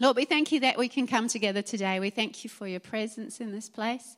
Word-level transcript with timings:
Lord, 0.00 0.16
we 0.16 0.24
thank 0.24 0.50
you 0.50 0.58
that 0.60 0.76
we 0.76 0.88
can 0.88 1.06
come 1.06 1.28
together 1.28 1.62
today. 1.62 2.00
We 2.00 2.10
thank 2.10 2.42
you 2.42 2.50
for 2.50 2.66
your 2.66 2.80
presence 2.80 3.40
in 3.40 3.52
this 3.52 3.68
place. 3.68 4.16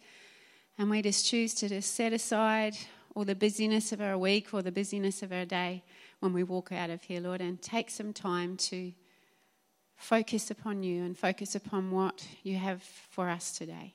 And 0.78 0.88
we 0.88 1.02
just 1.02 1.26
choose 1.26 1.52
to 1.56 1.68
just 1.68 1.94
set 1.94 2.14
aside 2.14 2.74
all 3.14 3.26
the 3.26 3.34
busyness 3.34 3.92
of 3.92 4.00
our 4.00 4.16
week 4.16 4.54
or 4.54 4.62
the 4.62 4.72
busyness 4.72 5.22
of 5.22 5.32
our 5.32 5.44
day 5.44 5.82
when 6.20 6.32
we 6.32 6.42
walk 6.42 6.72
out 6.72 6.88
of 6.88 7.02
here, 7.02 7.20
Lord, 7.20 7.42
and 7.42 7.60
take 7.60 7.90
some 7.90 8.14
time 8.14 8.56
to 8.56 8.92
focus 9.96 10.50
upon 10.50 10.82
you 10.82 11.04
and 11.04 11.16
focus 11.16 11.54
upon 11.54 11.90
what 11.90 12.26
you 12.42 12.56
have 12.56 12.82
for 12.82 13.28
us 13.28 13.52
today. 13.52 13.92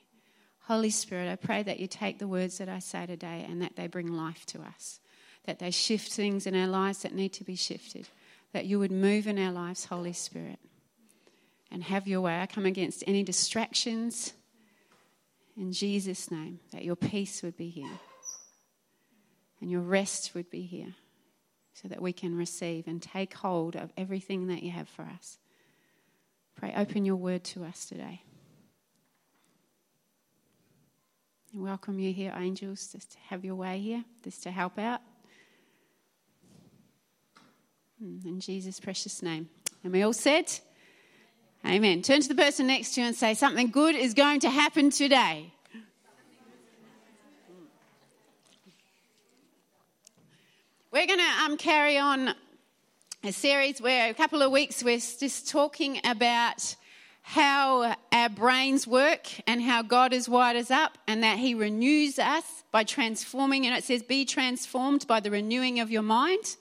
Holy 0.66 0.90
Spirit, 0.90 1.28
I 1.28 1.34
pray 1.34 1.64
that 1.64 1.80
you 1.80 1.88
take 1.88 2.20
the 2.20 2.28
words 2.28 2.58
that 2.58 2.68
I 2.68 2.78
say 2.78 3.06
today 3.06 3.44
and 3.48 3.60
that 3.60 3.74
they 3.74 3.88
bring 3.88 4.06
life 4.06 4.46
to 4.46 4.60
us, 4.60 5.00
that 5.46 5.58
they 5.58 5.72
shift 5.72 6.12
things 6.12 6.46
in 6.46 6.54
our 6.54 6.68
lives 6.68 7.02
that 7.02 7.12
need 7.12 7.32
to 7.34 7.44
be 7.44 7.56
shifted, 7.56 8.08
that 8.52 8.66
you 8.66 8.78
would 8.78 8.92
move 8.92 9.26
in 9.26 9.36
our 9.36 9.50
lives, 9.50 9.86
Holy 9.86 10.12
Spirit 10.12 10.60
and 11.72 11.82
have 11.82 12.06
your 12.06 12.20
way. 12.20 12.38
I 12.38 12.46
come 12.46 12.66
against 12.66 13.02
any 13.06 13.24
distractions 13.24 14.34
in 15.56 15.72
Jesus' 15.72 16.30
name, 16.30 16.60
that 16.72 16.84
your 16.84 16.96
peace 16.96 17.42
would 17.42 17.56
be 17.56 17.68
here 17.68 17.98
and 19.60 19.70
your 19.70 19.80
rest 19.80 20.34
would 20.34 20.50
be 20.50 20.62
here 20.62 20.94
so 21.74 21.88
that 21.88 22.00
we 22.00 22.12
can 22.12 22.36
receive 22.36 22.86
and 22.86 23.02
take 23.02 23.34
hold 23.34 23.76
of 23.76 23.92
everything 23.96 24.48
that 24.48 24.62
you 24.62 24.70
have 24.70 24.88
for 24.88 25.02
us. 25.02 25.38
Pray, 26.56 26.72
open 26.76 27.04
your 27.04 27.16
word 27.16 27.44
to 27.44 27.64
us 27.64 27.86
today. 27.86 28.22
And 31.52 31.62
welcome 31.62 31.98
you 31.98 32.12
here, 32.12 32.32
angels, 32.36 32.88
just 32.92 33.12
to 33.12 33.18
have 33.28 33.44
your 33.44 33.54
way 33.54 33.78
here, 33.78 34.04
just 34.24 34.42
to 34.44 34.50
help 34.50 34.78
out. 34.78 35.00
Hmm, 38.02 38.26
in 38.26 38.40
Jesus' 38.40 38.80
precious 38.80 39.22
name. 39.22 39.48
And 39.84 39.92
we 39.92 40.02
all 40.02 40.14
said, 40.14 40.50
Amen. 41.64 42.02
Turn 42.02 42.20
to 42.20 42.28
the 42.28 42.34
person 42.34 42.66
next 42.66 42.94
to 42.94 43.00
you 43.00 43.06
and 43.06 43.14
say, 43.14 43.34
Something 43.34 43.70
good 43.70 43.94
is 43.94 44.14
going 44.14 44.40
to 44.40 44.50
happen 44.50 44.90
today. 44.90 45.52
We're 50.90 51.06
going 51.06 51.20
to 51.20 51.44
um, 51.44 51.56
carry 51.56 51.96
on 51.96 52.34
a 53.22 53.32
series 53.32 53.80
where 53.80 54.10
a 54.10 54.14
couple 54.14 54.42
of 54.42 54.50
weeks 54.50 54.82
we're 54.82 54.98
just 54.98 55.48
talking 55.48 56.00
about 56.04 56.74
how 57.22 57.94
our 58.10 58.28
brains 58.28 58.84
work 58.84 59.28
and 59.46 59.62
how 59.62 59.82
God 59.82 60.12
has 60.12 60.28
wired 60.28 60.56
us 60.56 60.70
up 60.70 60.98
and 61.06 61.22
that 61.22 61.38
He 61.38 61.54
renews 61.54 62.18
us 62.18 62.64
by 62.72 62.82
transforming. 62.82 63.66
And 63.66 63.76
it 63.76 63.84
says, 63.84 64.02
Be 64.02 64.24
transformed 64.24 65.06
by 65.06 65.20
the 65.20 65.30
renewing 65.30 65.78
of 65.78 65.92
your 65.92 66.02
mind. 66.02 66.56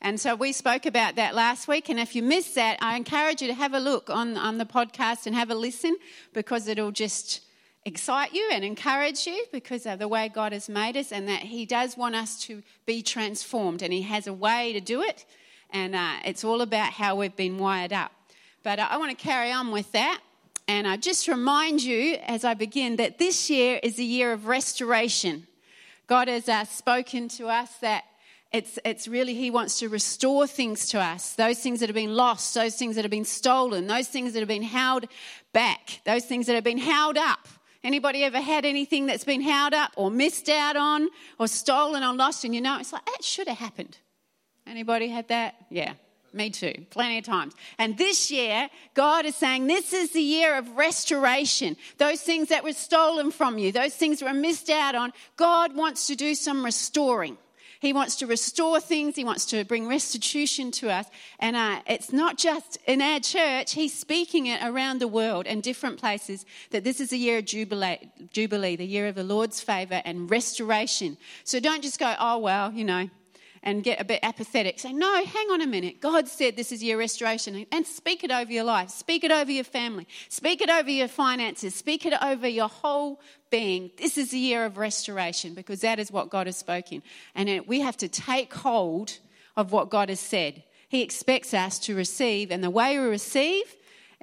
And 0.00 0.20
so 0.20 0.34
we 0.34 0.52
spoke 0.52 0.86
about 0.86 1.16
that 1.16 1.34
last 1.34 1.68
week. 1.68 1.88
And 1.88 1.98
if 1.98 2.14
you 2.14 2.22
missed 2.22 2.54
that, 2.56 2.78
I 2.80 2.96
encourage 2.96 3.40
you 3.40 3.48
to 3.48 3.54
have 3.54 3.74
a 3.74 3.80
look 3.80 4.10
on, 4.10 4.36
on 4.36 4.58
the 4.58 4.66
podcast 4.66 5.26
and 5.26 5.34
have 5.34 5.50
a 5.50 5.54
listen 5.54 5.96
because 6.32 6.68
it'll 6.68 6.90
just 6.90 7.40
excite 7.86 8.32
you 8.32 8.48
and 8.52 8.64
encourage 8.64 9.26
you 9.26 9.44
because 9.52 9.86
of 9.86 9.98
the 9.98 10.08
way 10.08 10.28
God 10.28 10.52
has 10.52 10.68
made 10.68 10.96
us 10.96 11.12
and 11.12 11.28
that 11.28 11.40
He 11.40 11.66
does 11.66 11.96
want 11.96 12.14
us 12.14 12.40
to 12.42 12.62
be 12.86 13.02
transformed 13.02 13.82
and 13.82 13.92
He 13.92 14.02
has 14.02 14.26
a 14.26 14.32
way 14.32 14.72
to 14.72 14.80
do 14.80 15.02
it. 15.02 15.24
And 15.70 15.94
uh, 15.94 16.14
it's 16.24 16.44
all 16.44 16.60
about 16.60 16.92
how 16.92 17.16
we've 17.16 17.36
been 17.36 17.58
wired 17.58 17.92
up. 17.92 18.12
But 18.62 18.78
I 18.78 18.96
want 18.96 19.16
to 19.16 19.22
carry 19.22 19.52
on 19.52 19.70
with 19.70 19.92
that. 19.92 20.20
And 20.66 20.88
I 20.88 20.96
just 20.96 21.28
remind 21.28 21.82
you 21.82 22.16
as 22.26 22.44
I 22.44 22.54
begin 22.54 22.96
that 22.96 23.18
this 23.18 23.50
year 23.50 23.80
is 23.82 23.98
a 23.98 24.04
year 24.04 24.32
of 24.32 24.46
restoration. 24.46 25.46
God 26.06 26.28
has 26.28 26.48
uh, 26.48 26.64
spoken 26.64 27.28
to 27.28 27.48
us 27.48 27.70
that 27.78 28.04
it's, 28.54 28.78
it's 28.84 29.08
really, 29.08 29.34
He 29.34 29.50
wants 29.50 29.80
to 29.80 29.88
restore 29.88 30.46
things 30.46 30.88
to 30.90 31.00
us. 31.00 31.32
Those 31.32 31.58
things 31.58 31.80
that 31.80 31.88
have 31.88 31.94
been 31.94 32.14
lost, 32.14 32.54
those 32.54 32.76
things 32.76 32.94
that 32.94 33.02
have 33.02 33.10
been 33.10 33.24
stolen, 33.24 33.88
those 33.88 34.06
things 34.06 34.32
that 34.32 34.38
have 34.38 34.48
been 34.48 34.62
held 34.62 35.06
back, 35.52 36.00
those 36.06 36.24
things 36.24 36.46
that 36.46 36.54
have 36.54 36.62
been 36.62 36.78
held 36.78 37.18
up. 37.18 37.48
Anybody 37.82 38.22
ever 38.22 38.40
had 38.40 38.64
anything 38.64 39.06
that's 39.06 39.24
been 39.24 39.42
held 39.42 39.74
up 39.74 39.90
or 39.96 40.08
missed 40.08 40.48
out 40.48 40.76
on 40.76 41.08
or 41.38 41.48
stolen 41.48 42.04
or 42.04 42.14
lost 42.14 42.44
and 42.44 42.54
you 42.54 42.60
know 42.60 42.78
it's 42.78 42.92
like 42.92 43.04
that 43.04 43.24
should 43.24 43.48
have 43.48 43.58
happened? 43.58 43.98
Anybody 44.66 45.08
had 45.08 45.28
that? 45.28 45.56
Yeah. 45.68 45.94
Me 46.32 46.50
too, 46.50 46.74
plenty 46.90 47.18
of 47.18 47.24
times. 47.24 47.54
And 47.76 47.98
this 47.98 48.30
year, 48.30 48.68
God 48.94 49.24
is 49.24 49.36
saying 49.36 49.66
this 49.66 49.92
is 49.92 50.12
the 50.12 50.22
year 50.22 50.56
of 50.56 50.76
restoration. 50.76 51.76
Those 51.98 52.20
things 52.20 52.48
that 52.48 52.64
were 52.64 52.72
stolen 52.72 53.32
from 53.32 53.58
you, 53.58 53.72
those 53.72 53.94
things 53.94 54.20
that 54.20 54.26
were 54.26 54.40
missed 54.40 54.70
out 54.70 54.94
on, 54.94 55.12
God 55.36 55.76
wants 55.76 56.06
to 56.06 56.16
do 56.16 56.34
some 56.34 56.64
restoring. 56.64 57.36
He 57.84 57.92
wants 57.92 58.16
to 58.16 58.26
restore 58.26 58.80
things. 58.80 59.14
He 59.14 59.24
wants 59.24 59.44
to 59.46 59.62
bring 59.64 59.86
restitution 59.86 60.70
to 60.72 60.90
us. 60.90 61.06
And 61.38 61.54
uh, 61.54 61.80
it's 61.86 62.12
not 62.12 62.38
just 62.38 62.78
in 62.86 63.02
our 63.02 63.20
church, 63.20 63.72
He's 63.72 63.92
speaking 63.92 64.46
it 64.46 64.62
around 64.62 65.00
the 65.00 65.08
world 65.08 65.46
and 65.46 65.62
different 65.62 66.00
places 66.00 66.46
that 66.70 66.82
this 66.82 66.98
is 66.98 67.12
a 67.12 67.16
year 67.16 67.38
of 67.38 67.44
jubilee, 67.44 68.10
jubilee, 68.32 68.76
the 68.76 68.86
year 68.86 69.06
of 69.06 69.14
the 69.14 69.22
Lord's 69.22 69.60
favor 69.60 70.00
and 70.06 70.30
restoration. 70.30 71.18
So 71.44 71.60
don't 71.60 71.82
just 71.82 71.98
go, 71.98 72.14
oh, 72.18 72.38
well, 72.38 72.72
you 72.72 72.84
know, 72.84 73.10
and 73.64 73.82
get 73.82 73.98
a 74.00 74.04
bit 74.04 74.20
apathetic. 74.22 74.78
Say, 74.78 74.92
no, 74.92 75.24
hang 75.24 75.48
on 75.50 75.62
a 75.62 75.66
minute. 75.66 76.00
God 76.00 76.28
said 76.28 76.54
this 76.54 76.70
is 76.70 76.84
your 76.84 76.98
restoration. 76.98 77.66
And 77.72 77.86
speak 77.86 78.22
it 78.22 78.30
over 78.30 78.52
your 78.52 78.62
life. 78.62 78.90
Speak 78.90 79.24
it 79.24 79.32
over 79.32 79.50
your 79.50 79.64
family. 79.64 80.06
Speak 80.28 80.60
it 80.60 80.68
over 80.68 80.90
your 80.90 81.08
finances. 81.08 81.74
Speak 81.74 82.04
it 82.04 82.12
over 82.22 82.46
your 82.46 82.68
whole 82.68 83.20
being. 83.50 83.90
This 83.96 84.18
is 84.18 84.30
the 84.30 84.38
year 84.38 84.66
of 84.66 84.76
restoration 84.76 85.54
because 85.54 85.80
that 85.80 85.98
is 85.98 86.12
what 86.12 86.28
God 86.28 86.46
has 86.46 86.58
spoken. 86.58 87.02
And 87.34 87.66
we 87.66 87.80
have 87.80 87.96
to 87.96 88.08
take 88.08 88.52
hold 88.52 89.18
of 89.56 89.72
what 89.72 89.88
God 89.88 90.10
has 90.10 90.20
said. 90.20 90.62
He 90.88 91.02
expects 91.02 91.54
us 91.54 91.78
to 91.80 91.96
receive, 91.96 92.52
and 92.52 92.62
the 92.62 92.70
way 92.70 92.98
we 92.98 93.06
receive 93.06 93.64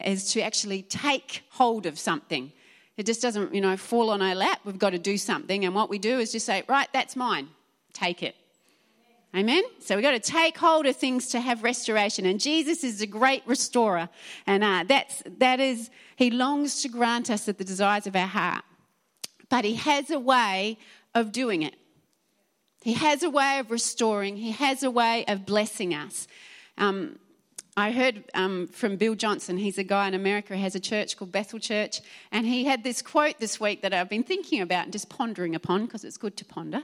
is 0.06 0.32
to 0.34 0.42
actually 0.42 0.84
take 0.84 1.44
hold 1.50 1.86
of 1.86 2.00
something. 2.00 2.54
It 2.96 3.06
just 3.06 3.22
doesn't, 3.22 3.54
you 3.54 3.62
know, 3.62 3.76
fall 3.76 4.12
on 4.12 4.22
our 4.22 4.36
lap. 4.36 4.60
We've 4.64 4.78
got 4.78 4.92
to 4.92 5.00
do 5.00 5.18
something. 5.18 5.66
And 5.66 5.74
what 5.74 5.90
we 5.90 5.98
do 5.98 6.20
is 6.20 6.32
just 6.32 6.46
say, 6.46 6.64
right, 6.68 6.88
that's 6.94 7.16
mine. 7.16 7.50
Take 7.94 8.22
it. 8.22 8.36
Amen? 9.34 9.64
So 9.80 9.96
we've 9.96 10.04
got 10.04 10.12
to 10.12 10.20
take 10.20 10.58
hold 10.58 10.86
of 10.86 10.98
things 10.98 11.30
to 11.30 11.40
have 11.40 11.64
restoration. 11.64 12.26
And 12.26 12.40
Jesus 12.40 12.84
is 12.84 13.02
a 13.02 13.08
great 13.08 13.44
restorer. 13.46 14.10
And 14.46 14.64
uh, 14.64 14.84
that's, 14.88 15.24
that 15.38 15.62
is, 15.62 15.90
he 16.18 16.32
longs 16.32 16.82
to 16.82 16.90
grant 16.90 17.30
us 17.30 17.46
the 17.46 17.54
desires 17.54 18.08
of 18.08 18.16
our 18.16 18.28
heart. 18.28 18.66
But 19.50 19.64
he 19.64 19.76
has 19.76 20.10
a 20.10 20.20
way 20.20 20.78
of 21.16 21.32
doing 21.32 21.62
it. 21.62 21.76
He 22.82 22.94
has 22.94 23.24
a 23.24 23.30
way 23.30 23.60
of 23.60 23.70
restoring, 23.70 24.38
he 24.38 24.52
has 24.52 24.82
a 24.82 24.90
way 24.90 25.24
of 25.28 25.46
blessing 25.46 25.94
us. 25.94 26.28
Um, 26.78 27.20
I 27.78 27.92
heard 27.92 28.26
um, 28.34 28.68
from 28.68 28.98
Bill 28.98 29.16
Johnson, 29.16 29.56
he's 29.58 29.78
a 29.78 29.84
guy 29.84 30.08
in 30.08 30.14
America 30.14 30.56
who 30.56 30.62
has 30.62 30.76
a 30.76 30.80
church 30.80 31.16
called 31.16 31.32
Bethel 31.32 31.60
Church, 31.60 32.02
and 32.32 32.46
he 32.46 32.66
had 32.66 32.84
this 32.84 33.02
quote 33.02 33.40
this 33.40 33.60
week 33.60 33.84
that 33.84 33.94
I've 33.94 34.10
been 34.10 34.24
thinking 34.24 34.62
about 34.62 34.86
and 34.86 34.92
just 34.92 35.10
pondering 35.10 35.56
upon 35.56 35.86
because 35.86 36.04
it's 36.04 36.18
good 36.18 36.36
to 36.38 36.46
ponder. 36.46 36.84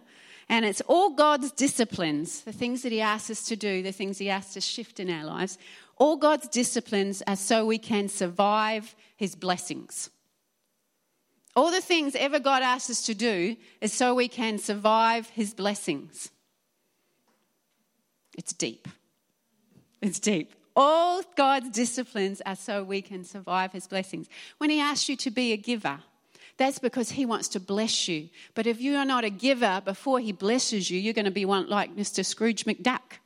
And 0.49 0.63
it's 0.65 0.81
all 0.81 1.09
God's 1.09 1.51
disciplines, 1.51 2.41
the 2.41 2.53
things 2.53 2.81
that 2.83 2.91
He 2.91 3.01
asks 3.01 3.29
us 3.29 3.43
to 3.43 3.55
do, 3.55 3.83
the 3.83 3.91
things 3.91 4.17
He 4.17 4.29
asks 4.29 4.51
us 4.51 4.53
to 4.53 4.61
shift 4.61 4.99
in 4.99 5.09
our 5.09 5.25
lives. 5.25 5.57
All 5.97 6.15
God's 6.15 6.47
disciplines 6.47 7.21
are 7.27 7.35
so 7.35 7.65
we 7.65 7.77
can 7.77 8.07
survive 8.07 8.95
His 9.17 9.35
blessings. 9.35 10.09
All 11.55 11.71
the 11.71 11.81
things 11.81 12.15
ever 12.15 12.39
God 12.39 12.61
asks 12.61 12.89
us 12.89 13.01
to 13.03 13.15
do 13.15 13.57
is 13.81 13.91
so 13.91 14.13
we 14.13 14.27
can 14.27 14.57
survive 14.57 15.27
His 15.29 15.53
blessings. 15.53 16.29
It's 18.37 18.53
deep. 18.53 18.87
It's 20.01 20.19
deep. 20.19 20.53
All 20.75 21.23
God's 21.35 21.71
disciplines 21.71 22.41
are 22.45 22.55
so 22.55 22.83
we 22.83 23.01
can 23.01 23.23
survive 23.23 23.73
His 23.73 23.87
blessings. 23.87 24.27
When 24.59 24.69
He 24.69 24.79
asks 24.79 25.09
you 25.09 25.17
to 25.17 25.31
be 25.31 25.51
a 25.51 25.57
giver, 25.57 25.99
that's 26.57 26.79
because 26.79 27.11
He 27.11 27.25
wants 27.25 27.47
to 27.49 27.59
bless 27.59 28.07
you. 28.07 28.29
But 28.55 28.67
if 28.67 28.81
you 28.81 28.95
are 28.95 29.05
not 29.05 29.23
a 29.23 29.29
giver 29.29 29.81
before 29.83 30.19
He 30.19 30.31
blesses 30.31 30.89
you, 30.89 30.99
you're 30.99 31.13
going 31.13 31.25
to 31.25 31.31
be 31.31 31.45
one 31.45 31.69
like 31.69 31.95
Mr. 31.95 32.25
Scrooge 32.25 32.65
McDuck. 32.65 33.19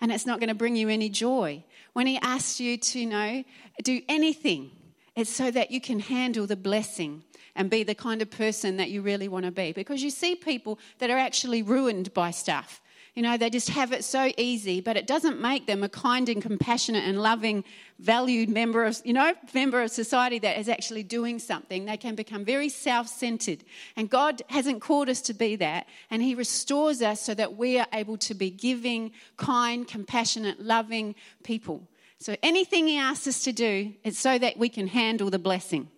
And 0.00 0.10
it's 0.10 0.26
not 0.26 0.40
going 0.40 0.48
to 0.48 0.54
bring 0.54 0.76
you 0.76 0.88
any 0.88 1.08
joy. 1.08 1.64
When 1.92 2.06
He 2.06 2.18
asks 2.18 2.60
you 2.60 2.76
to, 2.76 2.98
you 2.98 3.06
know, 3.06 3.44
do 3.82 4.00
anything, 4.08 4.70
it's 5.14 5.30
so 5.30 5.50
that 5.50 5.70
you 5.70 5.80
can 5.80 6.00
handle 6.00 6.46
the 6.46 6.56
blessing 6.56 7.22
and 7.54 7.70
be 7.70 7.84
the 7.84 7.94
kind 7.94 8.20
of 8.20 8.30
person 8.30 8.78
that 8.78 8.90
you 8.90 9.00
really 9.00 9.28
want 9.28 9.44
to 9.44 9.52
be. 9.52 9.72
Because 9.72 10.02
you 10.02 10.10
see 10.10 10.34
people 10.34 10.78
that 10.98 11.10
are 11.10 11.18
actually 11.18 11.62
ruined 11.62 12.12
by 12.12 12.30
stuff. 12.30 12.80
You 13.14 13.22
know, 13.22 13.36
they 13.36 13.48
just 13.48 13.70
have 13.70 13.92
it 13.92 14.02
so 14.02 14.32
easy, 14.36 14.80
but 14.80 14.96
it 14.96 15.06
doesn't 15.06 15.40
make 15.40 15.66
them 15.66 15.84
a 15.84 15.88
kind 15.88 16.28
and 16.28 16.42
compassionate 16.42 17.04
and 17.04 17.22
loving, 17.22 17.62
valued 18.00 18.48
member 18.48 18.84
of, 18.84 19.00
you 19.04 19.12
know, 19.12 19.34
member 19.54 19.80
of 19.82 19.92
society 19.92 20.40
that 20.40 20.58
is 20.58 20.68
actually 20.68 21.04
doing 21.04 21.38
something. 21.38 21.84
They 21.84 21.96
can 21.96 22.16
become 22.16 22.44
very 22.44 22.68
self-centered. 22.68 23.62
And 23.94 24.10
God 24.10 24.42
hasn't 24.48 24.82
called 24.82 25.08
us 25.08 25.20
to 25.22 25.34
be 25.34 25.54
that, 25.56 25.86
and 26.10 26.22
He 26.22 26.34
restores 26.34 27.02
us 27.02 27.20
so 27.20 27.34
that 27.34 27.56
we 27.56 27.78
are 27.78 27.86
able 27.92 28.16
to 28.18 28.34
be 28.34 28.50
giving, 28.50 29.12
kind, 29.36 29.86
compassionate, 29.86 30.58
loving 30.58 31.14
people. 31.44 31.88
So 32.18 32.34
anything 32.42 32.88
He 32.88 32.98
asks 32.98 33.28
us 33.28 33.44
to 33.44 33.52
do, 33.52 33.92
it's 34.02 34.18
so 34.18 34.38
that 34.38 34.58
we 34.58 34.68
can 34.68 34.88
handle 34.88 35.30
the 35.30 35.38
blessing. 35.38 35.88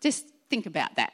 Just 0.00 0.26
think 0.50 0.66
about 0.66 0.96
that. 0.96 1.12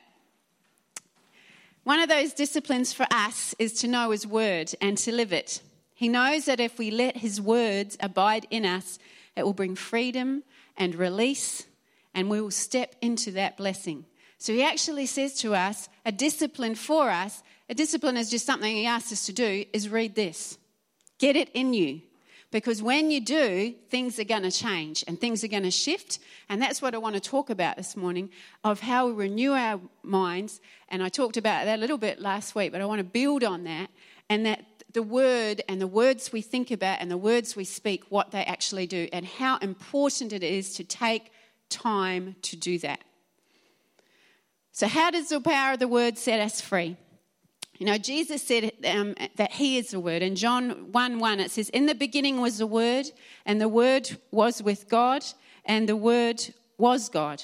One 1.85 1.99
of 1.99 2.09
those 2.09 2.33
disciplines 2.33 2.93
for 2.93 3.07
us 3.11 3.55
is 3.59 3.73
to 3.81 3.89
know 3.89 4.11
His 4.11 4.27
word 4.27 4.73
and 4.81 4.97
to 4.99 5.13
live 5.13 5.33
it. 5.33 5.61
He 5.95 6.09
knows 6.09 6.45
that 6.45 6.61
if 6.61 6.79
we 6.79 6.91
let 6.91 7.17
His 7.17 7.41
words 7.41 7.97
abide 8.01 8.47
in 8.51 8.65
us, 8.65 8.99
it 9.37 9.43
will 9.45 9.53
bring 9.53 9.75
freedom 9.75 10.45
and 10.77 10.95
release, 10.95 11.67
and 12.15 12.31
we 12.31 12.41
will 12.41 12.51
step 12.51 12.95
into 13.01 13.33
that 13.33 13.57
blessing. 13.57 14.05
So 14.39 14.53
he 14.53 14.63
actually 14.63 15.07
says 15.07 15.35
to 15.41 15.55
us, 15.55 15.89
a 16.05 16.13
discipline 16.13 16.75
for 16.75 17.11
us, 17.11 17.43
a 17.69 17.75
discipline 17.75 18.17
is 18.17 18.31
just 18.31 18.47
something 18.47 18.75
he 18.75 18.87
asks 18.87 19.13
us 19.13 19.27
to 19.27 19.33
do, 19.33 19.65
is 19.73 19.89
read 19.89 20.15
this. 20.15 20.59
Get 21.19 21.37
it 21.37 21.49
in 21.55 21.73
you. 21.75 22.03
Because 22.53 22.83
when 22.83 23.11
you 23.11 23.21
do, 23.21 23.75
things 23.89 24.19
are 24.19 24.25
going 24.25 24.43
to 24.43 24.51
change 24.51 25.03
and 25.09 25.19
things 25.19 25.43
are 25.43 25.49
going 25.49 25.63
to 25.63 25.71
shift. 25.71 26.19
And 26.51 26.61
that's 26.61 26.83
what 26.83 26.95
I 26.95 26.99
want 26.99 27.15
to 27.15 27.21
talk 27.21 27.49
about 27.49 27.79
this 27.79 27.97
morning 27.97 28.29
of 28.63 28.81
how 28.81 29.07
we 29.07 29.15
renew 29.15 29.53
our 29.53 29.81
minds. 30.03 30.61
And 30.91 31.03
I 31.03 31.09
talked 31.09 31.39
about 31.39 31.65
that 31.65 31.79
a 31.79 31.81
little 31.81 31.97
bit 31.97 32.21
last 32.21 32.55
week, 32.55 32.71
but 32.71 32.83
I 32.83 32.85
want 32.85 32.99
to 32.99 33.05
build 33.05 33.43
on 33.43 33.65
that. 33.65 33.89
And 34.29 34.45
that 34.45 34.67
the 34.93 35.03
word 35.03 35.63
and 35.67 35.81
the 35.81 35.87
words 35.87 36.31
we 36.31 36.43
think 36.43 36.71
about 36.71 37.01
and 37.01 37.11
the 37.11 37.17
words 37.17 37.57
we 37.57 37.65
speak, 37.65 38.05
what 38.11 38.31
they 38.33 38.45
actually 38.45 38.87
do, 38.87 39.09
and 39.15 39.25
how 39.25 39.57
important 39.59 40.35
it 40.35 40.43
is 40.43 40.75
to 40.75 40.85
take 40.85 41.33
time 41.71 42.37
to 42.43 42.57
do 42.57 42.79
that. 42.81 43.01
So, 44.73 44.87
how 44.89 45.11
does 45.11 45.31
the 45.31 45.41
power 45.41 45.73
of 45.73 45.79
the 45.79 45.89
word 45.89 46.19
set 46.19 46.41
us 46.41 46.61
free? 46.61 46.97
You 47.83 47.87
know, 47.87 47.99
Jesus 47.99 48.45
said 48.45 48.71
um, 48.85 49.17
that 49.35 49.55
He 49.55 49.77
is 49.77 49.91
the 49.91 49.99
Word. 49.99 50.23
In 50.23 50.37
John 50.37 50.93
1 50.93 51.19
1, 51.19 51.41
it 51.41 51.51
says, 51.51 51.69
In 51.71 51.87
the 51.87 51.97
beginning 51.97 52.41
was 52.41 52.59
the 52.59 52.67
Word, 52.69 53.07
and 53.45 53.61
the 53.61 53.69
Word 53.69 54.09
was 54.31 54.63
with 54.63 54.89
God, 54.89 55.25
and 55.65 55.89
the 55.89 55.97
Word 55.97 56.41
was 56.79 57.09
God. 57.09 57.43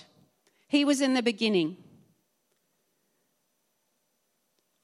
He 0.69 0.85
was 0.85 1.01
in 1.01 1.15
the 1.15 1.25
beginning. 1.25 1.77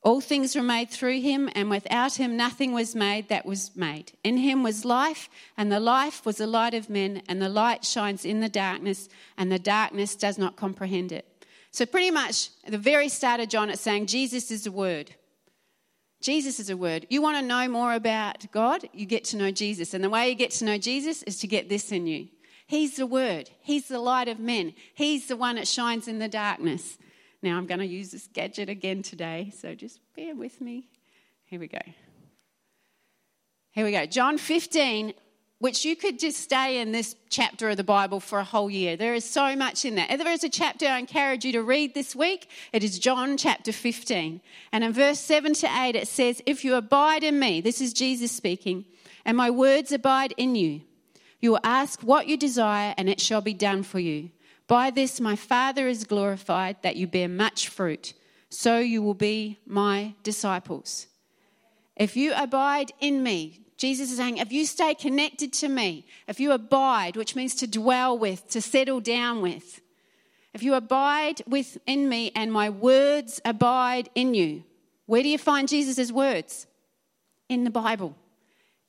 All 0.03 0.21
things 0.21 0.57
were 0.57 0.63
made 0.65 0.91
through 0.91 1.21
him, 1.21 1.49
and 1.55 1.71
without 1.71 2.15
him 2.15 2.37
nothing 2.37 2.73
was 2.73 2.97
made 2.97 3.29
that 3.29 3.47
was 3.47 3.77
made. 3.77 4.11
In 4.25 4.39
him 4.39 4.65
was 4.65 4.85
life, 4.85 5.29
and 5.57 5.71
the 5.71 5.79
life 5.79 6.27
was 6.27 6.39
the 6.39 6.49
light 6.49 6.75
of 6.75 6.91
men, 6.91 7.23
and 7.29 7.41
the 7.41 7.49
light 7.49 7.85
shines 7.85 8.25
in 8.25 8.41
the 8.41 8.49
darkness, 8.49 9.09
and 9.39 9.53
the 9.53 9.61
darkness 9.61 10.17
does 10.17 10.37
not 10.37 10.57
comprehend 10.57 11.13
it. 11.13 11.47
So, 11.71 11.87
pretty 11.87 12.11
much 12.11 12.51
at 12.65 12.73
the 12.73 12.77
very 12.77 13.09
start 13.09 13.39
of 13.39 13.49
John, 13.49 13.71
it's 13.71 13.81
saying 13.81 14.07
Jesus 14.07 14.51
is 14.51 14.65
the 14.65 14.73
Word. 14.73 15.15
Jesus 16.25 16.59
is 16.59 16.71
a 16.71 16.77
word. 16.77 17.07
You 17.11 17.21
want 17.21 17.37
to 17.37 17.47
know 17.47 17.69
more 17.69 17.93
about 17.93 18.51
God? 18.51 18.89
You 18.95 19.05
get 19.05 19.25
to 19.25 19.37
know 19.37 19.51
Jesus. 19.51 19.93
And 19.93 20.03
the 20.03 20.09
way 20.09 20.31
you 20.31 20.35
get 20.35 20.53
to 20.53 20.65
know 20.65 20.79
Jesus 20.79 21.23
is 21.25 21.39
to 21.41 21.47
get 21.47 21.69
this 21.69 21.93
in 21.93 22.07
you. 22.07 22.29
He's 22.67 22.97
the 22.97 23.07
word, 23.07 23.51
He's 23.61 23.89
the 23.89 23.99
light 23.99 24.27
of 24.29 24.39
men, 24.39 24.73
He's 24.95 25.29
the 25.29 25.37
one 25.37 25.57
that 25.57 25.69
shines 25.69 26.09
in 26.09 26.21
the 26.21 26.29
darkness. 26.29 26.97
Now, 27.43 27.59
I'm 27.59 27.67
going 27.67 27.81
to 27.81 27.87
use 27.87 28.11
this 28.11 28.27
gadget 28.27 28.71
again 28.71 29.03
today, 29.03 29.53
so 29.55 29.75
just 29.75 30.01
bear 30.17 30.35
with 30.35 30.63
me. 30.63 30.89
Here 31.45 31.61
we 31.61 31.69
go. 31.69 31.79
Here 33.73 33.85
we 33.85 33.93
go. 33.93 34.07
John 34.07 34.39
15, 34.39 35.13
which 35.59 35.85
you 35.85 35.97
could 35.97 36.19
just 36.19 36.39
stay 36.41 36.79
in 36.81 36.93
this 36.93 37.15
chapter 37.31 37.71
of 37.71 37.77
the 37.77 37.85
Bible 37.85 38.21
for 38.21 38.39
a 38.39 38.45
whole 38.45 38.69
year. 38.69 38.97
There 38.97 39.15
is 39.15 39.25
so 39.25 39.55
much 39.57 39.85
in. 39.85 39.99
If 39.99 40.19
there 40.19 40.33
is 40.33 40.45
a 40.45 40.49
chapter 40.49 40.87
I 40.87 40.99
encourage 40.99 41.45
you 41.45 41.53
to 41.53 41.63
read 41.63 41.95
this 41.95 42.15
week, 42.15 42.49
it 42.73 42.83
is 42.83 42.99
John 42.99 43.37
chapter 43.37 43.73
15. 43.73 44.41
And 44.73 44.85
in 44.85 44.93
verse 44.93 45.21
7 45.21 45.55
to 45.55 45.69
8, 45.69 45.97
it 45.97 46.09
says, 46.09 46.43
If 46.45 46.65
you 46.65 46.75
abide 46.75 47.23
in 47.23 47.39
me, 47.39 47.61
this 47.61 47.81
is 47.81 47.93
Jesus 47.93 48.33
speaking, 48.33 48.85
and 49.25 49.37
my 49.37 49.51
words 49.51 49.93
abide 49.93 50.35
in 50.37 50.55
you, 50.55 50.83
you 51.41 51.53
will 51.53 51.61
ask 51.63 52.01
what 52.01 52.27
you 52.27 52.37
desire, 52.37 52.95
and 52.99 53.09
it 53.09 53.21
shall 53.21 53.41
be 53.41 53.55
done 53.55 53.83
for 53.83 54.01
you. 54.01 54.31
By 54.67 54.91
this 54.91 55.21
my 55.21 55.37
Father 55.37 55.89
is 55.89 56.05
glorified, 56.05 56.77
that 56.83 56.97
you 56.97 57.07
bear 57.07 57.29
much 57.29 57.69
fruit, 57.69 58.15
so 58.49 58.79
you 58.79 59.03
will 59.03 59.15
be 59.15 59.59
my 59.67 60.15
disciples. 60.23 61.07
If 61.97 62.17
you 62.17 62.33
abide 62.35 62.93
in 63.01 63.23
me, 63.23 63.64
Jesus 63.85 64.11
is 64.13 64.17
saying, 64.17 64.39
if 64.39 64.51
you 64.51 64.65
stay 64.65 64.95
connected 64.95 65.53
to 65.53 65.69
me, 65.69 66.07
if 66.27 66.41
you 66.41 66.53
abide, 66.53 67.17
which 67.17 67.37
means 67.37 67.55
to 67.57 67.67
dwell 67.67 68.17
with, 68.19 68.49
to 68.49 68.63
settle 68.63 68.99
down 68.99 69.43
with, 69.43 69.83
if 70.55 70.63
you 70.63 70.73
abide 70.73 71.43
within 71.47 72.09
me 72.09 72.33
and 72.35 72.51
my 72.51 72.71
words 72.71 73.43
abide 73.45 74.09
in 74.15 74.33
you, 74.33 74.65
where 75.05 75.23
do 75.23 75.29
you 75.29 75.37
find 75.37 75.69
Jesus' 75.69 76.11
words? 76.11 76.67
In 77.51 77.65
the 77.65 77.71
Bible. 77.71 78.17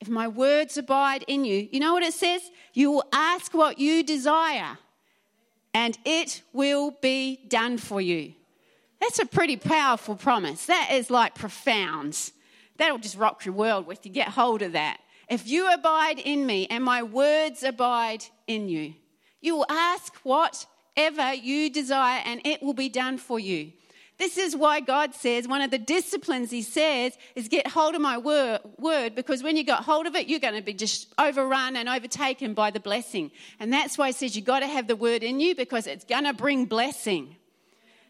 If 0.00 0.08
my 0.08 0.28
words 0.28 0.78
abide 0.78 1.24
in 1.28 1.44
you, 1.44 1.68
you 1.70 1.78
know 1.78 1.92
what 1.92 2.02
it 2.02 2.14
says? 2.14 2.40
You 2.72 2.90
will 2.90 3.04
ask 3.12 3.52
what 3.52 3.78
you 3.78 4.02
desire, 4.02 4.78
and 5.74 5.98
it 6.06 6.40
will 6.54 6.92
be 7.02 7.40
done 7.48 7.76
for 7.76 8.00
you. 8.00 8.32
That's 9.00 9.18
a 9.18 9.26
pretty 9.26 9.58
powerful 9.58 10.16
promise. 10.16 10.64
That 10.66 10.88
is 10.92 11.10
like 11.10 11.34
profound. 11.34 12.30
That'll 12.78 12.98
just 12.98 13.16
rock 13.16 13.44
your 13.44 13.54
world 13.54 13.86
with 13.86 14.04
you. 14.04 14.12
Get 14.12 14.28
hold 14.28 14.62
of 14.62 14.72
that. 14.72 14.98
If 15.28 15.48
you 15.48 15.72
abide 15.72 16.18
in 16.18 16.46
me 16.46 16.66
and 16.68 16.84
my 16.84 17.02
words 17.02 17.62
abide 17.62 18.24
in 18.46 18.68
you, 18.68 18.94
you 19.40 19.56
will 19.56 19.66
ask 19.68 20.14
whatever 20.22 21.34
you 21.34 21.70
desire 21.70 22.22
and 22.24 22.40
it 22.44 22.62
will 22.62 22.74
be 22.74 22.88
done 22.88 23.18
for 23.18 23.38
you. 23.40 23.72
This 24.18 24.38
is 24.38 24.56
why 24.56 24.80
God 24.80 25.14
says 25.14 25.46
one 25.46 25.60
of 25.60 25.70
the 25.70 25.78
disciplines 25.78 26.50
He 26.50 26.62
says 26.62 27.18
is 27.34 27.48
get 27.48 27.66
hold 27.66 27.94
of 27.94 28.00
my 28.00 28.16
word, 28.16 28.60
word 28.78 29.14
because 29.14 29.42
when 29.42 29.56
you 29.56 29.64
got 29.64 29.84
hold 29.84 30.06
of 30.06 30.14
it, 30.14 30.26
you're 30.26 30.40
going 30.40 30.54
to 30.54 30.62
be 30.62 30.72
just 30.72 31.12
overrun 31.18 31.76
and 31.76 31.88
overtaken 31.88 32.54
by 32.54 32.70
the 32.70 32.80
blessing. 32.80 33.30
And 33.60 33.72
that's 33.72 33.98
why 33.98 34.08
He 34.08 34.12
says 34.12 34.34
you've 34.34 34.46
got 34.46 34.60
to 34.60 34.66
have 34.66 34.86
the 34.86 34.96
word 34.96 35.22
in 35.22 35.40
you 35.40 35.54
because 35.54 35.86
it's 35.86 36.04
going 36.04 36.24
to 36.24 36.32
bring 36.32 36.64
blessing. 36.64 37.36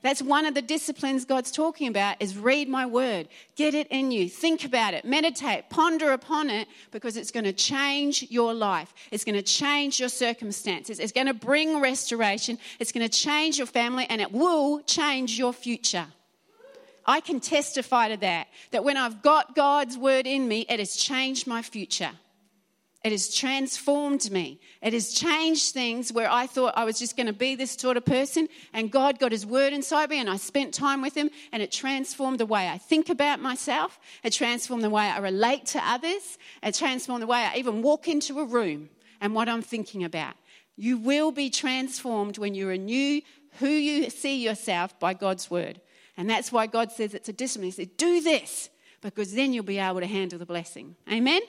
That's 0.02 0.22
one 0.22 0.46
of 0.46 0.54
the 0.54 0.62
disciplines 0.62 1.24
God's 1.24 1.50
talking 1.50 1.88
about 1.88 2.16
is 2.20 2.36
read 2.36 2.68
my 2.68 2.86
word. 2.86 3.28
Get 3.56 3.74
it 3.74 3.88
in 3.88 4.10
you. 4.10 4.28
Think 4.28 4.64
about 4.64 4.94
it. 4.94 5.04
Meditate. 5.04 5.68
Ponder 5.70 6.12
upon 6.12 6.50
it 6.50 6.68
because 6.90 7.16
it's 7.16 7.30
going 7.30 7.44
to 7.44 7.52
change 7.52 8.26
your 8.30 8.54
life. 8.54 8.94
It's 9.10 9.24
going 9.24 9.34
to 9.34 9.42
change 9.42 9.98
your 9.98 10.08
circumstances. 10.08 11.00
It's 11.00 11.12
going 11.12 11.26
to 11.26 11.34
bring 11.34 11.80
restoration. 11.80 12.58
It's 12.78 12.92
going 12.92 13.08
to 13.08 13.12
change 13.12 13.58
your 13.58 13.66
family 13.66 14.06
and 14.08 14.20
it 14.20 14.32
will 14.32 14.80
change 14.82 15.38
your 15.38 15.52
future. 15.52 16.06
I 17.06 17.20
can 17.20 17.40
testify 17.40 18.08
to 18.08 18.16
that. 18.18 18.48
That 18.72 18.84
when 18.84 18.96
I've 18.96 19.22
got 19.22 19.54
God's 19.54 19.96
word 19.96 20.26
in 20.26 20.46
me, 20.46 20.66
it 20.68 20.78
has 20.78 20.96
changed 20.96 21.46
my 21.46 21.62
future. 21.62 22.10
It 23.06 23.12
has 23.12 23.32
transformed 23.32 24.32
me. 24.32 24.58
It 24.82 24.92
has 24.92 25.12
changed 25.12 25.72
things 25.72 26.12
where 26.12 26.28
I 26.28 26.48
thought 26.48 26.76
I 26.76 26.82
was 26.82 26.98
just 26.98 27.16
going 27.16 27.28
to 27.28 27.32
be 27.32 27.54
this 27.54 27.70
sort 27.70 27.96
of 27.96 28.04
person, 28.04 28.48
and 28.72 28.90
God 28.90 29.20
got 29.20 29.30
His 29.30 29.46
word 29.46 29.72
inside 29.72 30.10
me, 30.10 30.18
and 30.18 30.28
I 30.28 30.38
spent 30.38 30.74
time 30.74 31.02
with 31.02 31.16
Him, 31.16 31.30
and 31.52 31.62
it 31.62 31.70
transformed 31.70 32.40
the 32.40 32.46
way 32.46 32.68
I 32.68 32.78
think 32.78 33.08
about 33.08 33.38
myself. 33.38 34.00
It 34.24 34.32
transformed 34.32 34.82
the 34.82 34.90
way 34.90 35.04
I 35.04 35.18
relate 35.18 35.66
to 35.66 35.88
others. 35.88 36.36
It 36.64 36.74
transformed 36.74 37.22
the 37.22 37.28
way 37.28 37.38
I 37.44 37.56
even 37.58 37.80
walk 37.80 38.08
into 38.08 38.40
a 38.40 38.44
room 38.44 38.88
and 39.20 39.36
what 39.36 39.48
I'm 39.48 39.62
thinking 39.62 40.02
about. 40.02 40.34
You 40.74 40.98
will 40.98 41.30
be 41.30 41.48
transformed 41.48 42.38
when 42.38 42.56
you 42.56 42.66
renew 42.66 43.20
who 43.60 43.68
you 43.68 44.10
see 44.10 44.42
yourself 44.42 44.98
by 44.98 45.14
God's 45.14 45.48
word. 45.48 45.80
And 46.16 46.28
that's 46.28 46.50
why 46.50 46.66
God 46.66 46.90
says 46.90 47.14
it's 47.14 47.28
a 47.28 47.32
discipline. 47.32 47.66
He 47.66 47.70
said, 47.70 47.96
Do 47.96 48.20
this, 48.20 48.68
because 49.00 49.32
then 49.32 49.52
you'll 49.52 49.62
be 49.62 49.78
able 49.78 50.00
to 50.00 50.06
handle 50.06 50.40
the 50.40 50.44
blessing. 50.44 50.96
Amen? 51.08 51.42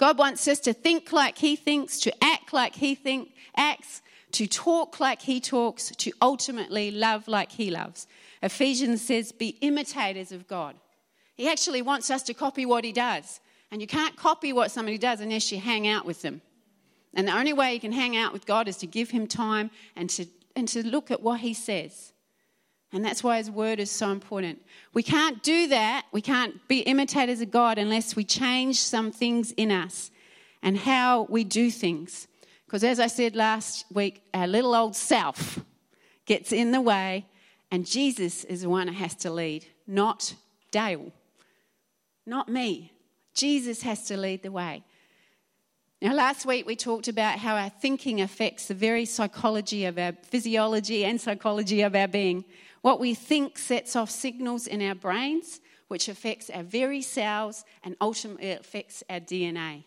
God 0.00 0.16
wants 0.16 0.48
us 0.48 0.58
to 0.60 0.72
think 0.72 1.12
like 1.12 1.36
He 1.36 1.56
thinks, 1.56 2.00
to 2.00 2.24
act 2.24 2.54
like 2.54 2.76
He 2.76 2.94
think, 2.94 3.34
acts, 3.54 4.00
to 4.32 4.46
talk 4.46 4.98
like 4.98 5.20
He 5.20 5.40
talks, 5.40 5.90
to 5.90 6.10
ultimately 6.22 6.90
love 6.90 7.28
like 7.28 7.52
He 7.52 7.70
loves. 7.70 8.06
Ephesians 8.42 9.02
says, 9.02 9.30
Be 9.30 9.58
imitators 9.60 10.32
of 10.32 10.48
God. 10.48 10.74
He 11.34 11.50
actually 11.50 11.82
wants 11.82 12.10
us 12.10 12.22
to 12.24 12.34
copy 12.34 12.64
what 12.64 12.82
He 12.82 12.92
does. 12.92 13.40
And 13.70 13.82
you 13.82 13.86
can't 13.86 14.16
copy 14.16 14.54
what 14.54 14.70
somebody 14.70 14.96
does 14.96 15.20
unless 15.20 15.52
you 15.52 15.60
hang 15.60 15.86
out 15.86 16.06
with 16.06 16.22
them. 16.22 16.40
And 17.12 17.28
the 17.28 17.36
only 17.36 17.52
way 17.52 17.74
you 17.74 17.80
can 17.80 17.92
hang 17.92 18.16
out 18.16 18.32
with 18.32 18.46
God 18.46 18.68
is 18.68 18.78
to 18.78 18.86
give 18.86 19.10
Him 19.10 19.26
time 19.26 19.70
and 19.94 20.08
to, 20.10 20.24
and 20.56 20.66
to 20.68 20.84
look 20.84 21.10
at 21.10 21.20
what 21.20 21.40
He 21.40 21.52
says. 21.52 22.14
And 22.92 23.04
that's 23.04 23.22
why 23.22 23.38
his 23.38 23.50
word 23.50 23.78
is 23.78 23.90
so 23.90 24.10
important. 24.10 24.60
We 24.92 25.02
can't 25.02 25.42
do 25.42 25.68
that. 25.68 26.06
We 26.12 26.20
can't 26.20 26.66
be 26.66 26.80
imitators 26.80 27.40
of 27.40 27.50
God 27.50 27.78
unless 27.78 28.16
we 28.16 28.24
change 28.24 28.80
some 28.80 29.12
things 29.12 29.52
in 29.52 29.70
us 29.70 30.10
and 30.62 30.76
how 30.76 31.26
we 31.28 31.44
do 31.44 31.70
things. 31.70 32.26
Because 32.66 32.82
as 32.84 32.98
I 32.98 33.06
said 33.06 33.36
last 33.36 33.84
week, 33.92 34.22
our 34.34 34.46
little 34.46 34.74
old 34.74 34.96
self 34.96 35.60
gets 36.26 36.52
in 36.52 36.72
the 36.72 36.80
way, 36.80 37.26
and 37.70 37.86
Jesus 37.86 38.44
is 38.44 38.62
the 38.62 38.68
one 38.68 38.86
that 38.86 38.94
has 38.94 39.14
to 39.16 39.30
lead, 39.30 39.66
not 39.86 40.34
Dayle, 40.70 41.12
not 42.26 42.48
me. 42.48 42.92
Jesus 43.34 43.82
has 43.82 44.04
to 44.06 44.16
lead 44.16 44.42
the 44.42 44.52
way. 44.52 44.84
Now, 46.02 46.14
last 46.14 46.46
week 46.46 46.66
we 46.66 46.76
talked 46.76 47.08
about 47.08 47.38
how 47.38 47.56
our 47.56 47.68
thinking 47.68 48.20
affects 48.20 48.66
the 48.68 48.74
very 48.74 49.04
psychology 49.04 49.84
of 49.84 49.98
our 49.98 50.12
physiology 50.22 51.04
and 51.04 51.20
psychology 51.20 51.82
of 51.82 51.94
our 51.94 52.08
being. 52.08 52.44
What 52.82 53.00
we 53.00 53.14
think 53.14 53.58
sets 53.58 53.94
off 53.94 54.10
signals 54.10 54.66
in 54.66 54.80
our 54.82 54.94
brains, 54.94 55.60
which 55.88 56.08
affects 56.08 56.48
our 56.50 56.62
very 56.62 57.02
cells 57.02 57.64
and 57.82 57.96
ultimately 58.00 58.52
affects 58.52 59.02
our 59.10 59.20
DNA. 59.20 59.84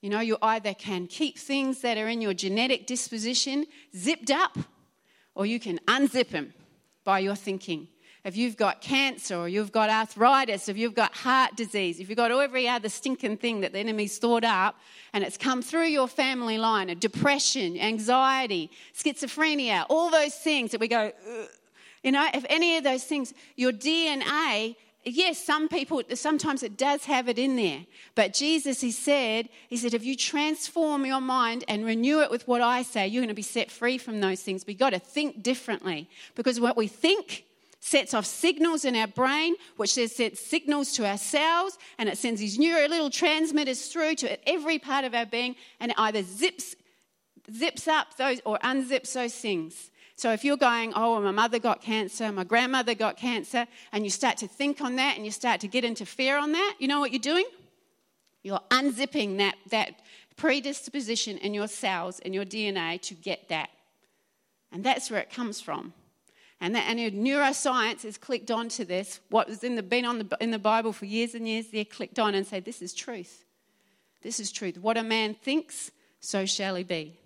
You 0.00 0.10
know, 0.10 0.20
you 0.20 0.36
either 0.42 0.74
can 0.74 1.06
keep 1.06 1.38
things 1.38 1.80
that 1.80 1.96
are 1.96 2.08
in 2.08 2.20
your 2.20 2.34
genetic 2.34 2.86
disposition 2.86 3.66
zipped 3.96 4.30
up, 4.30 4.58
or 5.34 5.46
you 5.46 5.58
can 5.58 5.78
unzip 5.86 6.28
them 6.28 6.52
by 7.04 7.20
your 7.20 7.34
thinking. 7.36 7.88
if 8.24 8.36
you've 8.36 8.56
got 8.56 8.80
cancer 8.80 9.34
or 9.34 9.48
you've 9.48 9.72
got 9.72 9.90
arthritis, 9.90 10.68
if 10.68 10.76
you've 10.76 10.94
got 10.94 11.12
heart 11.12 11.56
disease, 11.56 11.98
if 11.98 12.08
you've 12.08 12.16
got 12.16 12.30
every 12.30 12.68
other 12.68 12.88
stinking 12.88 13.36
thing 13.36 13.62
that 13.62 13.72
the 13.72 13.78
enemy's 13.80 14.14
stored 14.14 14.44
up 14.44 14.76
and 15.12 15.24
it's 15.24 15.36
come 15.36 15.60
through 15.60 15.86
your 15.86 16.06
family 16.06 16.56
line, 16.56 16.88
a 16.88 16.94
depression, 16.94 17.76
anxiety, 17.80 18.70
schizophrenia, 18.94 19.84
all 19.88 20.10
those 20.10 20.34
things 20.34 20.70
that 20.70 20.80
we 20.80 20.86
go, 20.86 21.10
Ugh. 21.28 21.48
You 22.02 22.12
know, 22.12 22.26
if 22.34 22.44
any 22.48 22.76
of 22.76 22.84
those 22.84 23.04
things, 23.04 23.32
your 23.56 23.72
DNA 23.72 24.76
yes, 25.04 25.44
some 25.44 25.68
people, 25.68 26.02
sometimes 26.14 26.62
it 26.62 26.76
does 26.76 27.04
have 27.06 27.28
it 27.28 27.38
in 27.38 27.56
there. 27.56 27.84
But 28.14 28.34
Jesus, 28.34 28.80
he 28.80 28.90
said, 28.90 29.48
he 29.68 29.76
said, 29.76 29.94
if 29.94 30.04
you 30.04 30.16
transform 30.16 31.04
your 31.06 31.20
mind 31.20 31.64
and 31.68 31.84
renew 31.84 32.20
it 32.20 32.30
with 32.30 32.46
what 32.46 32.60
I 32.60 32.82
say, 32.82 33.06
you're 33.06 33.22
going 33.22 33.28
to 33.28 33.34
be 33.34 33.42
set 33.42 33.70
free 33.70 33.98
from 33.98 34.20
those 34.20 34.40
things. 34.40 34.64
You've 34.66 34.78
got 34.78 34.90
to 34.90 34.98
think 34.98 35.42
differently 35.42 36.08
because 36.34 36.60
what 36.60 36.76
we 36.76 36.86
think 36.86 37.44
sets 37.80 38.14
off 38.14 38.26
signals 38.26 38.84
in 38.84 38.94
our 38.94 39.08
brain, 39.08 39.56
which 39.76 39.96
then 39.96 40.08
sets 40.08 40.40
signals 40.40 40.92
to 40.92 41.06
our 41.06 41.18
cells, 41.18 41.78
and 41.98 42.08
it 42.08 42.16
sends 42.16 42.40
these 42.40 42.58
neuro 42.58 42.86
little 42.86 43.10
transmitters 43.10 43.88
through 43.88 44.14
to 44.14 44.48
every 44.48 44.78
part 44.78 45.04
of 45.04 45.14
our 45.14 45.26
being, 45.26 45.56
and 45.80 45.90
it 45.90 45.98
either 45.98 46.22
zips, 46.22 46.76
zips 47.52 47.88
up 47.88 48.16
those 48.16 48.40
or 48.44 48.56
unzips 48.60 49.12
those 49.14 49.34
things. 49.34 49.90
So 50.22 50.30
if 50.30 50.44
you're 50.44 50.56
going, 50.56 50.92
oh, 50.94 51.20
my 51.20 51.32
mother 51.32 51.58
got 51.58 51.82
cancer, 51.82 52.30
my 52.30 52.44
grandmother 52.44 52.94
got 52.94 53.16
cancer, 53.16 53.66
and 53.90 54.04
you 54.04 54.10
start 54.10 54.36
to 54.36 54.46
think 54.46 54.80
on 54.80 54.94
that 54.94 55.16
and 55.16 55.24
you 55.24 55.32
start 55.32 55.60
to 55.62 55.66
get 55.66 55.84
into 55.84 56.06
fear 56.06 56.38
on 56.38 56.52
that, 56.52 56.76
you 56.78 56.86
know 56.86 57.00
what 57.00 57.10
you're 57.10 57.18
doing? 57.18 57.44
You're 58.44 58.60
unzipping 58.70 59.38
that, 59.38 59.56
that 59.70 59.96
predisposition 60.36 61.38
in 61.38 61.54
your 61.54 61.66
cells, 61.66 62.20
in 62.20 62.32
your 62.32 62.44
DNA 62.44 63.02
to 63.02 63.14
get 63.14 63.48
that. 63.48 63.70
And 64.70 64.84
that's 64.84 65.10
where 65.10 65.18
it 65.18 65.28
comes 65.28 65.60
from. 65.60 65.92
And, 66.60 66.76
that, 66.76 66.84
and 66.86 67.00
neuroscience 67.00 68.04
has 68.04 68.16
clicked 68.16 68.52
onto 68.52 68.84
this. 68.84 69.18
What 69.28 69.48
has 69.48 69.58
been 69.58 70.04
on 70.04 70.18
the, 70.18 70.36
in 70.40 70.52
the 70.52 70.58
Bible 70.60 70.92
for 70.92 71.04
years 71.04 71.34
and 71.34 71.48
years, 71.48 71.66
they 71.72 71.84
clicked 71.84 72.20
on 72.20 72.36
and 72.36 72.46
said, 72.46 72.64
This 72.64 72.80
is 72.80 72.94
truth. 72.94 73.44
This 74.22 74.38
is 74.38 74.52
truth. 74.52 74.78
What 74.78 74.96
a 74.96 75.02
man 75.02 75.34
thinks, 75.34 75.90
so 76.20 76.46
shall 76.46 76.76
he 76.76 76.84
be. 76.84 77.18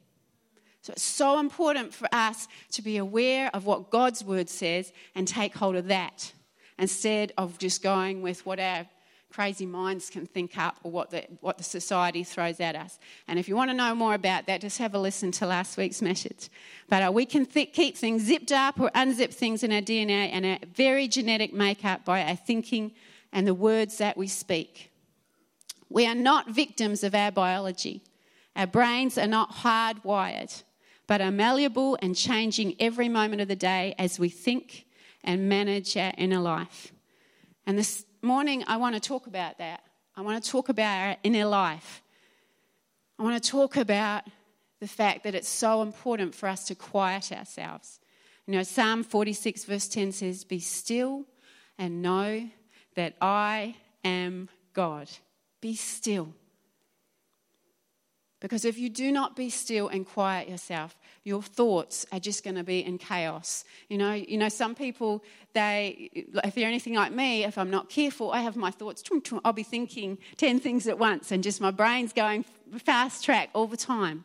So 0.86 0.92
it's 0.92 1.02
so 1.02 1.40
important 1.40 1.92
for 1.92 2.06
us 2.12 2.46
to 2.70 2.80
be 2.80 2.96
aware 2.96 3.50
of 3.52 3.66
what 3.66 3.90
God's 3.90 4.22
word 4.22 4.48
says 4.48 4.92
and 5.16 5.26
take 5.26 5.52
hold 5.52 5.74
of 5.74 5.88
that 5.88 6.32
instead 6.78 7.32
of 7.36 7.58
just 7.58 7.82
going 7.82 8.22
with 8.22 8.46
what 8.46 8.60
our 8.60 8.86
crazy 9.28 9.66
minds 9.66 10.10
can 10.10 10.26
think 10.26 10.56
up 10.56 10.76
or 10.84 10.92
what 10.92 11.10
the, 11.10 11.24
what 11.40 11.58
the 11.58 11.64
society 11.64 12.22
throws 12.22 12.60
at 12.60 12.76
us. 12.76 13.00
And 13.26 13.36
if 13.36 13.48
you 13.48 13.56
want 13.56 13.68
to 13.70 13.76
know 13.76 13.96
more 13.96 14.14
about 14.14 14.46
that, 14.46 14.60
just 14.60 14.78
have 14.78 14.94
a 14.94 14.98
listen 15.00 15.32
to 15.32 15.46
last 15.48 15.76
week's 15.76 16.00
message. 16.00 16.50
But 16.88 17.02
uh, 17.02 17.10
we 17.10 17.26
can 17.26 17.46
th- 17.46 17.72
keep 17.72 17.96
things 17.96 18.22
zipped 18.22 18.52
up 18.52 18.78
or 18.78 18.88
unzip 18.90 19.34
things 19.34 19.64
in 19.64 19.72
our 19.72 19.80
DNA 19.80 20.30
and 20.32 20.46
our 20.46 20.58
very 20.72 21.08
genetic 21.08 21.52
makeup 21.52 22.04
by 22.04 22.22
our 22.22 22.36
thinking 22.36 22.92
and 23.32 23.44
the 23.44 23.54
words 23.54 23.98
that 23.98 24.16
we 24.16 24.28
speak. 24.28 24.92
We 25.88 26.06
are 26.06 26.14
not 26.14 26.50
victims 26.50 27.02
of 27.02 27.12
our 27.12 27.32
biology. 27.32 28.04
Our 28.54 28.68
brains 28.68 29.18
are 29.18 29.26
not 29.26 29.50
hardwired 29.50 30.62
but 31.06 31.20
are 31.20 31.30
malleable 31.30 31.98
and 32.02 32.16
changing 32.16 32.74
every 32.80 33.08
moment 33.08 33.40
of 33.42 33.48
the 33.48 33.56
day 33.56 33.94
as 33.98 34.18
we 34.18 34.28
think 34.28 34.86
and 35.22 35.48
manage 35.48 35.96
our 35.96 36.12
inner 36.16 36.40
life. 36.40 36.92
And 37.66 37.78
this 37.78 38.04
morning, 38.22 38.64
I 38.66 38.76
want 38.76 38.94
to 38.94 39.00
talk 39.00 39.26
about 39.26 39.58
that. 39.58 39.82
I 40.16 40.22
want 40.22 40.42
to 40.42 40.50
talk 40.50 40.68
about 40.68 41.08
our 41.08 41.16
inner 41.22 41.44
life. 41.44 42.02
I 43.18 43.22
want 43.22 43.42
to 43.42 43.50
talk 43.50 43.76
about 43.76 44.24
the 44.80 44.88
fact 44.88 45.24
that 45.24 45.34
it's 45.34 45.48
so 45.48 45.82
important 45.82 46.34
for 46.34 46.48
us 46.48 46.64
to 46.64 46.74
quiet 46.74 47.32
ourselves. 47.32 48.00
You 48.46 48.54
know, 48.54 48.62
Psalm 48.62 49.02
46, 49.02 49.64
verse 49.64 49.88
10 49.88 50.12
says, 50.12 50.44
Be 50.44 50.60
still 50.60 51.24
and 51.78 52.02
know 52.02 52.48
that 52.94 53.14
I 53.20 53.76
am 54.04 54.48
God. 54.72 55.08
Be 55.60 55.74
still. 55.74 56.34
Because 58.46 58.64
if 58.64 58.78
you 58.78 58.88
do 58.88 59.10
not 59.10 59.34
be 59.34 59.50
still 59.50 59.88
and 59.88 60.06
quiet 60.06 60.48
yourself, 60.48 60.96
your 61.24 61.42
thoughts 61.42 62.06
are 62.12 62.20
just 62.20 62.44
going 62.44 62.54
to 62.54 62.62
be 62.62 62.78
in 62.78 62.96
chaos. 62.96 63.64
You 63.88 63.98
know, 63.98 64.12
you 64.12 64.38
know, 64.38 64.48
some 64.48 64.76
people, 64.76 65.24
they, 65.52 66.10
if 66.14 66.54
they're 66.54 66.68
anything 66.68 66.94
like 66.94 67.10
me, 67.10 67.42
if 67.42 67.58
I'm 67.58 67.70
not 67.70 67.88
careful, 67.88 68.30
I 68.30 68.42
have 68.42 68.54
my 68.54 68.70
thoughts, 68.70 69.02
I'll 69.44 69.52
be 69.52 69.64
thinking 69.64 70.18
10 70.36 70.60
things 70.60 70.86
at 70.86 70.96
once 70.96 71.32
and 71.32 71.42
just 71.42 71.60
my 71.60 71.72
brain's 71.72 72.12
going 72.12 72.44
fast 72.84 73.24
track 73.24 73.50
all 73.52 73.66
the 73.66 73.76
time. 73.76 74.24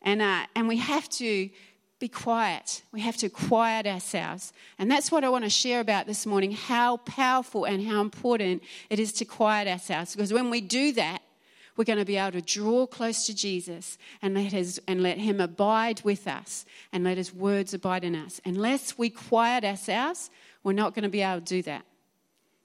And, 0.00 0.22
uh, 0.22 0.46
and 0.56 0.66
we 0.66 0.78
have 0.78 1.06
to 1.10 1.50
be 1.98 2.08
quiet. 2.08 2.80
We 2.90 3.02
have 3.02 3.18
to 3.18 3.28
quiet 3.28 3.86
ourselves. 3.86 4.54
And 4.78 4.90
that's 4.90 5.12
what 5.12 5.24
I 5.24 5.28
want 5.28 5.44
to 5.44 5.50
share 5.50 5.80
about 5.80 6.06
this 6.06 6.24
morning 6.24 6.52
how 6.52 6.96
powerful 6.96 7.66
and 7.66 7.86
how 7.86 8.00
important 8.00 8.62
it 8.88 8.98
is 8.98 9.12
to 9.14 9.26
quiet 9.26 9.68
ourselves. 9.68 10.16
Because 10.16 10.32
when 10.32 10.48
we 10.48 10.62
do 10.62 10.92
that, 10.92 11.20
we're 11.78 11.84
going 11.84 11.98
to 11.98 12.04
be 12.04 12.16
able 12.16 12.32
to 12.32 12.42
draw 12.42 12.86
close 12.86 13.24
to 13.26 13.34
Jesus 13.34 13.98
and 14.20 14.34
let, 14.34 14.52
his, 14.52 14.80
and 14.88 15.00
let 15.00 15.16
Him 15.16 15.40
abide 15.40 16.02
with 16.02 16.26
us 16.26 16.66
and 16.92 17.04
let 17.04 17.16
His 17.16 17.32
words 17.32 17.72
abide 17.72 18.02
in 18.02 18.16
us. 18.16 18.40
Unless 18.44 18.98
we 18.98 19.08
quiet 19.08 19.64
ourselves, 19.64 20.28
we're 20.64 20.72
not 20.72 20.92
going 20.92 21.04
to 21.04 21.08
be 21.08 21.22
able 21.22 21.40
to 21.40 21.46
do 21.46 21.62
that. 21.62 21.84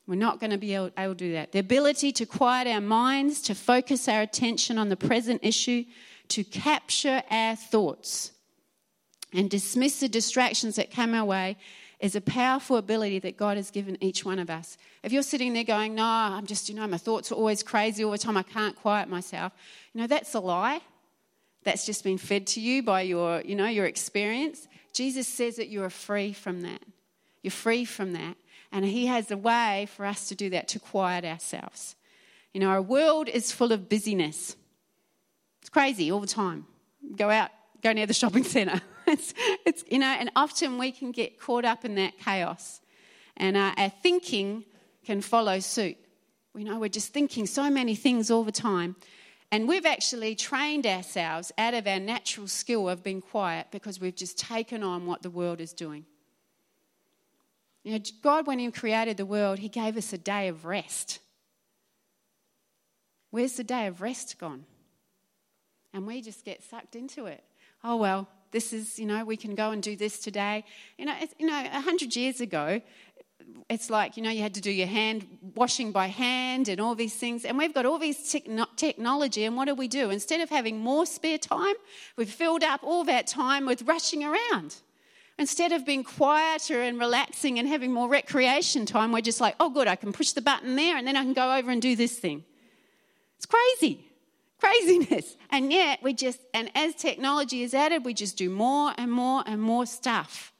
We're 0.07 0.15
not 0.15 0.39
going 0.39 0.49
to 0.49 0.57
be 0.57 0.73
able, 0.73 0.89
able 0.97 1.13
to 1.13 1.25
do 1.27 1.31
that. 1.33 1.51
The 1.51 1.59
ability 1.59 2.11
to 2.13 2.25
quiet 2.25 2.67
our 2.67 2.81
minds, 2.81 3.39
to 3.43 3.53
focus 3.53 4.07
our 4.07 4.21
attention 4.21 4.79
on 4.79 4.89
the 4.89 4.97
present 4.97 5.41
issue, 5.43 5.85
to 6.29 6.43
capture 6.43 7.21
our 7.29 7.55
thoughts 7.55 8.31
and 9.31 9.47
dismiss 9.47 9.99
the 9.99 10.09
distractions 10.09 10.75
that 10.77 10.89
come 10.89 11.13
our 11.13 11.25
way 11.25 11.55
is 12.03 12.17
a 12.17 12.21
powerful 12.21 12.75
ability 12.75 13.17
that 13.19 13.37
God 13.37 13.55
has 13.55 13.71
given 13.71 13.97
each 14.03 14.25
one 14.25 14.37
of 14.37 14.49
us. 14.49 14.77
If 15.03 15.13
you're 15.13 15.23
sitting 15.23 15.53
there 15.53 15.63
going, 15.63 15.95
No, 15.95 16.03
I'm 16.03 16.45
just, 16.45 16.67
you 16.67 16.75
know, 16.75 16.85
my 16.85 16.97
thoughts 16.97 17.31
are 17.31 17.35
always 17.35 17.63
crazy 17.63 18.03
all 18.03 18.11
the 18.11 18.17
time, 18.17 18.35
I 18.35 18.43
can't 18.43 18.75
quiet 18.75 19.07
myself, 19.07 19.53
you 19.93 20.01
know, 20.01 20.07
that's 20.07 20.35
a 20.35 20.41
lie. 20.41 20.81
That's 21.63 21.85
just 21.85 22.03
been 22.03 22.17
fed 22.17 22.45
to 22.47 22.59
you 22.59 22.83
by 22.83 23.03
your, 23.03 23.39
you 23.39 23.55
know, 23.55 23.67
your 23.67 23.85
experience. 23.85 24.67
Jesus 24.91 25.29
says 25.29 25.55
that 25.55 25.69
you 25.69 25.81
are 25.83 25.89
free 25.89 26.33
from 26.33 26.59
that. 26.63 26.81
You're 27.41 27.51
free 27.51 27.85
from 27.85 28.11
that. 28.11 28.35
And 28.73 28.83
He 28.83 29.05
has 29.05 29.31
a 29.31 29.37
way 29.37 29.87
for 29.95 30.05
us 30.05 30.27
to 30.27 30.35
do 30.35 30.49
that, 30.49 30.67
to 30.69 30.79
quiet 30.79 31.23
ourselves. 31.23 31.95
You 32.53 32.59
know, 32.59 32.67
our 32.67 32.81
world 32.81 33.29
is 33.29 33.53
full 33.53 33.71
of 33.71 33.87
busyness. 33.87 34.57
It's 35.61 35.69
crazy 35.69 36.11
all 36.11 36.19
the 36.19 36.27
time. 36.27 36.65
Go 37.15 37.29
out, 37.29 37.51
go 37.81 37.93
near 37.93 38.07
the 38.07 38.13
shopping 38.13 38.43
centre. 38.43 38.81
it's, 39.07 39.33
it's, 39.65 39.83
you 39.89 39.99
know, 39.99 40.07
and 40.07 40.31
often 40.35 40.77
we 40.77 40.91
can 40.91 41.11
get 41.11 41.39
caught 41.39 41.65
up 41.65 41.85
in 41.85 41.95
that 41.95 42.17
chaos. 42.19 42.81
And 43.37 43.57
uh, 43.57 43.73
our 43.77 43.89
thinking 43.89 44.63
can 45.05 45.21
follow 45.21 45.59
suit. 45.59 45.97
We 46.53 46.63
know 46.63 46.79
we're 46.79 46.89
just 46.89 47.13
thinking 47.13 47.45
so 47.45 47.69
many 47.69 47.95
things 47.95 48.29
all 48.29 48.43
the 48.43 48.51
time. 48.51 48.95
And 49.51 49.67
we've 49.67 49.85
actually 49.85 50.35
trained 50.35 50.87
ourselves 50.87 51.51
out 51.57 51.73
of 51.73 51.85
our 51.87 51.99
natural 51.99 52.47
skill 52.47 52.89
of 52.89 53.03
being 53.03 53.21
quiet 53.21 53.67
because 53.71 53.99
we've 53.99 54.15
just 54.15 54.37
taken 54.37 54.83
on 54.83 55.05
what 55.05 55.21
the 55.21 55.29
world 55.29 55.61
is 55.61 55.73
doing. 55.73 56.05
You 57.83 57.93
know, 57.93 57.99
God, 58.21 58.47
when 58.47 58.59
He 58.59 58.71
created 58.71 59.17
the 59.17 59.25
world, 59.25 59.59
He 59.59 59.69
gave 59.69 59.97
us 59.97 60.13
a 60.13 60.17
day 60.17 60.47
of 60.47 60.65
rest. 60.65 61.19
Where's 63.29 63.53
the 63.53 63.63
day 63.63 63.87
of 63.87 64.01
rest 64.01 64.39
gone? 64.39 64.65
And 65.93 66.07
we 66.07 66.21
just 66.21 66.45
get 66.45 66.63
sucked 66.63 66.95
into 66.95 67.25
it. 67.25 67.43
Oh, 67.83 67.97
well, 67.97 68.27
this 68.53 68.71
is, 68.71 68.97
you 68.97 69.05
know, 69.05 69.25
we 69.25 69.35
can 69.35 69.55
go 69.55 69.71
and 69.71 69.83
do 69.83 69.97
this 69.97 70.19
today. 70.19 70.63
You 70.97 71.05
know, 71.05 71.15
you 71.37 71.47
know, 71.47 71.59
a 71.73 71.81
hundred 71.81 72.15
years 72.15 72.39
ago, 72.39 72.81
it's 73.69 73.89
like, 73.89 74.15
you 74.15 74.23
know, 74.23 74.29
you 74.29 74.41
had 74.41 74.53
to 74.53 74.61
do 74.61 74.71
your 74.71 74.87
hand 74.87 75.27
washing 75.55 75.91
by 75.91 76.07
hand 76.07 76.69
and 76.69 76.79
all 76.79 76.95
these 76.95 77.15
things. 77.15 77.43
And 77.43 77.57
we've 77.57 77.73
got 77.73 77.85
all 77.85 77.97
these 77.97 78.31
technology. 78.77 79.43
And 79.43 79.57
what 79.57 79.65
do 79.65 79.75
we 79.75 79.89
do? 79.89 80.09
Instead 80.11 80.39
of 80.39 80.49
having 80.49 80.79
more 80.79 81.05
spare 81.05 81.37
time, 81.37 81.75
we've 82.15 82.29
filled 82.29 82.63
up 82.63 82.81
all 82.83 83.03
that 83.05 83.27
time 83.27 83.65
with 83.65 83.81
rushing 83.81 84.23
around. 84.23 84.75
Instead 85.39 85.71
of 85.71 85.85
being 85.85 86.03
quieter 86.03 86.81
and 86.81 86.99
relaxing 86.99 87.57
and 87.57 87.67
having 87.67 87.91
more 87.91 88.07
recreation 88.07 88.85
time, 88.85 89.11
we're 89.11 89.21
just 89.21 89.41
like, 89.41 89.55
oh, 89.59 89.71
good, 89.71 89.87
I 89.87 89.95
can 89.95 90.13
push 90.13 90.31
the 90.31 90.41
button 90.41 90.75
there 90.75 90.95
and 90.95 91.07
then 91.07 91.17
I 91.17 91.23
can 91.23 91.33
go 91.33 91.55
over 91.55 91.71
and 91.71 91.81
do 91.81 91.95
this 91.95 92.17
thing. 92.19 92.45
It's 93.37 93.47
crazy 93.47 94.05
craziness. 94.63 95.37
And 95.53 95.71
yet, 95.71 96.01
we 96.01 96.13
just, 96.13 96.39
and 96.55 96.71
as 96.73 96.95
technology 96.95 97.61
is 97.61 97.75
added, 97.75 98.03
we 98.03 98.15
just 98.15 98.37
do 98.37 98.49
more 98.49 98.91
and 98.97 99.11
more 99.11 99.43
and 99.45 99.61
more 99.61 99.85
stuff. 99.85 100.51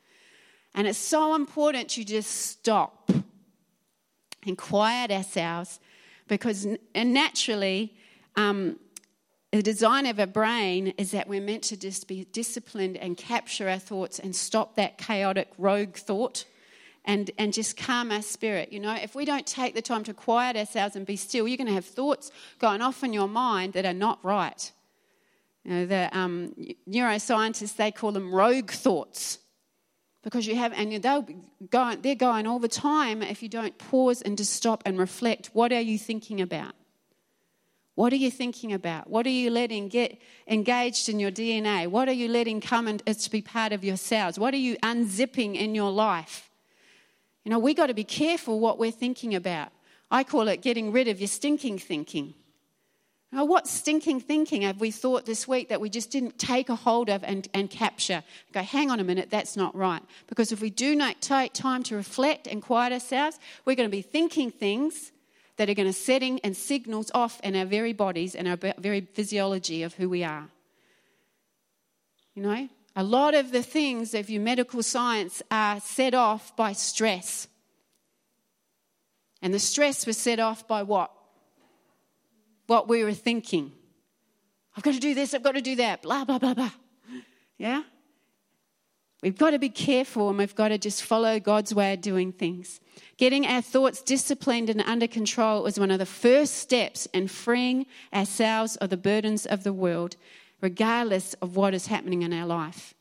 And 0.76 0.86
it's 0.86 1.00
so 1.00 1.34
important 1.34 1.90
to 1.90 2.04
just 2.04 2.30
stop 2.30 3.12
and 4.46 4.56
quiet 4.56 5.10
ourselves 5.10 5.80
because 6.28 6.68
and 6.94 7.12
naturally, 7.12 7.96
um, 8.36 8.78
the 9.52 9.64
design 9.64 10.06
of 10.06 10.20
a 10.20 10.28
brain 10.28 10.94
is 10.98 11.10
that 11.10 11.28
we're 11.28 11.42
meant 11.42 11.64
to 11.64 11.78
just 11.78 12.08
be 12.08 12.26
disciplined 12.26 12.98
and 12.98 13.18
capture 13.18 13.68
our 13.68 13.80
thoughts 13.80 14.20
and 14.20 14.36
stop 14.36 14.76
that 14.76 15.00
chaotic 15.00 15.50
rogue 15.58 15.96
thought 15.96 16.46
and, 17.06 17.32
and 17.38 17.54
just 17.54 17.78
calm 17.78 18.12
our 18.12 18.22
spirit. 18.22 18.72
You 18.72 18.80
know, 18.80 18.94
if 18.94 19.16
we 19.16 19.26
don't 19.26 19.46
take 19.46 19.76
the 19.76 19.82
time 19.82 20.04
to 20.06 20.14
quiet 20.14 20.56
ourselves 20.56 20.96
and 20.96 21.06
be 21.06 21.16
still, 21.16 21.48
you're 21.48 21.58
going 21.58 21.68
to 21.68 21.74
have 21.74 21.86
thoughts 21.86 22.32
going 22.60 22.82
off 22.82 23.04
in 23.04 23.14
your 23.14 23.28
mind 23.28 23.74
that 23.74 23.86
are 23.86 23.94
not 23.94 24.24
right. 24.24 24.72
You 25.64 25.72
know, 25.72 25.86
the 25.86 26.18
um, 26.18 26.54
neuroscientists, 26.90 27.76
they 27.76 27.92
call 27.92 28.12
them 28.12 28.34
rogue 28.34 28.72
thoughts. 28.72 29.40
because 30.24 30.48
you 30.48 30.56
have, 30.56 30.74
and 30.74 31.02
they'll 31.02 31.28
going, 31.70 32.02
they're 32.02 32.16
going 32.16 32.48
all 32.48 32.60
the 32.60 32.68
time 32.68 33.22
if 33.22 33.44
you 33.44 33.50
don't 33.50 33.78
pause 33.78 34.22
and 34.22 34.38
just 34.38 34.54
stop 34.54 34.82
and 34.86 34.98
reflect. 34.98 35.50
What 35.54 35.72
are 35.72 35.82
you 35.82 35.98
thinking 35.98 36.42
about? 36.42 36.74
What 37.96 38.12
are 38.12 38.18
you 38.18 38.32
thinking 38.32 38.74
about? 38.74 39.10
What 39.10 39.28
are 39.28 39.30
you 39.30 39.52
letting 39.52 39.88
get 39.88 40.20
engaged 40.48 41.10
in 41.10 41.20
your 41.20 41.30
DNA? 41.32 41.88
What 41.88 42.10
are 42.10 42.14
you 42.14 42.28
letting 42.28 42.60
come 42.60 42.88
and 42.88 43.06
to 43.06 43.30
be 43.30 43.42
part 43.42 43.72
of 43.72 43.84
yourselves? 43.84 44.40
What 44.40 44.54
are 44.54 44.58
you 44.58 44.78
unzipping 44.78 45.56
in 45.56 45.76
your 45.76 45.92
life? 45.92 46.50
You 47.44 47.50
know, 47.52 47.60
we 47.60 47.74
got 47.74 47.88
to 47.88 47.94
be 47.94 48.04
careful 48.04 48.60
what 48.60 48.80
we're 48.80 48.92
thinking 48.92 49.36
about. 49.36 49.70
I 50.10 50.24
call 50.24 50.48
it 50.48 50.62
getting 50.62 50.92
rid 50.92 51.08
of 51.08 51.20
your 51.20 51.28
stinking 51.28 51.80
thinking. 51.80 52.34
Now, 53.32 53.46
what 53.46 53.68
stinking 53.68 54.20
thinking 54.22 54.62
have 54.62 54.80
we 54.80 54.92
thought 54.92 55.26
this 55.26 55.48
week 55.48 55.70
that 55.70 55.82
we 55.82 55.90
just 55.90 56.12
didn't 56.12 56.38
take 56.38 56.70
a 56.70 56.76
hold 56.76 57.10
of 57.10 57.24
and, 57.24 57.48
and 57.52 57.68
capture? 57.68 58.24
Go, 58.52 58.62
hang 58.62 58.92
on 58.92 59.00
a 59.00 59.04
minute, 59.04 59.32
that's 59.32 59.58
not 59.58 59.76
right. 59.76 60.04
Because 60.28 60.52
if 60.52 60.62
we 60.62 60.70
do 60.70 60.96
not 60.96 61.20
take 61.20 61.52
time 61.52 61.82
to 61.84 61.96
reflect 61.96 62.46
and 62.46 62.62
quiet 62.62 62.94
ourselves, 62.94 63.40
we're 63.66 63.76
going 63.76 63.90
to 63.90 63.96
be 63.96 64.04
thinking 64.04 64.52
things 64.52 65.12
that 65.58 65.68
are 65.68 65.74
going 65.74 65.88
to 65.88 65.94
setting 65.94 66.40
and 66.42 66.56
signals 66.56 67.10
off 67.16 67.40
in 67.44 67.56
our 67.56 67.66
very 67.66 67.92
bodies 67.92 68.36
and 68.36 68.48
our 68.48 68.58
very 68.78 69.02
physiology 69.02 69.82
of 69.82 69.96
who 69.96 70.10
we 70.10 70.24
are. 70.24 70.48
You 72.36 72.44
know, 72.44 72.70
a 72.96 73.04
lot 73.04 73.34
of 73.34 73.52
the 73.52 73.64
things 73.64 74.14
of 74.14 74.30
your 74.30 74.42
medical 74.42 74.84
science 74.84 75.42
are 75.50 75.80
set 75.80 76.14
off 76.14 76.56
by 76.56 76.74
stress. 76.74 77.48
And 79.42 79.54
the 79.54 79.60
stress 79.60 80.06
was 80.06 80.18
set 80.18 80.40
off 80.40 80.68
by 80.68 80.84
what? 80.84 81.12
what 82.68 82.88
we 82.88 83.04
were 83.04 83.14
thinking. 83.14 83.72
I've 84.76 84.84
got 84.84 84.94
to 84.94 85.00
do 85.00 85.14
this, 85.14 85.34
I've 85.34 85.44
got 85.44 85.56
to 85.56 85.62
do 85.62 85.76
that, 85.78 86.02
blah, 86.02 86.26
blah, 86.26 86.40
blah, 86.40 86.54
blah. 86.54 86.72
Yeah? 87.58 87.84
We've 89.22 89.38
got 89.38 89.52
to 89.52 89.60
be 89.60 89.70
careful 89.70 90.30
and 90.30 90.38
we've 90.38 90.56
got 90.56 90.70
to 90.70 90.78
just 90.78 91.04
follow 91.04 91.40
God's 91.40 91.74
way 91.74 91.94
of 91.94 92.02
doing 92.02 92.34
things. 92.34 92.82
Getting 93.18 93.46
our 93.46 93.62
thoughts 93.62 94.02
disciplined 94.02 94.70
and 94.70 94.82
under 94.82 95.08
control 95.08 95.66
is 95.66 95.80
one 95.80 95.92
of 95.92 96.00
the 96.00 96.06
first 96.06 96.56
steps 96.56 97.06
in 97.14 97.28
freeing 97.28 97.86
ourselves 98.14 98.76
of 98.78 98.90
the 98.90 98.98
burdens 98.98 99.46
of 99.46 99.64
the 99.64 99.72
world, 99.72 100.18
regardless 100.64 101.34
of 101.36 101.58
what 101.58 101.74
is 101.74 101.88
happening 101.88 102.22
in 102.22 102.32
our 102.32 102.46
life. 102.46 102.96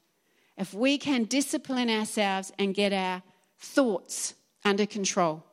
If 0.58 0.74
we 0.74 0.98
can 0.98 1.24
discipline 1.24 1.88
ourselves 1.88 2.52
and 2.58 2.74
get 2.74 2.92
our 2.92 3.22
thoughts 3.56 4.34
under 4.64 4.84
control, 4.84 5.44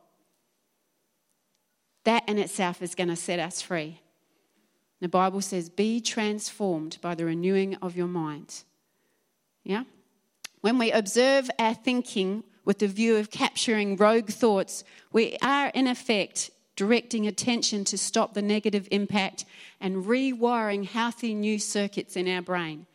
that 2.02 2.28
in 2.28 2.36
itself 2.36 2.82
is 2.82 2.96
going 2.96 3.10
to 3.10 3.16
set 3.16 3.38
us 3.38 3.62
free. 3.62 4.00
The 5.00 5.08
Bible 5.08 5.40
says, 5.40 5.68
be 5.70 6.00
transformed 6.00 6.98
by 7.00 7.14
the 7.14 7.24
renewing 7.24 7.76
of 7.76 7.96
your 7.96 8.08
mind. 8.08 8.64
Yeah? 9.62 9.84
When 10.62 10.78
we 10.78 10.90
observe 10.90 11.48
our 11.60 11.74
thinking 11.74 12.42
with 12.64 12.80
the 12.80 12.88
view 12.88 13.16
of 13.16 13.30
capturing 13.30 13.96
rogue 13.96 14.30
thoughts, 14.30 14.82
we 15.12 15.36
are 15.42 15.68
in 15.68 15.86
effect 15.86 16.50
directing 16.80 17.26
attention 17.26 17.84
to 17.84 17.98
stop 17.98 18.34
the 18.34 18.42
negative 18.42 18.88
impact 18.90 19.44
and 19.80 20.04
rewiring 20.04 20.86
healthy 20.86 21.34
new 21.34 21.58
circuits 21.58 22.16
in 22.16 22.26
our 22.28 22.42
brain. 22.42 22.86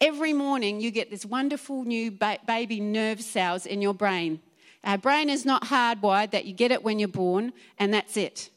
Every 0.00 0.32
morning, 0.32 0.80
you 0.80 0.90
get 0.90 1.10
this 1.10 1.24
wonderful 1.24 1.84
new 1.84 2.10
ba- 2.10 2.38
baby 2.46 2.80
nerve 2.80 3.20
cells 3.20 3.66
in 3.66 3.82
your 3.82 3.94
brain 3.94 4.40
our 4.84 4.98
brain 4.98 5.30
is 5.30 5.44
not 5.44 5.64
hardwired 5.64 6.32
that 6.32 6.44
you 6.44 6.52
get 6.52 6.72
it 6.72 6.82
when 6.82 6.98
you're 6.98 7.08
born 7.08 7.52
and 7.78 7.94
that's 7.94 8.16
it. 8.16 8.50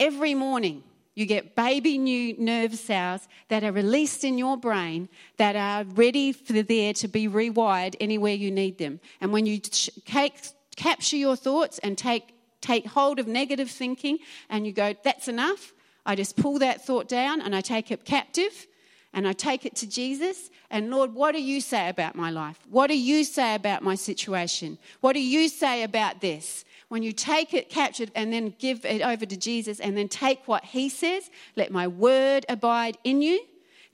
Every 0.00 0.34
morning, 0.34 0.82
you 1.14 1.26
get 1.26 1.54
baby 1.54 1.98
new 1.98 2.36
nerve 2.38 2.74
cells 2.74 3.26
that 3.48 3.64
are 3.64 3.72
released 3.72 4.24
in 4.24 4.38
your 4.38 4.56
brain 4.56 5.08
that 5.36 5.56
are 5.56 5.84
ready 5.84 6.32
for 6.32 6.62
there 6.62 6.92
to 6.94 7.08
be 7.08 7.28
rewired 7.28 7.94
anywhere 8.00 8.34
you 8.34 8.50
need 8.50 8.78
them. 8.78 9.00
And 9.20 9.32
when 9.32 9.46
you 9.46 9.58
take, 9.58 10.34
capture 10.76 11.16
your 11.16 11.36
thoughts 11.36 11.78
and 11.80 11.98
take, 11.98 12.34
take 12.60 12.86
hold 12.86 13.18
of 13.18 13.26
negative 13.26 13.70
thinking 13.70 14.18
and 14.48 14.66
you 14.66 14.72
go, 14.72 14.94
that's 15.04 15.28
enough, 15.28 15.72
I 16.04 16.14
just 16.14 16.36
pull 16.36 16.58
that 16.60 16.84
thought 16.84 17.08
down 17.08 17.40
and 17.40 17.54
I 17.54 17.60
take 17.60 17.90
it 17.90 18.04
captive 18.04 18.66
and 19.12 19.26
I 19.26 19.32
take 19.32 19.66
it 19.66 19.76
to 19.76 19.86
Jesus. 19.86 20.50
And 20.70 20.90
Lord, 20.90 21.14
what 21.14 21.32
do 21.32 21.42
you 21.42 21.60
say 21.60 21.88
about 21.88 22.14
my 22.14 22.30
life? 22.30 22.58
What 22.70 22.88
do 22.88 22.98
you 22.98 23.24
say 23.24 23.54
about 23.54 23.82
my 23.82 23.94
situation? 23.94 24.78
What 25.00 25.14
do 25.14 25.20
you 25.20 25.48
say 25.48 25.82
about 25.82 26.20
this? 26.20 26.64
When 26.88 27.02
you 27.02 27.12
take 27.12 27.52
it 27.52 27.68
captured 27.68 28.10
and 28.14 28.32
then 28.32 28.54
give 28.58 28.84
it 28.84 29.02
over 29.02 29.26
to 29.26 29.36
Jesus 29.36 29.80
and 29.80 29.96
then 29.96 30.08
take 30.08 30.46
what 30.46 30.64
he 30.64 30.88
says, 30.88 31.30
let 31.56 31.70
my 31.70 31.86
word 31.86 32.46
abide 32.48 32.96
in 33.04 33.20
you, 33.20 33.44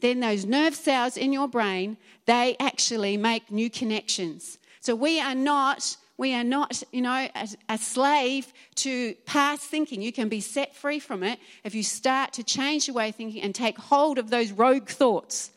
then 0.00 0.20
those 0.20 0.44
nerve 0.44 0.74
cells 0.74 1.16
in 1.16 1.32
your 1.32 1.48
brain, 1.48 1.96
they 2.26 2.56
actually 2.60 3.16
make 3.16 3.50
new 3.50 3.70
connections. 3.70 4.58
So 4.80 4.94
we 4.94 5.20
are 5.20 5.34
not 5.34 5.96
we 6.16 6.32
are 6.32 6.44
not, 6.44 6.82
you 6.92 7.02
know, 7.02 7.28
a, 7.34 7.48
a, 7.68 7.78
slave 7.78 8.52
to 8.76 9.14
past 9.26 9.62
thinking. 9.62 10.00
You 10.00 10.12
can 10.12 10.28
be 10.28 10.40
set 10.40 10.74
free 10.74 11.00
from 11.00 11.22
it 11.24 11.40
if 11.64 11.74
you 11.74 11.82
start 11.82 12.32
to 12.34 12.44
change 12.44 12.86
your 12.86 12.94
way 12.94 13.08
of 13.08 13.16
thinking 13.16 13.42
and 13.42 13.54
take 13.54 13.76
hold 13.76 14.18
of 14.18 14.30
those 14.30 14.52
rogue 14.52 14.88
thoughts 14.88 15.50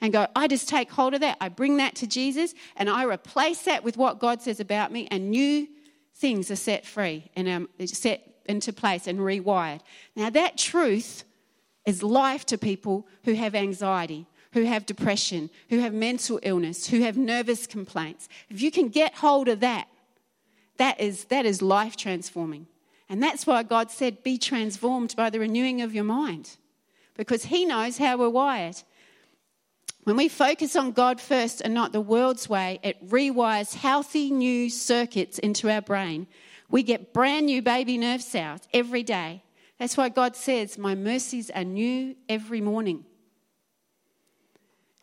and 0.00 0.12
go, 0.12 0.26
I 0.36 0.46
just 0.46 0.68
take 0.68 0.90
hold 0.90 1.14
of 1.14 1.20
that. 1.20 1.38
I 1.40 1.48
bring 1.48 1.78
that 1.78 1.94
to 1.96 2.06
Jesus 2.06 2.54
and 2.76 2.90
I 2.90 3.04
replace 3.04 3.62
that 3.62 3.82
with 3.82 3.96
what 3.96 4.18
God 4.18 4.42
says 4.42 4.60
about 4.60 4.92
me, 4.92 5.08
and 5.10 5.30
new 5.30 5.66
things 6.16 6.50
are 6.50 6.56
set 6.56 6.84
free 6.84 7.30
and 7.34 7.48
um, 7.48 7.68
set 7.86 8.42
into 8.44 8.74
place 8.74 9.06
and 9.06 9.18
rewired. 9.18 9.80
Now, 10.14 10.28
that 10.30 10.58
truth 10.58 11.24
is 11.86 12.02
life 12.02 12.44
to 12.46 12.58
people 12.58 13.06
who 13.24 13.34
have 13.34 13.54
anxiety 13.54 14.26
who 14.54 14.62
have 14.62 14.86
depression, 14.86 15.50
who 15.68 15.80
have 15.80 15.92
mental 15.92 16.38
illness, 16.44 16.86
who 16.86 17.00
have 17.00 17.18
nervous 17.18 17.66
complaints. 17.66 18.28
If 18.48 18.62
you 18.62 18.70
can 18.70 18.88
get 18.88 19.16
hold 19.16 19.48
of 19.48 19.58
that, 19.60 19.88
that 20.76 21.00
is, 21.00 21.24
that 21.26 21.46
is 21.46 21.62
life 21.62 21.96
transforming. 21.96 22.66
And 23.08 23.22
that's 23.22 23.46
why 23.46 23.62
God 23.62 23.90
said, 23.90 24.22
Be 24.22 24.38
transformed 24.38 25.14
by 25.16 25.30
the 25.30 25.40
renewing 25.40 25.82
of 25.82 25.94
your 25.94 26.04
mind, 26.04 26.56
because 27.14 27.44
He 27.44 27.64
knows 27.64 27.98
how 27.98 28.16
we're 28.16 28.28
wired. 28.28 28.76
When 30.04 30.16
we 30.16 30.28
focus 30.28 30.76
on 30.76 30.92
God 30.92 31.18
first 31.18 31.62
and 31.62 31.72
not 31.72 31.92
the 31.92 32.00
world's 32.00 32.48
way, 32.48 32.78
it 32.82 33.08
rewires 33.08 33.74
healthy 33.74 34.30
new 34.30 34.68
circuits 34.68 35.38
into 35.38 35.70
our 35.70 35.80
brain. 35.80 36.26
We 36.70 36.82
get 36.82 37.14
brand 37.14 37.46
new 37.46 37.62
baby 37.62 37.96
nerve 37.96 38.20
cells 38.20 38.60
every 38.74 39.02
day. 39.02 39.42
That's 39.78 39.96
why 39.96 40.10
God 40.10 40.36
says, 40.36 40.76
My 40.76 40.94
mercies 40.94 41.50
are 41.50 41.64
new 41.64 42.16
every 42.28 42.60
morning. 42.60 43.04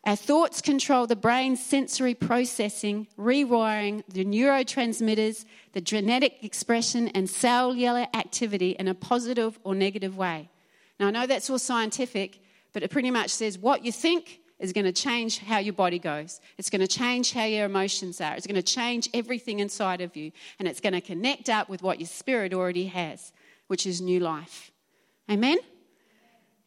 Our 0.04 0.16
thoughts 0.16 0.60
control 0.60 1.06
the 1.06 1.14
brain's 1.14 1.64
sensory 1.64 2.14
processing, 2.14 3.06
rewiring 3.16 4.02
the 4.08 4.24
neurotransmitters, 4.24 5.44
the 5.74 5.80
genetic 5.80 6.42
expression, 6.42 7.08
and 7.08 7.30
cellular 7.30 8.08
activity 8.12 8.70
in 8.70 8.88
a 8.88 8.94
positive 8.94 9.60
or 9.62 9.76
negative 9.76 10.16
way. 10.16 10.50
Now, 10.98 11.06
I 11.06 11.10
know 11.12 11.26
that's 11.26 11.48
all 11.48 11.58
scientific, 11.58 12.40
but 12.72 12.82
it 12.82 12.90
pretty 12.90 13.12
much 13.12 13.30
says 13.30 13.58
what 13.58 13.84
you 13.84 13.92
think 13.92 14.40
is 14.58 14.72
going 14.72 14.84
to 14.84 14.92
change 14.92 15.38
how 15.38 15.58
your 15.58 15.72
body 15.72 15.98
goes. 15.98 16.40
It's 16.58 16.70
going 16.70 16.80
to 16.80 16.88
change 16.88 17.32
how 17.32 17.44
your 17.44 17.66
emotions 17.66 18.20
are. 18.20 18.34
It's 18.34 18.46
going 18.46 18.54
to 18.54 18.62
change 18.62 19.08
everything 19.14 19.60
inside 19.60 20.00
of 20.00 20.16
you. 20.16 20.30
And 20.58 20.68
it's 20.68 20.80
going 20.80 20.92
to 20.92 21.00
connect 21.00 21.48
up 21.48 21.68
with 21.68 21.82
what 21.82 21.98
your 21.98 22.06
spirit 22.06 22.54
already 22.54 22.86
has, 22.86 23.32
which 23.66 23.86
is 23.86 24.00
new 24.00 24.20
life. 24.20 24.70
Amen? 25.30 25.58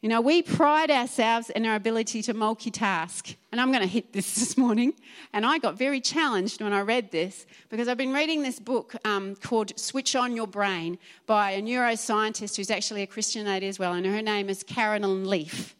You 0.02 0.10
know, 0.10 0.20
we 0.20 0.42
pride 0.42 0.90
ourselves 0.90 1.48
in 1.50 1.64
our 1.64 1.74
ability 1.74 2.22
to 2.22 2.34
multitask. 2.34 3.34
And 3.50 3.60
I'm 3.60 3.70
going 3.70 3.82
to 3.82 3.88
hit 3.88 4.12
this 4.12 4.34
this 4.38 4.56
morning. 4.56 4.92
And 5.32 5.46
I 5.46 5.58
got 5.58 5.78
very 5.78 6.00
challenged 6.00 6.60
when 6.60 6.72
I 6.72 6.80
read 6.80 7.10
this 7.10 7.46
because 7.70 7.88
I've 7.88 7.96
been 7.96 8.12
reading 8.12 8.42
this 8.42 8.60
book 8.60 8.94
um, 9.04 9.36
called 9.36 9.78
Switch 9.78 10.14
On 10.14 10.36
Your 10.36 10.46
Brain 10.46 10.98
by 11.26 11.52
a 11.52 11.62
neuroscientist 11.62 12.56
who's 12.56 12.70
actually 12.70 13.02
a 13.02 13.06
Christian 13.06 13.46
lady 13.46 13.68
as 13.68 13.78
well. 13.78 13.94
And 13.94 14.04
her 14.04 14.22
name 14.22 14.48
is 14.50 14.62
Caroline 14.62 15.24
Leaf, 15.24 15.74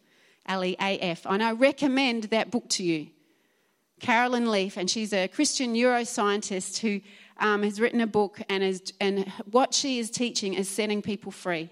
L 0.47 0.65
E 0.65 0.75
A 0.81 0.97
F. 0.99 1.25
And 1.25 1.43
I 1.43 1.51
recommend 1.51 2.25
that 2.25 2.49
book 2.49 2.67
to 2.69 2.83
you. 2.83 3.07
Caroline 3.99 4.49
Leaf, 4.51 4.77
and 4.77 4.89
she's 4.89 5.11
a 5.11 5.27
Christian 5.27 5.73
neuroscientist 5.73 6.79
who 6.79 7.01
um, 7.39 7.63
has 7.63 7.79
written 7.79 8.01
a 8.01 8.07
book, 8.07 8.39
and, 8.49 8.63
is, 8.63 8.93
and 8.99 9.31
what 9.49 9.73
she 9.73 9.99
is 9.99 10.11
teaching 10.11 10.53
is 10.53 10.69
setting 10.69 11.01
people 11.01 11.31
free. 11.31 11.69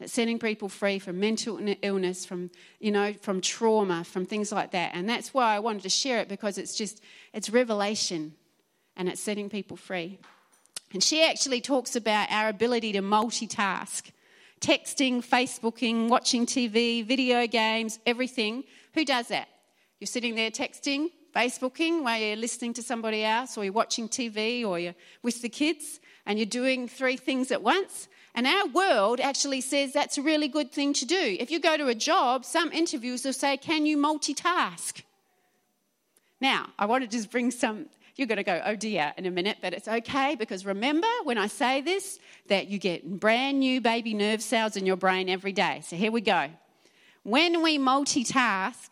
It's 0.00 0.12
setting 0.12 0.38
people 0.38 0.68
free 0.68 1.00
from 1.00 1.18
mental 1.18 1.58
illness, 1.82 2.24
from, 2.24 2.50
you 2.78 2.92
know, 2.92 3.14
from 3.14 3.40
trauma, 3.40 4.04
from 4.04 4.26
things 4.26 4.52
like 4.52 4.70
that. 4.70 4.92
And 4.94 5.08
that's 5.08 5.34
why 5.34 5.56
I 5.56 5.58
wanted 5.58 5.82
to 5.82 5.88
share 5.88 6.20
it 6.20 6.28
because 6.28 6.56
it's 6.56 6.76
just, 6.76 7.02
it's 7.32 7.50
revelation 7.50 8.34
and 8.96 9.08
it's 9.08 9.20
setting 9.20 9.50
people 9.50 9.76
free. 9.76 10.18
And 10.92 11.02
she 11.02 11.24
actually 11.24 11.60
talks 11.60 11.96
about 11.96 12.30
our 12.30 12.48
ability 12.48 12.92
to 12.92 13.02
multitask 13.02 14.10
texting, 14.60 15.24
Facebooking, 15.24 16.08
watching 16.08 16.46
TV, 16.46 17.04
video 17.04 17.46
games, 17.46 17.98
everything. 18.06 18.64
Who 18.94 19.04
does 19.04 19.28
that? 19.28 19.48
You're 20.00 20.06
sitting 20.06 20.34
there 20.34 20.50
texting, 20.50 21.10
Facebooking 21.34 22.02
while 22.02 22.20
you're 22.20 22.36
listening 22.36 22.72
to 22.74 22.82
somebody 22.82 23.24
else, 23.24 23.56
or 23.56 23.64
you're 23.64 23.72
watching 23.72 24.08
TV, 24.08 24.64
or 24.64 24.78
you're 24.78 24.94
with 25.22 25.42
the 25.42 25.48
kids, 25.48 26.00
and 26.26 26.38
you're 26.38 26.46
doing 26.46 26.88
three 26.88 27.16
things 27.16 27.50
at 27.50 27.62
once. 27.62 28.08
And 28.34 28.46
our 28.46 28.66
world 28.66 29.20
actually 29.20 29.60
says 29.60 29.92
that's 29.92 30.18
a 30.18 30.22
really 30.22 30.48
good 30.48 30.70
thing 30.72 30.92
to 30.94 31.04
do. 31.04 31.36
If 31.40 31.50
you 31.50 31.60
go 31.60 31.76
to 31.76 31.88
a 31.88 31.94
job, 31.94 32.44
some 32.44 32.70
interviews 32.72 33.24
will 33.24 33.32
say, 33.32 33.56
Can 33.56 33.86
you 33.86 33.96
multitask? 33.96 35.02
Now, 36.40 36.68
I 36.78 36.86
want 36.86 37.02
to 37.02 37.08
just 37.08 37.30
bring 37.30 37.50
some, 37.50 37.86
You're 38.16 38.28
going 38.28 38.36
to 38.36 38.44
go, 38.44 38.60
oh 38.64 38.76
dear, 38.76 39.12
in 39.16 39.26
a 39.26 39.30
minute, 39.30 39.58
but 39.60 39.72
it's 39.72 39.88
okay 39.88 40.36
because 40.36 40.64
remember 40.64 41.08
when 41.24 41.38
I 41.38 41.48
say 41.48 41.80
this, 41.80 42.18
that 42.48 42.68
you 42.68 42.78
get 42.78 43.18
brand 43.18 43.58
new 43.58 43.80
baby 43.80 44.14
nerve 44.14 44.42
cells 44.42 44.76
in 44.76 44.86
your 44.86 44.96
brain 44.96 45.28
every 45.28 45.52
day. 45.52 45.82
So 45.84 45.96
here 45.96 46.12
we 46.12 46.20
go. 46.20 46.48
When 47.24 47.62
we 47.62 47.78
multitask, 47.78 48.88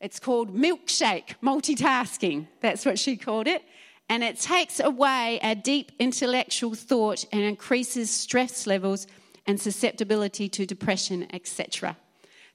it's 0.00 0.18
called 0.18 0.54
milkshake 0.54 1.34
multitasking. 1.42 2.46
That's 2.60 2.86
what 2.86 2.98
she 2.98 3.16
called 3.16 3.46
it. 3.46 3.62
And 4.10 4.24
it 4.24 4.40
takes 4.40 4.80
away 4.80 5.38
our 5.40 5.54
deep 5.54 5.92
intellectual 6.00 6.74
thought 6.74 7.24
and 7.32 7.42
increases 7.42 8.10
stress 8.10 8.66
levels 8.66 9.06
and 9.46 9.58
susceptibility 9.58 10.48
to 10.48 10.66
depression, 10.66 11.28
etc. 11.32 11.96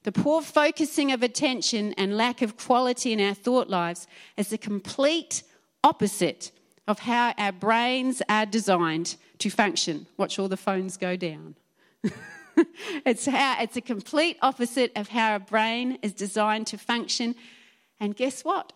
The 0.02 0.12
poor 0.12 0.42
focusing 0.42 1.12
of 1.12 1.22
attention 1.22 1.94
and 1.94 2.14
lack 2.14 2.42
of 2.42 2.58
quality 2.58 3.14
in 3.14 3.22
our 3.22 3.32
thought 3.32 3.70
lives 3.70 4.06
is 4.36 4.50
the 4.50 4.58
complete 4.58 5.42
opposite 5.82 6.52
of 6.86 6.98
how 6.98 7.32
our 7.38 7.52
brains 7.52 8.20
are 8.28 8.44
designed 8.44 9.16
to 9.38 9.48
function. 9.48 10.06
Watch 10.18 10.38
all 10.38 10.48
the 10.48 10.58
phones 10.58 10.98
go 10.98 11.16
down. 11.16 11.56
it's, 13.06 13.24
how, 13.24 13.56
it's 13.62 13.78
a 13.78 13.80
complete 13.80 14.36
opposite 14.42 14.92
of 14.94 15.08
how 15.08 15.36
a 15.36 15.40
brain 15.40 15.98
is 16.02 16.12
designed 16.12 16.66
to 16.66 16.76
function. 16.76 17.34
And 17.98 18.14
guess 18.14 18.44
what? 18.44 18.74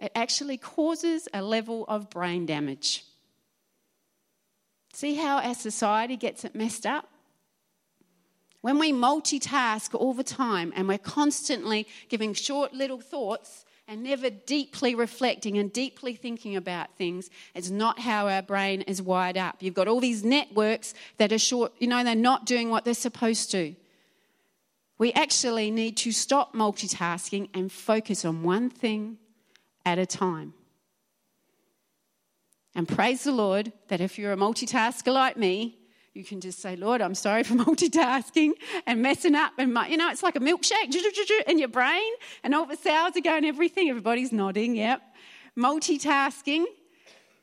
It 0.00 0.12
actually 0.14 0.56
causes 0.56 1.28
a 1.34 1.42
level 1.42 1.84
of 1.86 2.08
brain 2.08 2.46
damage. 2.46 3.04
See 4.94 5.14
how 5.14 5.38
our 5.38 5.54
society 5.54 6.16
gets 6.16 6.44
it 6.44 6.54
messed 6.54 6.86
up? 6.86 7.08
When 8.62 8.78
we 8.78 8.92
multitask 8.92 9.94
all 9.94 10.14
the 10.14 10.24
time 10.24 10.72
and 10.74 10.88
we're 10.88 10.98
constantly 10.98 11.86
giving 12.08 12.34
short 12.34 12.74
little 12.74 13.00
thoughts 13.00 13.64
and 13.88 14.02
never 14.02 14.30
deeply 14.30 14.94
reflecting 14.94 15.58
and 15.58 15.72
deeply 15.72 16.14
thinking 16.14 16.56
about 16.56 16.94
things, 16.96 17.30
it's 17.54 17.70
not 17.70 17.98
how 17.98 18.28
our 18.28 18.42
brain 18.42 18.82
is 18.82 19.00
wired 19.00 19.36
up. 19.36 19.56
You've 19.60 19.74
got 19.74 19.88
all 19.88 20.00
these 20.00 20.24
networks 20.24 20.94
that 21.16 21.32
are 21.32 21.38
short, 21.38 21.72
you 21.78 21.86
know, 21.86 22.04
they're 22.04 22.14
not 22.14 22.46
doing 22.46 22.70
what 22.70 22.84
they're 22.84 22.94
supposed 22.94 23.50
to. 23.52 23.74
We 24.98 25.12
actually 25.12 25.70
need 25.70 25.96
to 25.98 26.12
stop 26.12 26.54
multitasking 26.54 27.48
and 27.54 27.72
focus 27.72 28.24
on 28.24 28.42
one 28.42 28.68
thing 28.68 29.16
at 29.84 29.98
a 29.98 30.06
time. 30.06 30.54
And 32.74 32.86
praise 32.88 33.24
the 33.24 33.32
Lord 33.32 33.72
that 33.88 34.00
if 34.00 34.18
you're 34.18 34.32
a 34.32 34.36
multitasker 34.36 35.12
like 35.12 35.36
me, 35.36 35.80
you 36.14 36.24
can 36.24 36.40
just 36.40 36.60
say, 36.60 36.76
Lord, 36.76 37.00
I'm 37.00 37.14
sorry 37.14 37.42
for 37.42 37.54
multitasking 37.66 38.52
and 38.86 39.02
messing 39.02 39.34
up. 39.34 39.52
And, 39.58 39.72
my, 39.72 39.88
you 39.88 39.96
know, 39.96 40.10
it's 40.10 40.22
like 40.22 40.36
a 40.36 40.40
milkshake 40.40 40.94
in 41.46 41.58
your 41.58 41.68
brain, 41.68 42.12
and 42.42 42.54
all 42.54 42.66
the 42.66 42.76
cells 42.76 43.16
are 43.16 43.20
going 43.20 43.44
everything. 43.44 43.88
Everybody's 43.88 44.32
nodding, 44.32 44.76
yep. 44.76 45.02
Multitasking. 45.56 46.64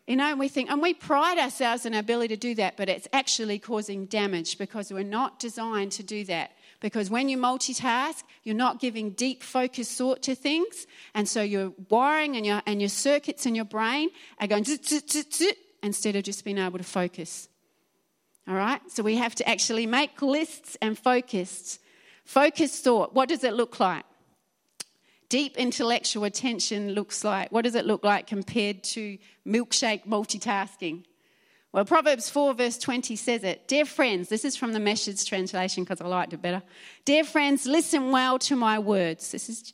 You 0.06 0.16
know, 0.16 0.26
and 0.26 0.40
we 0.40 0.48
think, 0.48 0.70
and 0.70 0.82
we 0.82 0.94
pride 0.94 1.38
ourselves 1.38 1.86
in 1.86 1.94
our 1.94 2.00
ability 2.00 2.34
to 2.36 2.40
do 2.40 2.56
that, 2.56 2.78
but 2.78 2.88
it's 2.88 3.10
actually 3.12 3.60
causing 3.60 4.06
damage 4.06 4.58
because 4.58 4.92
we're 4.92 5.04
not 5.04 5.38
designed 5.38 5.92
to 5.94 6.04
do 6.04 6.24
that. 6.26 6.52
Because 6.80 7.10
when 7.10 7.28
you 7.28 7.38
multitask, 7.38 8.24
you're 8.44 8.56
not 8.56 8.80
giving 8.80 9.12
deep 9.12 9.42
focused 9.42 9.98
thought 9.98 10.22
to 10.24 10.36
things. 10.36 10.86
And 11.16 11.28
so 11.28 11.42
your 11.42 11.74
wiring 11.90 12.36
and 12.36 12.46
your, 12.46 12.62
and 12.68 12.80
your 12.80 12.90
circuits 12.90 13.46
in 13.46 13.56
your 13.56 13.66
brain 13.66 14.10
are 14.40 14.48
going 14.48 14.64
instead 15.82 16.16
of 16.16 16.24
just 16.24 16.46
being 16.46 16.60
able 16.60 16.78
to 16.78 16.84
focus. 16.84 17.50
All 18.48 18.56
right? 18.56 18.80
So 18.90 19.02
we 19.04 19.16
have 19.16 19.36
to 19.36 19.50
actually 19.50 19.88
make 19.88 20.22
lists 20.22 20.78
and 20.82 20.98
focused. 20.98 21.80
Focused 22.26 22.84
thought, 22.84 23.14
what 23.14 23.30
does 23.30 23.44
it 23.44 23.54
look 23.54 23.80
like? 23.80 24.06
Deep 25.30 25.58
intellectual 25.58 26.24
attention 26.24 26.94
looks 26.94 27.24
like, 27.24 27.52
what 27.52 27.64
does 27.64 27.76
it 27.76 27.86
look 27.86 28.04
like 28.04 28.28
compared 28.28 28.84
to 28.84 29.18
milkshake 29.46 30.06
multitasking? 30.06 31.04
Well, 31.74 31.86
Proverbs 31.86 32.30
4, 32.30 32.54
verse 32.54 32.78
20 32.78 33.16
says 33.16 33.44
it. 33.44 33.68
Dear 33.68 33.86
friends, 33.86 34.30
this 34.30 34.46
is 34.46 34.56
from 34.56 34.74
the 34.74 34.80
Message 34.80 35.26
translation 35.26 35.84
because 35.84 36.02
I 36.02 36.08
liked 36.08 36.34
it 36.34 36.42
better. 36.42 36.64
Dear 37.06 37.24
friends, 37.24 37.68
listen 37.68 38.12
well 38.12 38.40
to 38.40 38.56
my 38.56 38.80
words. 38.80 39.32
This 39.32 39.50
is 39.50 39.74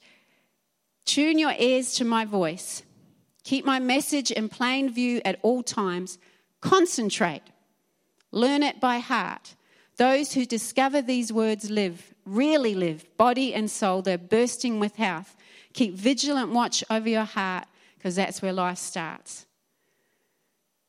tune 1.06 1.38
your 1.38 1.54
ears 1.58 1.94
to 1.96 2.06
my 2.06 2.26
voice. 2.26 2.84
Keep 3.44 3.66
my 3.66 3.80
message 3.80 4.32
in 4.32 4.50
plain 4.50 4.92
view 4.92 5.22
at 5.24 5.40
all 5.44 5.64
times. 5.64 6.18
Concentrate 6.62 7.44
Learn 8.34 8.64
it 8.64 8.82
by 8.82 8.98
heart. 8.98 9.56
Those 9.98 10.34
who 10.34 10.46
discover 10.46 11.04
these 11.04 11.32
words 11.32 11.70
live, 11.70 12.16
really 12.26 12.74
live, 12.74 13.06
body 13.16 13.54
and 13.54 13.70
soul. 13.70 14.02
They're 14.02 14.18
bursting 14.18 14.80
with 14.80 14.96
health. 14.96 15.38
Keep 15.74 15.94
vigilant 15.94 16.52
watch 16.52 16.84
over 16.90 17.08
your 17.08 17.26
heart 17.26 17.66
because 17.96 18.16
that's 18.16 18.42
where 18.42 18.52
life 18.52 18.80
starts. 18.80 19.46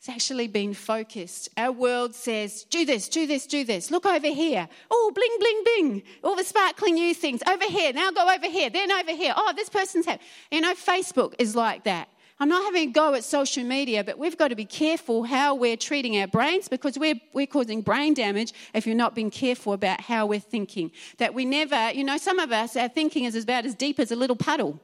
It's 0.05 0.11
actually 0.11 0.49
been 0.49 0.75
focused. 0.75 1.49
Our 1.57 1.73
world 1.73 2.15
says, 2.15 2.65
do 2.65 2.85
this, 2.85 3.09
do 3.09 3.27
this, 3.27 3.47
do 3.47 3.65
this. 3.65 3.91
Look 3.91 4.05
over 4.05 4.27
here. 4.27 4.69
Oh, 4.91 5.11
bling, 5.15 5.31
bling, 5.39 5.63
bling. 5.65 6.03
All 6.23 6.37
the 6.37 6.45
sparkling 6.45 6.97
new 6.97 7.15
things. 7.15 7.41
Over 7.49 7.65
here. 7.65 7.91
Now 7.95 8.11
go 8.11 8.31
over 8.31 8.47
here. 8.47 8.69
Then 8.69 8.93
over 8.93 9.13
here. 9.13 9.33
Oh, 9.35 9.55
this 9.57 9.71
person's 9.71 10.05
happy. 10.05 10.23
You 10.51 10.61
know, 10.61 10.75
Facebook 10.75 11.33
is 11.39 11.57
like 11.57 11.85
that. 11.85 12.11
I'm 12.39 12.51
not 12.51 12.67
having 12.67 12.91
a 12.91 12.93
go 12.93 13.15
at 13.15 13.25
social 13.25 13.65
media, 13.65 14.05
but 14.05 14.19
we've 14.19 14.37
got 14.37 14.49
to 14.49 14.55
be 14.55 14.67
careful 14.67 15.23
how 15.23 15.55
we're 15.55 15.79
treating 15.79 16.21
our 16.21 16.27
brains 16.27 16.69
because 16.69 16.99
we're, 16.99 17.19
we're 17.33 17.47
causing 17.47 17.81
brain 17.81 18.13
damage 18.13 18.53
if 18.75 18.87
you're 18.87 18.95
not 18.95 19.15
being 19.15 19.31
careful 19.31 19.73
about 19.73 20.03
how 20.03 20.27
we're 20.27 20.39
thinking. 20.39 20.91
That 21.17 21.33
we 21.33 21.47
never, 21.47 21.93
you 21.93 22.05
know, 22.05 22.19
some 22.19 22.39
of 22.39 22.53
us, 22.53 22.77
our 22.77 22.89
thinking 22.89 23.25
is 23.25 23.37
about 23.37 23.65
as 23.65 23.75
deep 23.75 23.99
as 23.99 24.13
a 24.13 24.17
little 24.17 24.37
puddle. 24.37 24.83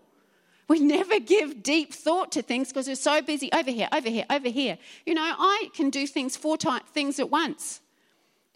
We 0.71 0.79
never 0.79 1.19
give 1.19 1.65
deep 1.65 1.93
thought 1.93 2.31
to 2.31 2.43
things 2.43 2.69
because 2.69 2.87
we're 2.87 2.95
so 2.95 3.21
busy 3.21 3.51
over 3.53 3.73
here, 3.73 3.89
over 3.91 4.09
here, 4.09 4.25
over 4.31 4.49
here. 4.49 4.79
You 5.05 5.15
know, 5.15 5.35
I 5.37 5.69
can 5.75 5.91
do 5.91 6.07
things 6.07 6.37
four 6.37 6.57
things 6.57 7.19
at 7.19 7.29
once. 7.29 7.81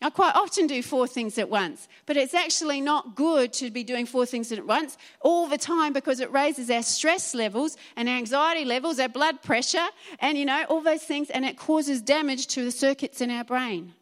I 0.01 0.11
quite 0.11 0.37
often 0.37 0.69
do 0.69 0.81
four 0.81 1.09
things 1.09 1.39
at 1.39 1.51
once, 1.51 1.89
but 2.07 2.17
it's 2.17 2.33
actually 2.33 2.81
not 2.81 3.17
good 3.17 3.53
to 3.55 3.69
be 3.69 3.83
doing 3.83 4.07
four 4.07 4.27
things 4.27 4.53
at 4.53 4.65
once 4.65 4.97
all 5.23 5.49
the 5.49 5.59
time 5.59 5.93
because 5.93 6.21
it 6.21 6.31
raises 6.31 6.71
our 6.71 6.85
stress 6.85 7.35
levels 7.35 7.77
and 7.97 8.09
anxiety 8.09 8.65
levels, 8.65 9.01
our 9.01 9.09
blood 9.09 9.43
pressure, 9.43 9.89
and 10.21 10.39
you 10.39 10.45
know, 10.45 10.65
all 10.69 10.83
those 10.83 11.03
things, 11.03 11.31
and 11.31 11.45
it 11.45 11.59
causes 11.59 12.01
damage 12.01 12.47
to 12.47 12.65
the 12.65 12.71
circuits 12.71 13.21
in 13.23 13.33
our 13.33 13.43
brain. 13.43 13.93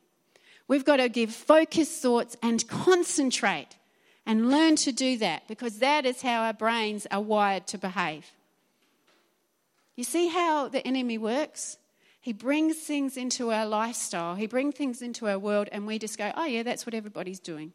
We've 0.68 0.84
got 0.84 0.98
to 0.98 1.08
give 1.08 1.32
focused 1.32 2.02
thoughts 2.02 2.36
and 2.42 2.68
concentrate 2.68 3.68
and 4.26 4.50
learn 4.50 4.76
to 4.76 4.92
do 4.92 5.18
that 5.18 5.48
because 5.48 5.78
that 5.78 6.06
is 6.06 6.22
how 6.22 6.42
our 6.42 6.52
brains 6.52 7.06
are 7.10 7.20
wired 7.20 7.66
to 7.68 7.78
behave. 7.78 8.30
You 9.96 10.04
see 10.04 10.28
how 10.28 10.68
the 10.68 10.86
enemy 10.86 11.18
works? 11.18 11.78
He 12.20 12.32
brings 12.32 12.76
things 12.76 13.16
into 13.16 13.50
our 13.50 13.66
lifestyle, 13.66 14.36
He 14.36 14.46
brings 14.46 14.76
things 14.76 15.02
into 15.02 15.28
our 15.28 15.38
world, 15.38 15.68
and 15.72 15.86
we 15.86 15.98
just 15.98 16.16
go, 16.16 16.32
oh, 16.36 16.44
yeah, 16.44 16.62
that's 16.62 16.86
what 16.86 16.94
everybody's 16.94 17.40
doing. 17.40 17.72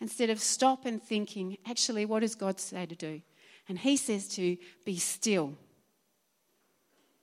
Instead 0.00 0.30
of 0.30 0.38
stop 0.38 0.84
and 0.84 1.02
thinking, 1.02 1.56
actually, 1.66 2.04
what 2.04 2.20
does 2.20 2.34
God 2.34 2.60
say 2.60 2.86
to 2.86 2.94
do? 2.94 3.22
And 3.68 3.78
He 3.78 3.96
says 3.96 4.28
to 4.36 4.56
be 4.84 4.98
still. 4.98 5.54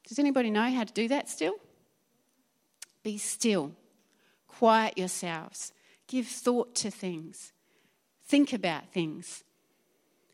Does 0.08 0.20
anybody 0.20 0.50
know 0.50 0.70
how 0.72 0.84
to 0.84 0.94
do 0.94 1.08
that 1.08 1.30
still? 1.30 1.56
Be 3.04 3.18
still. 3.18 3.72
Quiet 4.48 4.98
yourselves. 4.98 5.74
Give 6.08 6.28
thought 6.28 6.76
to 6.76 6.92
things. 6.92 7.54
Think 8.26 8.54
about 8.54 8.92
things. 8.92 9.44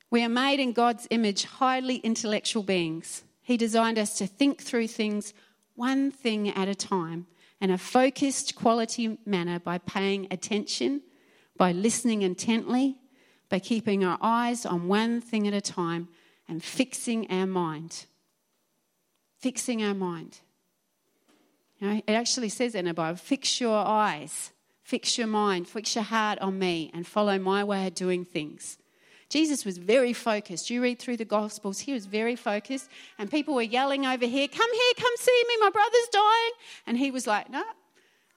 We 0.09 0.23
are 0.23 0.29
made 0.29 0.59
in 0.59 0.73
God's 0.73 1.07
image, 1.09 1.45
highly 1.45 1.97
intellectual 1.97 2.63
beings. 2.63 3.23
He 3.41 3.57
designed 3.57 3.97
us 3.97 4.17
to 4.17 4.27
think 4.27 4.61
through 4.61 4.87
things 4.87 5.33
one 5.75 6.11
thing 6.11 6.49
at 6.49 6.67
a 6.67 6.75
time 6.75 7.27
in 7.59 7.69
a 7.69 7.77
focused, 7.77 8.55
quality 8.55 9.17
manner 9.25 9.59
by 9.59 9.77
paying 9.77 10.27
attention, 10.31 11.01
by 11.57 11.71
listening 11.71 12.23
intently, 12.23 12.97
by 13.49 13.59
keeping 13.59 14.03
our 14.03 14.17
eyes 14.21 14.65
on 14.65 14.87
one 14.87 15.21
thing 15.21 15.47
at 15.47 15.53
a 15.53 15.61
time 15.61 16.07
and 16.47 16.63
fixing 16.63 17.29
our 17.29 17.45
mind. 17.45 18.05
Fixing 19.39 19.83
our 19.83 19.93
mind. 19.93 20.39
You 21.79 21.87
know, 21.87 22.01
it 22.07 22.13
actually 22.13 22.49
says 22.49 22.75
in 22.75 22.85
the 22.85 22.93
Bible 22.93 23.17
fix 23.17 23.61
your 23.61 23.77
eyes, 23.77 24.51
fix 24.91 25.17
your 25.17 25.25
mind, 25.25 25.69
fix 25.69 25.95
your 25.95 26.03
heart 26.03 26.37
on 26.39 26.59
me, 26.59 26.91
and 26.93 27.07
follow 27.07 27.39
my 27.39 27.63
way 27.63 27.87
of 27.87 27.95
doing 27.95 28.25
things. 28.25 28.77
Jesus 29.29 29.63
was 29.63 29.77
very 29.77 30.11
focused. 30.11 30.69
You 30.69 30.83
read 30.83 30.99
through 30.99 31.15
the 31.15 31.23
Gospels, 31.23 31.79
he 31.79 31.93
was 31.93 32.05
very 32.05 32.35
focused, 32.35 32.89
and 33.17 33.31
people 33.31 33.55
were 33.55 33.61
yelling 33.61 34.05
over 34.05 34.25
here, 34.25 34.49
Come 34.49 34.73
here, 34.73 34.93
come 34.97 35.13
see 35.17 35.43
me, 35.47 35.55
my 35.61 35.69
brother's 35.69 36.09
dying. 36.11 36.51
And 36.85 36.97
he 36.97 37.09
was 37.09 37.25
like, 37.25 37.49
No, 37.49 37.63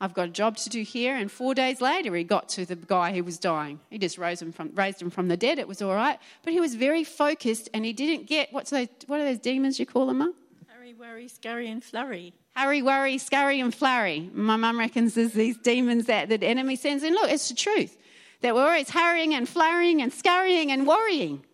I've 0.00 0.14
got 0.14 0.28
a 0.28 0.30
job 0.30 0.56
to 0.58 0.70
do 0.70 0.82
here. 0.82 1.16
And 1.16 1.28
four 1.28 1.56
days 1.56 1.80
later, 1.80 2.14
he 2.14 2.22
got 2.22 2.48
to 2.50 2.64
the 2.64 2.76
guy 2.76 3.12
who 3.12 3.24
was 3.24 3.36
dying. 3.36 3.80
He 3.90 3.98
just 3.98 4.16
rose 4.16 4.40
him 4.40 4.52
from, 4.52 4.70
raised 4.76 5.02
him 5.02 5.10
from 5.10 5.26
the 5.26 5.36
dead. 5.36 5.58
It 5.58 5.66
was 5.66 5.82
all 5.82 5.96
right. 5.96 6.20
But 6.44 6.52
he 6.52 6.60
was 6.60 6.76
very 6.76 7.02
focused, 7.02 7.68
and 7.74 7.84
he 7.84 7.92
didn't 7.92 8.28
get 8.28 8.52
what's 8.52 8.70
those, 8.70 8.86
what 9.08 9.18
are 9.18 9.24
those 9.24 9.40
demons 9.40 9.80
you 9.80 9.86
call 9.86 10.06
them, 10.06 10.18
Mum? 10.18 10.34
Hurry, 10.68 10.94
worry, 10.94 11.26
scurry, 11.26 11.68
and 11.68 11.82
flurry. 11.82 12.32
Hurry, 12.56 12.82
worry, 12.82 13.18
scurry, 13.18 13.60
and 13.60 13.74
flurry. 13.74 14.30
My 14.32 14.56
mum 14.56 14.78
reckons 14.78 15.14
there's 15.14 15.32
these 15.32 15.56
demons 15.56 16.06
that 16.06 16.28
the 16.28 16.42
enemy 16.44 16.76
sends 16.76 17.02
in. 17.02 17.14
Look, 17.14 17.30
it's 17.30 17.48
the 17.48 17.54
truth 17.54 17.96
that 18.42 18.54
we're 18.54 18.64
always 18.64 18.90
hurrying 18.90 19.34
and 19.34 19.48
flurrying 19.48 20.02
and 20.02 20.12
scurrying 20.12 20.70
and 20.70 20.86
worrying. 20.86 21.44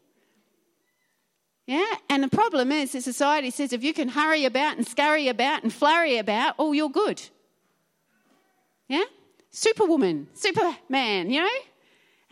Yeah, 1.66 1.94
and 2.08 2.22
the 2.22 2.28
problem 2.28 2.72
is 2.72 2.92
that 2.92 3.02
society 3.02 3.50
says 3.50 3.72
if 3.72 3.84
you 3.84 3.94
can 3.94 4.08
hurry 4.08 4.44
about 4.44 4.76
and 4.76 4.86
scurry 4.86 5.28
about 5.28 5.62
and 5.62 5.72
flurry 5.72 6.18
about, 6.18 6.56
oh, 6.58 6.72
you're 6.72 6.90
good. 6.90 7.22
Yeah? 8.88 9.04
Superwoman, 9.52 10.26
Superman, 10.34 11.30
you 11.30 11.40
know? 11.42 11.58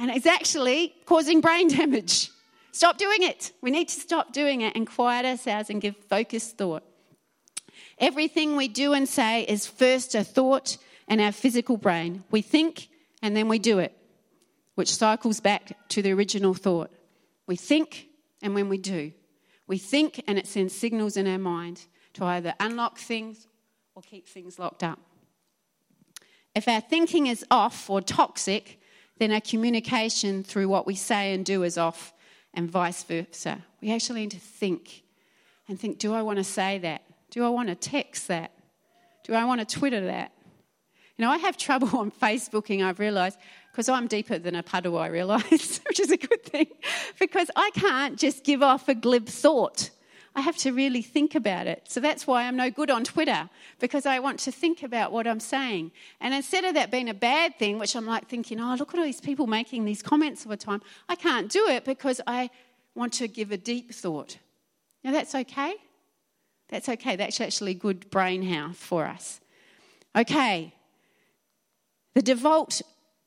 And 0.00 0.10
it's 0.10 0.26
actually 0.26 0.94
causing 1.06 1.40
brain 1.40 1.68
damage. 1.76 2.30
Stop 2.72 2.98
doing 2.98 3.22
it. 3.22 3.52
We 3.62 3.70
need 3.70 3.88
to 3.88 4.00
stop 4.00 4.32
doing 4.32 4.60
it 4.60 4.74
and 4.76 4.86
quiet 4.86 5.24
ourselves 5.24 5.70
and 5.70 5.80
give 5.80 5.96
focused 6.08 6.58
thought. 6.58 6.82
Everything 8.00 8.56
we 8.56 8.68
do 8.68 8.92
and 8.92 9.08
say 9.08 9.42
is 9.42 9.66
first 9.66 10.14
a 10.14 10.24
thought 10.24 10.76
in 11.08 11.20
our 11.20 11.32
physical 11.32 11.76
brain. 11.76 12.22
We 12.30 12.42
think 12.42 12.88
and 13.22 13.36
then 13.36 13.48
we 13.48 13.58
do 13.58 13.78
it, 13.78 13.96
which 14.74 14.94
cycles 14.94 15.40
back 15.40 15.88
to 15.88 16.02
the 16.02 16.12
original 16.12 16.54
thought. 16.54 16.90
We 17.46 17.56
think 17.56 18.08
and 18.42 18.54
when 18.54 18.68
we 18.68 18.78
do. 18.78 19.12
We 19.66 19.78
think 19.78 20.22
and 20.26 20.38
it 20.38 20.46
sends 20.46 20.74
signals 20.74 21.16
in 21.16 21.26
our 21.26 21.38
mind 21.38 21.82
to 22.14 22.24
either 22.24 22.54
unlock 22.60 22.98
things 22.98 23.46
or 23.94 24.02
keep 24.02 24.28
things 24.28 24.58
locked 24.58 24.82
up. 24.82 25.00
If 26.54 26.68
our 26.68 26.80
thinking 26.80 27.26
is 27.26 27.44
off 27.50 27.90
or 27.90 28.00
toxic, 28.00 28.80
then 29.18 29.32
our 29.32 29.40
communication 29.40 30.44
through 30.44 30.68
what 30.68 30.86
we 30.86 30.94
say 30.94 31.34
and 31.34 31.44
do 31.44 31.62
is 31.62 31.76
off, 31.76 32.12
and 32.54 32.70
vice 32.70 33.02
versa. 33.02 33.64
We 33.80 33.92
actually 33.92 34.20
need 34.20 34.30
to 34.32 34.38
think 34.38 35.02
and 35.68 35.78
think 35.78 35.98
do 35.98 36.14
I 36.14 36.22
want 36.22 36.38
to 36.38 36.44
say 36.44 36.78
that? 36.78 37.02
Do 37.38 37.44
I 37.44 37.50
want 37.50 37.68
to 37.68 37.76
text 37.76 38.26
that? 38.26 38.50
Do 39.22 39.32
I 39.32 39.44
want 39.44 39.60
to 39.60 39.78
Twitter 39.78 40.06
that? 40.06 40.32
You 41.16 41.24
know, 41.24 41.30
I 41.30 41.38
have 41.38 41.56
trouble 41.56 41.88
on 41.96 42.10
Facebooking, 42.10 42.84
I've 42.84 42.98
realised, 42.98 43.38
because 43.70 43.88
I'm 43.88 44.08
deeper 44.08 44.40
than 44.40 44.56
a 44.56 44.62
puddle, 44.64 44.98
I 44.98 45.06
realise, 45.06 45.78
which 45.88 46.00
is 46.00 46.10
a 46.10 46.16
good 46.16 46.42
thing, 46.42 46.66
because 47.20 47.48
I 47.54 47.70
can't 47.74 48.18
just 48.18 48.42
give 48.42 48.60
off 48.60 48.88
a 48.88 48.94
glib 48.96 49.28
thought. 49.28 49.90
I 50.34 50.40
have 50.40 50.56
to 50.56 50.72
really 50.72 51.00
think 51.00 51.36
about 51.36 51.68
it. 51.68 51.84
So 51.88 52.00
that's 52.00 52.26
why 52.26 52.42
I'm 52.42 52.56
no 52.56 52.72
good 52.72 52.90
on 52.90 53.04
Twitter, 53.04 53.48
because 53.78 54.04
I 54.04 54.18
want 54.18 54.40
to 54.40 54.50
think 54.50 54.82
about 54.82 55.12
what 55.12 55.28
I'm 55.28 55.38
saying. 55.38 55.92
And 56.20 56.34
instead 56.34 56.64
of 56.64 56.74
that 56.74 56.90
being 56.90 57.08
a 57.08 57.14
bad 57.14 57.56
thing, 57.56 57.78
which 57.78 57.94
I'm 57.94 58.04
like 58.04 58.26
thinking, 58.26 58.58
oh, 58.58 58.74
look 58.76 58.94
at 58.94 58.98
all 58.98 59.06
these 59.06 59.20
people 59.20 59.46
making 59.46 59.84
these 59.84 60.02
comments 60.02 60.44
all 60.44 60.50
the 60.50 60.56
time, 60.56 60.82
I 61.08 61.14
can't 61.14 61.48
do 61.48 61.68
it 61.68 61.84
because 61.84 62.20
I 62.26 62.50
want 62.96 63.12
to 63.12 63.28
give 63.28 63.52
a 63.52 63.56
deep 63.56 63.94
thought. 63.94 64.38
Now, 65.04 65.12
that's 65.12 65.36
okay. 65.36 65.76
That's 66.68 66.88
okay. 66.88 67.16
That's 67.16 67.40
actually 67.40 67.74
good 67.74 68.10
brain 68.10 68.42
health 68.42 68.76
for 68.76 69.06
us. 69.06 69.40
Okay. 70.14 70.74
The 72.14 72.22
default 72.22 72.82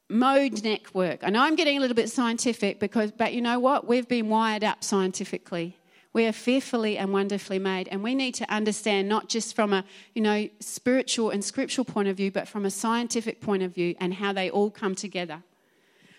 mode 0.10 0.63
network. 0.63 1.23
I 1.23 1.30
know 1.30 1.41
I'm 1.41 1.56
getting 1.56 1.77
a 1.77 1.80
little 1.80 1.95
bit 1.95 2.10
scientific 2.10 2.80
because, 2.80 3.12
but 3.12 3.34
you 3.34 3.41
know 3.41 3.60
what? 3.60 3.88
We've 3.88 4.08
been 4.08 4.30
wired 4.30 4.63
up 4.63 4.84
scientifically. 4.84 5.77
We 6.13 6.25
are 6.25 6.34
fearfully 6.34 6.97
and 6.97 7.13
wonderfully 7.13 7.58
made, 7.58 7.88
and 7.88 8.04
we 8.04 8.15
need 8.15 8.34
to 8.36 8.54
understand 8.54 9.08
not 9.08 9.30
just 9.30 9.56
from 9.56 9.71
a 9.71 9.86
you 10.13 10.21
know 10.21 10.49
spiritual 10.60 11.30
and 11.30 11.43
scriptural 11.43 11.86
point 11.86 12.10
of 12.10 12.17
view, 12.17 12.32
but 12.32 12.49
from 12.49 12.65
a 12.65 12.71
scientific 12.71 13.39
point 13.39 13.63
of 13.63 13.73
view, 13.73 13.95
and 13.99 14.15
how 14.15 14.34
they 14.34 14.49
all 14.49 14.69
come 14.69 14.93
together. 14.93 15.41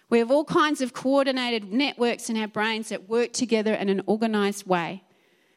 We 0.08 0.18
have 0.18 0.30
all 0.30 0.44
kinds 0.44 0.80
of 0.80 0.94
coordinated 0.94 1.72
networks 1.72 2.30
in 2.30 2.36
our 2.38 2.48
brains 2.48 2.88
that 2.88 3.08
work 3.08 3.32
together 3.32 3.74
in 3.74 3.90
an 3.90 4.02
organized 4.06 4.66
way, 4.66 5.02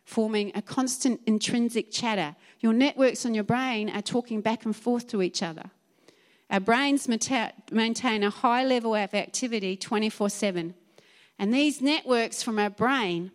forming 0.06 0.52
a 0.56 0.62
constant 0.62 1.20
intrinsic 1.26 1.92
chatter. 1.92 2.36
Your 2.60 2.74
networks 2.74 3.26
on 3.26 3.34
your 3.34 3.44
brain 3.44 3.90
are 3.90 4.02
talking 4.02 4.42
back 4.42 4.66
and 4.66 4.76
forth 4.76 5.08
to 5.08 5.22
each 5.22 5.44
other. 5.44 5.72
Our 6.50 6.60
brains 6.60 7.08
maintain 7.08 8.24
a 8.24 8.30
high 8.30 8.64
level 8.64 8.96
of 8.96 9.14
activity 9.14 9.76
24 9.76 10.30
7. 10.30 10.76
And 11.38 11.54
these 11.54 11.82
networks 11.82 12.42
from 12.42 12.60
our 12.60 12.70
brain 12.70 13.32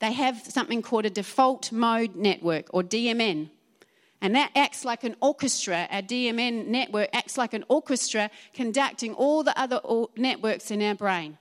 they 0.00 0.12
have 0.12 0.40
something 0.46 0.82
called 0.82 1.06
a 1.06 1.10
default 1.10 1.72
mode 1.72 2.14
network 2.14 2.66
or 2.70 2.82
DMN. 2.82 3.50
And 4.20 4.34
that 4.34 4.50
acts 4.54 4.84
like 4.84 5.04
an 5.04 5.16
orchestra. 5.20 5.88
Our 5.90 6.02
DMN 6.02 6.66
network 6.66 7.08
acts 7.12 7.38
like 7.38 7.54
an 7.54 7.64
orchestra 7.68 8.30
conducting 8.52 9.14
all 9.14 9.42
the 9.42 9.58
other 9.58 9.80
networks 10.16 10.70
in 10.70 10.82
our 10.82 10.94
brain. 10.94 11.38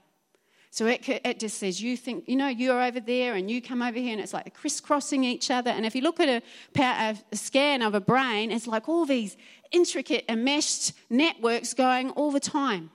So 0.70 0.86
it, 0.86 1.08
it 1.08 1.40
just 1.40 1.58
says, 1.58 1.82
you 1.82 1.98
think, 1.98 2.28
you 2.28 2.36
know, 2.36 2.48
you're 2.48 2.82
over 2.82 3.00
there 3.00 3.36
and 3.36 3.50
you 3.50 3.62
come 3.62 3.82
over 3.82 3.98
here, 3.98 4.12
and 4.12 4.22
it's 4.22 4.34
like 4.34 4.54
crisscrossing 4.54 5.24
each 5.24 5.50
other. 5.50 5.72
And 5.72 5.86
if 5.86 5.96
you 5.96 6.02
look 6.02 6.20
at 6.20 6.44
a, 6.78 7.18
a 7.32 7.36
scan 7.36 7.82
of 7.82 7.96
a 7.96 8.02
brain, 8.02 8.52
it's 8.52 8.68
like 8.68 8.88
all 8.88 9.06
these 9.06 9.38
intricate, 9.72 10.26
enmeshed 10.30 10.94
networks 11.10 11.74
going 11.74 12.12
all 12.12 12.32
the 12.32 12.40
time. 12.40 12.92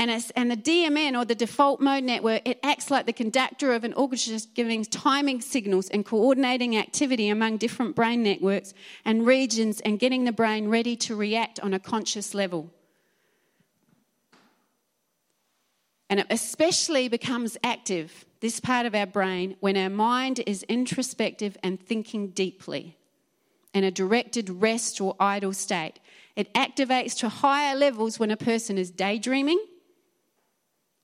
And, 0.00 0.10
and 0.36 0.48
the 0.48 0.56
DMN 0.56 1.20
or 1.20 1.24
the 1.24 1.34
default 1.34 1.80
mode 1.80 2.04
network, 2.04 2.42
it 2.44 2.60
acts 2.62 2.88
like 2.88 3.06
the 3.06 3.12
conductor 3.12 3.72
of 3.72 3.82
an 3.82 3.92
orchestra, 3.94 4.38
giving 4.54 4.84
timing 4.84 5.40
signals 5.40 5.88
and 5.88 6.04
coordinating 6.04 6.76
activity 6.76 7.28
among 7.28 7.56
different 7.56 7.96
brain 7.96 8.22
networks 8.22 8.74
and 9.04 9.26
regions 9.26 9.80
and 9.80 9.98
getting 9.98 10.22
the 10.22 10.32
brain 10.32 10.68
ready 10.68 10.94
to 10.96 11.16
react 11.16 11.58
on 11.60 11.74
a 11.74 11.80
conscious 11.80 12.32
level. 12.32 12.70
And 16.10 16.20
it 16.20 16.26
especially 16.30 17.08
becomes 17.08 17.56
active, 17.62 18.24
this 18.40 18.60
part 18.60 18.86
of 18.86 18.94
our 18.94 19.06
brain, 19.06 19.56
when 19.60 19.76
our 19.76 19.90
mind 19.90 20.40
is 20.46 20.62
introspective 20.64 21.56
and 21.62 21.80
thinking 21.80 22.28
deeply 22.28 22.96
in 23.74 23.84
a 23.84 23.90
directed 23.90 24.48
rest 24.48 25.00
or 25.00 25.14
idle 25.20 25.52
state. 25.52 26.00
It 26.34 26.52
activates 26.54 27.16
to 27.18 27.28
higher 27.28 27.76
levels 27.76 28.18
when 28.18 28.30
a 28.30 28.36
person 28.36 28.78
is 28.78 28.90
daydreaming 28.90 29.60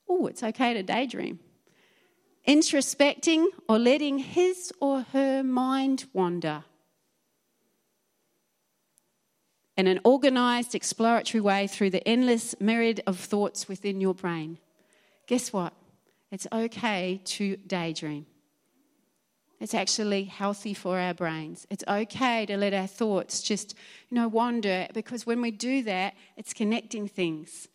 oh, 0.07 0.27
it's 0.27 0.43
okay 0.43 0.73
to 0.73 0.83
daydream. 0.83 1.39
Introspecting 2.47 3.45
or 3.67 3.79
letting 3.79 4.19
his 4.19 4.71
or 4.79 5.01
her 5.13 5.43
mind 5.43 6.05
wander. 6.13 6.63
In 9.77 9.87
an 9.87 9.99
organized, 10.03 10.73
exploratory 10.73 11.41
way 11.41 11.67
through 11.67 11.89
the 11.89 12.07
endless 12.07 12.55
myriad 12.61 13.01
of 13.05 13.19
thoughts 13.19 13.67
within 13.67 13.99
your 13.99 14.13
brain. 14.13 14.57
Guess 15.27 15.53
what? 15.53 15.73
It's 16.31 16.47
okay 16.51 17.21
to 17.23 17.57
daydream. 17.57 18.25
It's 19.59 19.73
actually 19.73 20.25
healthy 20.25 20.73
for 20.73 20.99
our 20.99 21.13
brains. 21.13 21.65
It's 21.69 21.83
okay 21.87 22.45
to 22.45 22.57
let 22.57 22.73
our 22.73 22.87
thoughts 22.87 23.41
just, 23.41 23.73
you 24.09 24.15
know, 24.15 24.27
wander 24.27 24.87
because 24.93 25.25
when 25.25 25.41
we 25.41 25.51
do 25.51 25.81
that, 25.83 26.13
it's 26.35 26.53
connecting 26.53 27.07
things. 27.07 27.67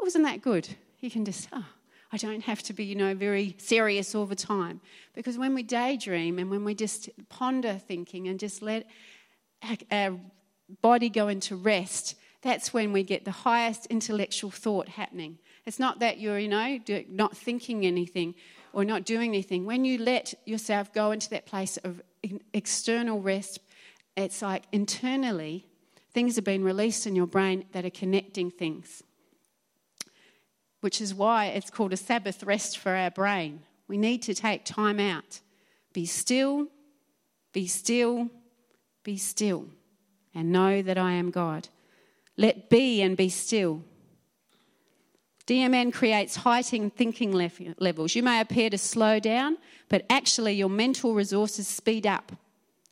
Wasn't 0.00 0.24
that 0.24 0.42
good? 0.42 0.68
You 0.98 1.10
can 1.10 1.24
just, 1.24 1.48
oh, 1.52 1.64
I 2.12 2.16
don't 2.16 2.42
have 2.42 2.62
to 2.64 2.72
be, 2.72 2.84
you 2.84 2.96
know, 2.96 3.14
very 3.14 3.54
serious 3.58 4.14
all 4.14 4.26
the 4.26 4.34
time. 4.34 4.80
Because 5.14 5.38
when 5.38 5.54
we 5.54 5.62
daydream 5.62 6.38
and 6.38 6.50
when 6.50 6.64
we 6.64 6.74
just 6.74 7.08
ponder 7.28 7.74
thinking 7.74 8.26
and 8.26 8.40
just 8.40 8.60
let 8.60 8.86
our 9.90 10.18
body 10.82 11.08
go 11.08 11.28
into 11.28 11.54
rest, 11.54 12.16
that's 12.42 12.74
when 12.74 12.92
we 12.92 13.04
get 13.04 13.24
the 13.24 13.30
highest 13.30 13.86
intellectual 13.86 14.50
thought 14.50 14.88
happening. 14.88 15.38
It's 15.66 15.78
not 15.78 16.00
that 16.00 16.18
you're, 16.18 16.38
you 16.38 16.48
know, 16.48 16.78
not 17.08 17.36
thinking 17.36 17.86
anything 17.86 18.34
or 18.72 18.84
not 18.84 19.04
doing 19.04 19.30
anything. 19.30 19.64
When 19.64 19.84
you 19.84 19.98
let 19.98 20.34
yourself 20.44 20.92
go 20.92 21.12
into 21.12 21.30
that 21.30 21.46
place 21.46 21.76
of 21.78 22.02
external 22.52 23.20
rest, 23.20 23.60
it's 24.16 24.42
like 24.42 24.64
internally 24.72 25.66
things 26.12 26.36
have 26.36 26.44
been 26.44 26.64
released 26.64 27.06
in 27.06 27.14
your 27.14 27.26
brain 27.26 27.64
that 27.72 27.84
are 27.84 27.90
connecting 27.90 28.50
things 28.50 29.02
which 30.82 31.00
is 31.00 31.14
why 31.14 31.46
it's 31.46 31.70
called 31.70 31.92
a 31.92 31.96
Sabbath 31.96 32.42
rest 32.42 32.76
for 32.76 32.94
our 32.94 33.10
brain. 33.10 33.60
We 33.86 33.96
need 33.96 34.20
to 34.22 34.34
take 34.34 34.64
time 34.64 34.98
out. 34.98 35.40
Be 35.92 36.06
still, 36.06 36.66
be 37.52 37.68
still, 37.68 38.28
be 39.04 39.16
still, 39.16 39.66
and 40.34 40.50
know 40.50 40.82
that 40.82 40.98
I 40.98 41.12
am 41.12 41.30
God. 41.30 41.68
Let 42.36 42.68
be 42.68 43.00
and 43.00 43.16
be 43.16 43.28
still. 43.28 43.84
DMN 45.46 45.92
creates 45.92 46.36
heightened 46.36 46.94
thinking 46.94 47.32
levels. 47.32 48.14
You 48.14 48.22
may 48.22 48.40
appear 48.40 48.70
to 48.70 48.78
slow 48.78 49.18
down, 49.18 49.58
but 49.88 50.04
actually, 50.08 50.54
your 50.54 50.70
mental 50.70 51.14
resources 51.14 51.66
speed 51.66 52.06
up 52.06 52.32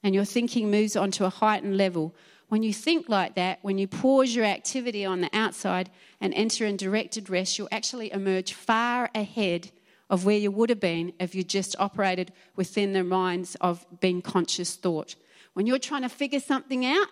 and 0.02 0.14
your 0.14 0.24
thinking 0.24 0.70
moves 0.70 0.96
onto 0.96 1.24
a 1.24 1.30
heightened 1.30 1.76
level 1.76 2.14
when 2.50 2.64
you 2.64 2.74
think 2.74 3.08
like 3.08 3.36
that, 3.36 3.60
when 3.62 3.78
you 3.78 3.86
pause 3.86 4.34
your 4.34 4.44
activity 4.44 5.04
on 5.04 5.20
the 5.20 5.30
outside 5.32 5.88
and 6.20 6.34
enter 6.34 6.66
in 6.66 6.76
directed 6.76 7.30
rest, 7.30 7.56
you'll 7.56 7.68
actually 7.70 8.12
emerge 8.12 8.54
far 8.54 9.08
ahead 9.14 9.70
of 10.10 10.24
where 10.24 10.36
you 10.36 10.50
would 10.50 10.68
have 10.68 10.80
been 10.80 11.12
if 11.20 11.32
you 11.32 11.44
just 11.44 11.76
operated 11.78 12.32
within 12.56 12.92
the 12.92 13.04
minds 13.04 13.56
of 13.60 13.86
being 14.00 14.20
conscious 14.20 14.74
thought. 14.74 15.14
When 15.52 15.68
you're 15.68 15.78
trying 15.78 16.02
to 16.02 16.08
figure 16.08 16.40
something 16.40 16.84
out 16.84 17.06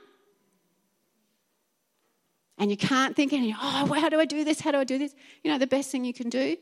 and 2.59 2.71
you 2.71 2.77
can't 2.77 3.15
think 3.17 3.33
any, 3.33 3.55
oh, 3.61 3.87
well, 3.89 4.01
how 4.01 4.09
do 4.09 4.19
I 4.21 4.25
do 4.25 4.45
this? 4.45 4.61
How 4.61 4.73
do 4.73 4.79
I 4.79 4.85
do 4.85 4.99
this? 4.99 5.15
You 5.43 5.51
know, 5.53 5.59
the 5.59 5.67
best 5.67 5.91
thing 5.91 6.05
you 6.05 6.15
can 6.15 6.29
do 6.29 6.57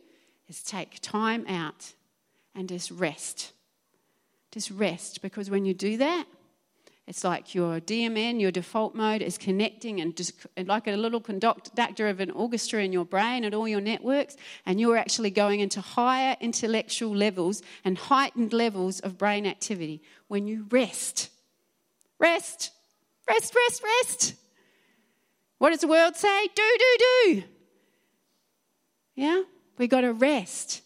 is 0.49 0.63
take 0.63 0.99
time 1.01 1.45
out 1.49 1.95
and 2.55 2.69
just 2.69 2.91
rest. 2.91 3.53
Just 4.53 4.71
rest 4.71 5.23
because 5.23 5.51
when 5.51 5.65
you 5.65 5.75
do 5.75 5.97
that, 5.97 6.27
It's 7.07 7.23
like 7.23 7.55
your 7.55 7.79
DMN, 7.81 8.41
your 8.41 8.51
default 8.51 8.97
mode, 8.97 9.23
is 9.23 9.39
connecting 9.39 10.01
and 10.01 10.17
just 10.17 10.33
like 10.57 10.89
a 10.89 10.93
little 10.93 11.21
conductor 11.21 12.09
of 12.09 12.19
an 12.19 12.33
orchestra 12.33 12.83
in 12.83 12.93
your 12.93 13.05
brain 13.05 13.45
and 13.45 13.55
all 13.55 13.69
your 13.69 13.81
networks, 13.81 14.37
and 14.65 14.81
you're 14.81 14.97
actually 14.97 15.31
going 15.31 15.61
into 15.61 15.81
higher 15.81 16.37
intellectual 16.41 17.15
levels 17.15 17.63
and 17.85 17.97
heightened 17.97 18.53
levels 18.53 18.99
of 19.01 19.17
brain 19.17 19.47
activity 19.47 20.03
when 20.27 20.49
you 20.49 20.67
rest. 20.71 21.31
Rest, 22.19 22.73
rest, 23.29 23.55
rest, 23.55 23.83
rest. 23.85 24.35
What 25.59 25.71
does 25.71 25.81
the 25.81 25.89
world 25.89 26.17
say? 26.17 26.49
Do, 26.55 26.77
do, 26.79 26.97
do. 26.99 27.43
Yeah? 29.15 29.43
We've 29.79 29.89
got 29.89 30.03
to 30.03 30.13
rest. 30.13 30.83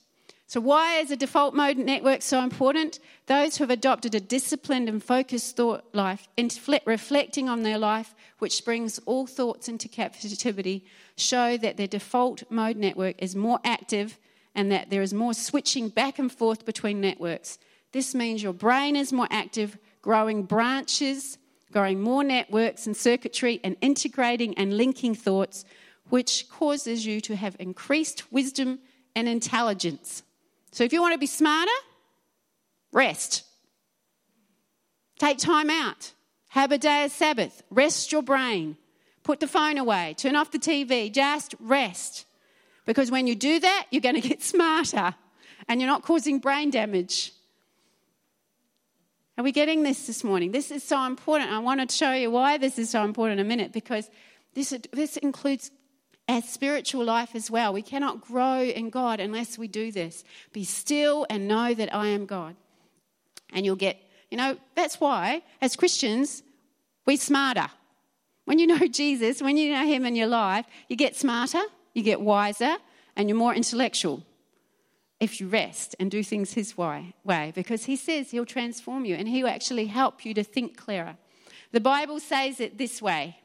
So, 0.46 0.60
why 0.60 0.98
is 0.98 1.12
a 1.12 1.16
default 1.16 1.54
mode 1.54 1.76
network 1.76 2.22
so 2.22 2.42
important? 2.42 2.98
Those 3.26 3.56
who 3.56 3.62
have 3.62 3.70
adopted 3.70 4.16
a 4.16 4.20
disciplined 4.20 4.88
and 4.88 5.02
focused 5.02 5.56
thought 5.56 5.84
life, 5.92 6.26
reflecting 6.86 7.48
on 7.48 7.62
their 7.62 7.78
life, 7.78 8.14
which 8.40 8.64
brings 8.64 8.98
all 9.06 9.28
thoughts 9.28 9.68
into 9.68 9.86
captivity, 9.86 10.84
show 11.16 11.56
that 11.56 11.76
their 11.76 11.86
default 11.86 12.42
mode 12.50 12.76
network 12.76 13.14
is 13.22 13.36
more 13.36 13.60
active 13.64 14.18
and 14.56 14.72
that 14.72 14.90
there 14.90 15.02
is 15.02 15.14
more 15.14 15.34
switching 15.34 15.88
back 15.88 16.18
and 16.18 16.32
forth 16.32 16.64
between 16.64 17.00
networks. 17.00 17.58
This 17.92 18.12
means 18.12 18.42
your 18.42 18.52
brain 18.52 18.96
is 18.96 19.12
more 19.12 19.28
active, 19.30 19.78
growing 20.02 20.42
branches, 20.42 21.38
growing 21.72 22.00
more 22.00 22.24
networks 22.24 22.86
and 22.86 22.96
circuitry, 22.96 23.60
and 23.62 23.76
integrating 23.80 24.56
and 24.58 24.76
linking 24.76 25.14
thoughts, 25.14 25.64
which 26.08 26.48
causes 26.50 27.06
you 27.06 27.20
to 27.20 27.36
have 27.36 27.56
increased 27.58 28.32
wisdom 28.32 28.80
and 29.14 29.28
intelligence. 29.28 30.22
So 30.72 30.84
if 30.84 30.92
you 30.92 31.00
want 31.00 31.14
to 31.14 31.18
be 31.18 31.26
smarter, 31.26 31.70
rest. 32.92 33.44
Take 35.18 35.38
time 35.38 35.70
out. 35.70 36.12
Have 36.48 36.72
a 36.72 36.78
day 36.78 37.04
of 37.04 37.12
Sabbath. 37.12 37.62
Rest 37.70 38.10
your 38.10 38.22
brain. 38.22 38.76
Put 39.22 39.40
the 39.40 39.46
phone 39.46 39.78
away. 39.78 40.14
Turn 40.16 40.34
off 40.34 40.50
the 40.50 40.58
TV. 40.58 41.12
Just 41.12 41.54
rest. 41.60 42.26
Because 42.86 43.10
when 43.10 43.26
you 43.26 43.36
do 43.36 43.60
that, 43.60 43.86
you're 43.90 44.00
going 44.00 44.20
to 44.20 44.28
get 44.28 44.42
smarter 44.54 45.14
and 45.68 45.80
you're 45.80 45.90
not 45.90 46.02
causing 46.02 46.38
brain 46.38 46.70
damage. 46.70 47.32
Are 49.40 49.42
we 49.42 49.52
getting 49.52 49.84
this 49.84 50.06
this 50.06 50.22
morning? 50.22 50.52
This 50.52 50.70
is 50.70 50.82
so 50.82 51.02
important. 51.06 51.50
I 51.50 51.60
want 51.60 51.80
to 51.88 51.96
show 51.96 52.12
you 52.12 52.30
why 52.30 52.58
this 52.58 52.78
is 52.78 52.90
so 52.90 53.02
important 53.02 53.40
in 53.40 53.46
a 53.46 53.48
minute 53.48 53.72
because 53.72 54.10
this, 54.52 54.78
this 54.92 55.16
includes 55.16 55.70
our 56.28 56.42
spiritual 56.42 57.06
life 57.06 57.34
as 57.34 57.50
well. 57.50 57.72
We 57.72 57.80
cannot 57.80 58.20
grow 58.20 58.60
in 58.60 58.90
God 58.90 59.18
unless 59.18 59.56
we 59.56 59.66
do 59.66 59.92
this. 59.92 60.24
Be 60.52 60.64
still 60.64 61.26
and 61.30 61.48
know 61.48 61.72
that 61.72 61.94
I 61.94 62.08
am 62.08 62.26
God. 62.26 62.54
And 63.54 63.64
you'll 63.64 63.76
get, 63.76 63.96
you 64.30 64.36
know, 64.36 64.58
that's 64.74 65.00
why 65.00 65.40
as 65.62 65.74
Christians, 65.74 66.42
we're 67.06 67.16
smarter. 67.16 67.68
When 68.44 68.58
you 68.58 68.66
know 68.66 68.86
Jesus, 68.92 69.40
when 69.40 69.56
you 69.56 69.72
know 69.72 69.86
Him 69.86 70.04
in 70.04 70.16
your 70.16 70.28
life, 70.28 70.66
you 70.90 70.96
get 70.96 71.16
smarter, 71.16 71.62
you 71.94 72.02
get 72.02 72.20
wiser, 72.20 72.76
and 73.16 73.26
you're 73.30 73.38
more 73.38 73.54
intellectual 73.54 74.22
if 75.20 75.40
you 75.40 75.48
rest 75.48 75.94
and 76.00 76.10
do 76.10 76.22
things 76.24 76.54
His 76.54 76.76
way, 76.76 77.14
way 77.24 77.52
because 77.54 77.84
He 77.84 77.96
says 77.96 78.30
He'll 78.30 78.46
transform 78.46 79.04
you 79.04 79.14
and 79.14 79.28
He'll 79.28 79.46
actually 79.46 79.86
help 79.86 80.24
you 80.24 80.34
to 80.34 80.42
think 80.42 80.76
clearer. 80.76 81.16
The 81.72 81.80
Bible 81.80 82.18
says 82.18 82.58
it 82.58 82.78
this 82.78 83.00
way 83.00 83.40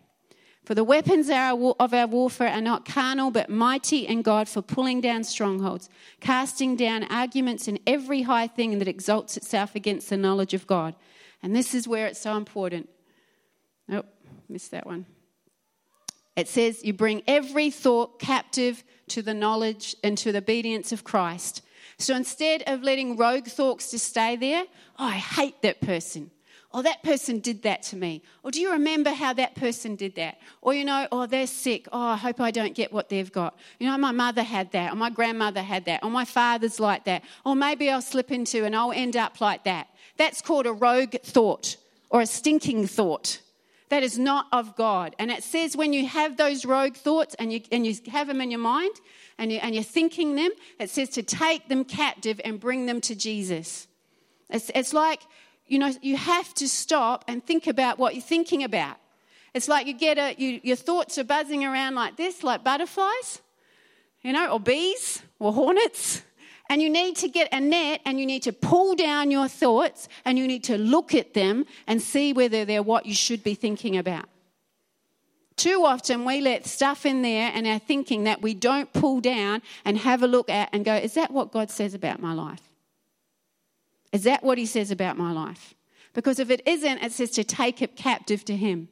for 0.66 0.74
the 0.74 0.84
weapons 0.84 1.30
of 1.30 1.94
our 1.94 2.08
warfare 2.08 2.50
are 2.50 2.62
not 2.62 2.86
carnal, 2.86 3.30
but 3.30 3.52
mighty 3.52 4.08
in 4.08 4.24
God 4.24 4.50
for 4.50 4.64
pulling 4.64 5.00
down 5.00 5.24
strongholds, 5.24 5.90
casting 6.20 6.76
down 6.76 7.04
arguments 7.04 7.68
and 7.68 7.80
every 7.86 8.24
high 8.24 8.48
thing 8.48 8.80
that 8.80 8.88
exalts 8.88 9.38
itself 9.38 9.76
against 9.76 10.10
the 10.10 10.18
knowledge 10.18 10.56
of 10.56 10.66
God. 10.66 10.96
And 11.44 11.56
this 11.56 11.76
is 11.76 11.88
where 11.88 12.08
it's 12.08 12.20
so 12.20 12.36
important. 12.36 12.90
Nope, 13.88 14.08
missed 14.50 14.72
that 14.72 14.88
one. 14.88 15.06
It 16.36 16.48
says, 16.48 16.84
You 16.84 16.94
bring 16.94 17.22
every 17.28 17.70
thought 17.70 18.20
captive 18.20 18.84
to 19.10 19.22
the 19.22 19.36
knowledge 19.36 19.96
and 20.04 20.18
to 20.18 20.32
the 20.32 20.40
obedience 20.40 20.92
of 20.92 21.04
Christ. 21.04 21.62
So 21.98 22.16
instead 22.16 22.64
of 22.68 22.84
letting 22.84 23.18
rogue 23.18 23.48
thoughts 23.48 23.92
just 23.92 24.08
stay 24.08 24.36
there, 24.36 24.66
oh, 25.00 25.06
I 25.06 25.18
hate 25.18 25.62
that 25.62 25.82
person 25.82 26.32
oh, 26.76 26.82
that 26.82 27.02
person 27.04 27.40
did 27.40 27.64
that 27.64 27.82
to 27.82 27.96
me. 27.96 28.22
Or 28.44 28.52
do 28.52 28.60
you 28.60 28.74
remember 28.74 29.12
how 29.12 29.32
that 29.34 29.56
person 29.56 29.96
did 29.96 30.16
that? 30.16 30.40
Or, 30.62 30.74
you 30.74 30.84
know, 30.84 31.08
oh, 31.10 31.26
they're 31.26 31.48
sick. 31.48 31.88
Oh, 31.94 32.02
I 32.02 32.18
hope 32.18 32.42
I 32.42 32.52
don't 32.52 32.76
get 32.76 32.92
what 32.92 33.08
they've 33.08 33.32
got. 33.32 33.58
You 33.80 33.88
know, 33.88 33.98
my 33.98 34.12
mother 34.12 34.44
had 34.44 34.74
that, 34.74 34.92
or 34.92 34.96
my 34.98 35.10
grandmother 35.10 35.62
had 35.62 35.86
that, 35.86 36.04
or 36.04 36.10
my 36.10 36.26
father's 36.26 36.78
like 36.78 37.06
that. 37.06 37.24
Or 37.46 37.56
maybe 37.56 37.90
I'll 37.90 38.02
slip 38.02 38.30
into 38.30 38.66
and 38.66 38.76
I'll 38.76 38.92
end 38.92 39.16
up 39.16 39.40
like 39.40 39.64
that. 39.64 39.88
That's 40.18 40.42
called 40.42 40.66
a 40.66 40.74
rogue 40.74 41.16
thought 41.24 41.78
or 42.10 42.20
a 42.20 42.26
stinking 42.26 42.88
thought. 42.88 43.40
That 43.90 44.04
is 44.04 44.18
not 44.18 44.48
of 44.52 44.76
God. 44.76 45.16
And 45.20 45.30
it 45.30 45.44
says 45.44 45.78
when 45.78 45.94
you 45.94 46.08
have 46.08 46.38
those 46.38 46.66
rogue 46.66 46.96
thoughts 46.96 47.36
and 47.38 47.54
you, 47.54 47.62
and 47.72 47.86
you 47.86 47.96
have 48.12 48.28
them 48.28 48.42
in 48.42 48.50
your 48.50 48.60
mind 48.60 48.96
and, 49.38 49.52
you, 49.52 49.60
and 49.62 49.76
you're 49.76 49.84
thinking 49.84 50.36
them, 50.36 50.52
it 50.80 50.90
says 50.90 51.10
to 51.12 51.24
take 51.24 51.70
them 51.70 51.86
captive 51.86 52.42
and 52.44 52.60
bring 52.60 52.88
them 52.88 53.00
to 53.02 53.16
Jesus. 53.16 53.88
It's, 54.50 54.72
it's 54.74 54.94
like 54.94 55.22
you 55.68 55.80
know, 55.80 55.92
you 56.02 56.16
have 56.16 56.54
to 56.56 56.68
stop 56.68 57.26
and 57.28 57.44
think 57.44 57.68
about 57.68 57.98
what 57.98 58.14
you're 58.14 58.24
thinking 58.24 58.64
about. 58.64 58.98
It's 59.54 59.68
like 59.68 59.88
you 59.88 59.94
get 59.94 60.18
a, 60.18 60.36
you, 60.38 60.60
your 60.64 60.76
thoughts 60.76 61.18
are 61.18 61.24
buzzing 61.24 61.64
around 61.64 61.96
like 61.96 62.18
this, 62.18 62.44
like 62.44 62.64
butterflies, 62.64 63.42
you 64.22 64.34
know, 64.34 64.52
or 64.52 64.60
bees 64.60 65.24
or 65.40 65.54
hornets. 65.54 66.22
And 66.70 66.82
you 66.82 66.90
need 66.90 67.16
to 67.18 67.28
get 67.28 67.50
a 67.52 67.60
net 67.60 68.02
and 68.06 68.20
you 68.20 68.26
need 68.26 68.44
to 68.44 68.54
pull 68.54 68.96
down 68.96 69.30
your 69.30 69.48
thoughts 69.48 70.08
and 70.26 70.38
you 70.38 70.48
need 70.48 70.64
to 70.66 70.78
look 70.78 71.14
at 71.14 71.34
them 71.34 71.66
and 71.86 72.02
see 72.02 72.34
whether 72.34 72.66
they're 72.66 72.82
what 72.82 73.06
you 73.06 73.14
should 73.14 73.44
be 73.44 73.54
thinking 73.54 73.98
about. 73.98 74.26
Too 75.56 75.86
often 75.86 76.26
we 76.26 76.42
let 76.42 76.66
stuff 76.66 77.06
in 77.06 77.22
there 77.22 77.52
and 77.54 77.66
our 77.66 77.80
thinking 77.80 78.26
that 78.26 78.42
we 78.42 78.54
don't 78.54 78.92
pull 78.94 79.22
down 79.22 79.62
and 79.86 79.98
have 80.00 80.22
a 80.22 80.28
look 80.28 80.50
at 80.50 80.70
and 80.74 80.84
go, 80.84 80.96
is 80.96 81.14
that 81.14 81.32
what 81.32 81.52
God 81.52 81.70
says 81.70 81.94
about 81.94 82.20
my 82.20 82.34
life? 82.34 82.62
Is 84.12 84.24
that 84.24 84.44
what 84.44 84.58
he 84.58 84.66
says 84.66 84.92
about 84.92 85.18
my 85.18 85.32
life? 85.32 85.74
Because 86.14 86.40
if 86.40 86.50
it 86.50 86.62
isn't, 86.66 87.04
it 87.04 87.12
says 87.12 87.32
to 87.32 87.44
take 87.44 87.82
it 87.82 87.96
captive 87.96 88.44
to 88.46 88.56
him. 88.56 88.90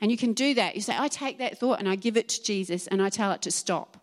And 0.00 0.10
you 0.10 0.16
can 0.16 0.32
do 0.32 0.54
that. 0.54 0.74
You 0.76 0.80
say, 0.80 0.94
I 0.96 1.08
take 1.08 1.38
that 1.38 1.58
thought 1.58 1.78
and 1.78 1.88
I 1.88 1.96
give 1.96 2.16
it 2.16 2.28
to 2.30 2.42
Jesus 2.42 2.86
and 2.86 3.02
I 3.02 3.10
tell 3.10 3.32
it 3.32 3.42
to 3.42 3.50
stop. 3.50 3.99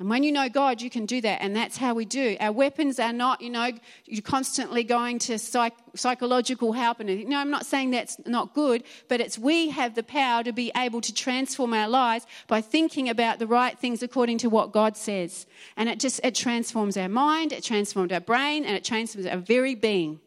And 0.00 0.08
when 0.08 0.22
you 0.22 0.32
know 0.32 0.48
God, 0.48 0.80
you 0.80 0.88
can 0.88 1.04
do 1.04 1.20
that. 1.20 1.42
And 1.42 1.54
that's 1.54 1.76
how 1.76 1.92
we 1.92 2.06
do. 2.06 2.34
Our 2.40 2.52
weapons 2.52 2.98
are 2.98 3.12
not, 3.12 3.42
you 3.42 3.50
know, 3.50 3.70
you're 4.06 4.22
constantly 4.22 4.82
going 4.82 5.18
to 5.20 5.38
psych- 5.38 5.74
psychological 5.94 6.72
help. 6.72 7.00
And 7.00 7.26
no, 7.26 7.36
I'm 7.36 7.50
not 7.50 7.66
saying 7.66 7.90
that's 7.90 8.16
not 8.26 8.54
good, 8.54 8.82
but 9.08 9.20
it's 9.20 9.38
we 9.38 9.68
have 9.68 9.94
the 9.94 10.02
power 10.02 10.42
to 10.42 10.52
be 10.52 10.72
able 10.74 11.02
to 11.02 11.12
transform 11.12 11.74
our 11.74 11.86
lives 11.86 12.26
by 12.48 12.62
thinking 12.62 13.10
about 13.10 13.40
the 13.40 13.46
right 13.46 13.78
things 13.78 14.02
according 14.02 14.38
to 14.38 14.48
what 14.48 14.72
God 14.72 14.96
says. 14.96 15.46
And 15.76 15.86
it 15.86 16.00
just, 16.00 16.18
it 16.24 16.34
transforms 16.34 16.96
our 16.96 17.10
mind, 17.10 17.52
it 17.52 17.62
transforms 17.62 18.10
our 18.10 18.20
brain, 18.20 18.64
and 18.64 18.74
it 18.74 18.84
transforms 18.84 19.26
our 19.26 19.36
very 19.36 19.74
being. 19.74 20.18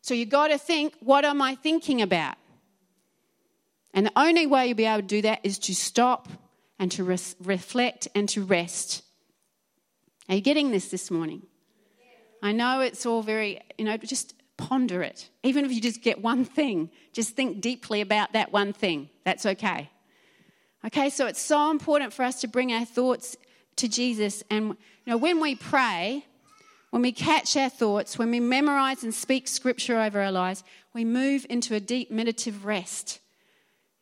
So 0.00 0.14
you've 0.14 0.30
got 0.30 0.48
to 0.48 0.56
think, 0.56 0.94
what 1.00 1.26
am 1.26 1.42
I 1.42 1.54
thinking 1.54 2.00
about? 2.00 2.36
And 3.92 4.06
the 4.06 4.12
only 4.16 4.46
way 4.46 4.68
you'll 4.68 4.76
be 4.76 4.86
able 4.86 5.02
to 5.02 5.06
do 5.06 5.20
that 5.20 5.40
is 5.42 5.58
to 5.58 5.74
stop 5.74 6.30
and 6.78 6.92
to 6.92 7.04
reflect 7.04 8.08
and 8.14 8.28
to 8.30 8.42
rest. 8.44 9.02
Are 10.28 10.34
you 10.34 10.40
getting 10.40 10.70
this 10.70 10.88
this 10.88 11.10
morning? 11.10 11.42
I 12.42 12.52
know 12.52 12.80
it's 12.80 13.06
all 13.06 13.22
very, 13.22 13.60
you 13.78 13.84
know, 13.84 13.96
just 13.96 14.34
ponder 14.56 15.02
it. 15.02 15.30
Even 15.42 15.64
if 15.64 15.72
you 15.72 15.80
just 15.80 16.02
get 16.02 16.22
one 16.22 16.44
thing, 16.44 16.90
just 17.12 17.34
think 17.34 17.60
deeply 17.60 18.00
about 18.00 18.32
that 18.32 18.52
one 18.52 18.72
thing. 18.72 19.08
That's 19.24 19.46
okay. 19.46 19.90
Okay, 20.84 21.10
so 21.10 21.26
it's 21.26 21.40
so 21.40 21.70
important 21.70 22.12
for 22.12 22.24
us 22.24 22.40
to 22.42 22.48
bring 22.48 22.72
our 22.72 22.84
thoughts 22.84 23.36
to 23.76 23.88
Jesus. 23.88 24.42
And, 24.50 24.68
you 24.68 24.76
know, 25.06 25.16
when 25.16 25.40
we 25.40 25.54
pray, 25.54 26.24
when 26.90 27.02
we 27.02 27.12
catch 27.12 27.56
our 27.56 27.68
thoughts, 27.68 28.18
when 28.18 28.30
we 28.30 28.40
memorize 28.40 29.02
and 29.02 29.14
speak 29.14 29.48
scripture 29.48 30.00
over 30.00 30.20
our 30.20 30.32
lives, 30.32 30.62
we 30.94 31.04
move 31.04 31.44
into 31.50 31.74
a 31.74 31.80
deep 31.80 32.10
meditative 32.10 32.64
rest. 32.64 33.20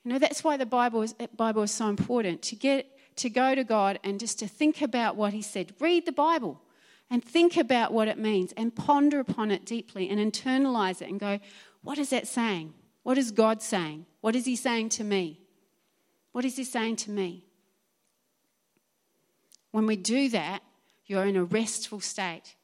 You 0.04 0.12
know, 0.12 0.18
that's 0.18 0.44
why 0.44 0.56
the 0.56 0.66
Bible 0.66 1.02
is, 1.02 1.14
Bible 1.36 1.62
is 1.62 1.70
so 1.70 1.88
important 1.88 2.42
to 2.42 2.56
get 2.56 2.90
to 3.16 3.30
go 3.30 3.54
to 3.54 3.64
God 3.64 3.98
and 4.02 4.18
just 4.18 4.38
to 4.40 4.48
think 4.48 4.82
about 4.82 5.16
what 5.16 5.32
He 5.32 5.40
said. 5.40 5.72
Read 5.80 6.04
the 6.04 6.12
Bible 6.12 6.60
and 7.10 7.24
think 7.24 7.56
about 7.56 7.92
what 7.92 8.08
it 8.08 8.18
means 8.18 8.52
and 8.56 8.74
ponder 8.74 9.20
upon 9.20 9.50
it 9.50 9.64
deeply 9.64 10.10
and 10.10 10.18
internalize 10.20 11.00
it 11.00 11.08
and 11.08 11.20
go, 11.20 11.38
what 11.82 11.98
is 11.98 12.10
that 12.10 12.26
saying? 12.26 12.74
What 13.02 13.18
is 13.18 13.30
God 13.30 13.62
saying? 13.62 14.06
What 14.20 14.34
is 14.34 14.44
He 14.46 14.56
saying 14.56 14.90
to 14.90 15.04
me? 15.04 15.40
What 16.32 16.44
is 16.44 16.56
He 16.56 16.64
saying 16.64 16.96
to 16.96 17.10
me? 17.10 17.44
When 19.70 19.86
we 19.86 19.96
do 19.96 20.28
that, 20.30 20.62
you're 21.06 21.24
in 21.24 21.36
a 21.36 21.44
restful 21.44 22.00
state. 22.00 22.56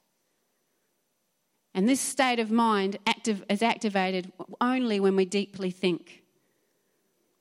And 1.74 1.88
this 1.88 2.01
state 2.01 2.41
of 2.41 2.51
mind 2.51 2.99
active, 3.07 3.45
is 3.49 3.62
activated 3.62 4.32
only 4.61 4.99
when 4.99 5.14
we 5.16 5.24
deeply 5.24 5.70
think 5.70 6.20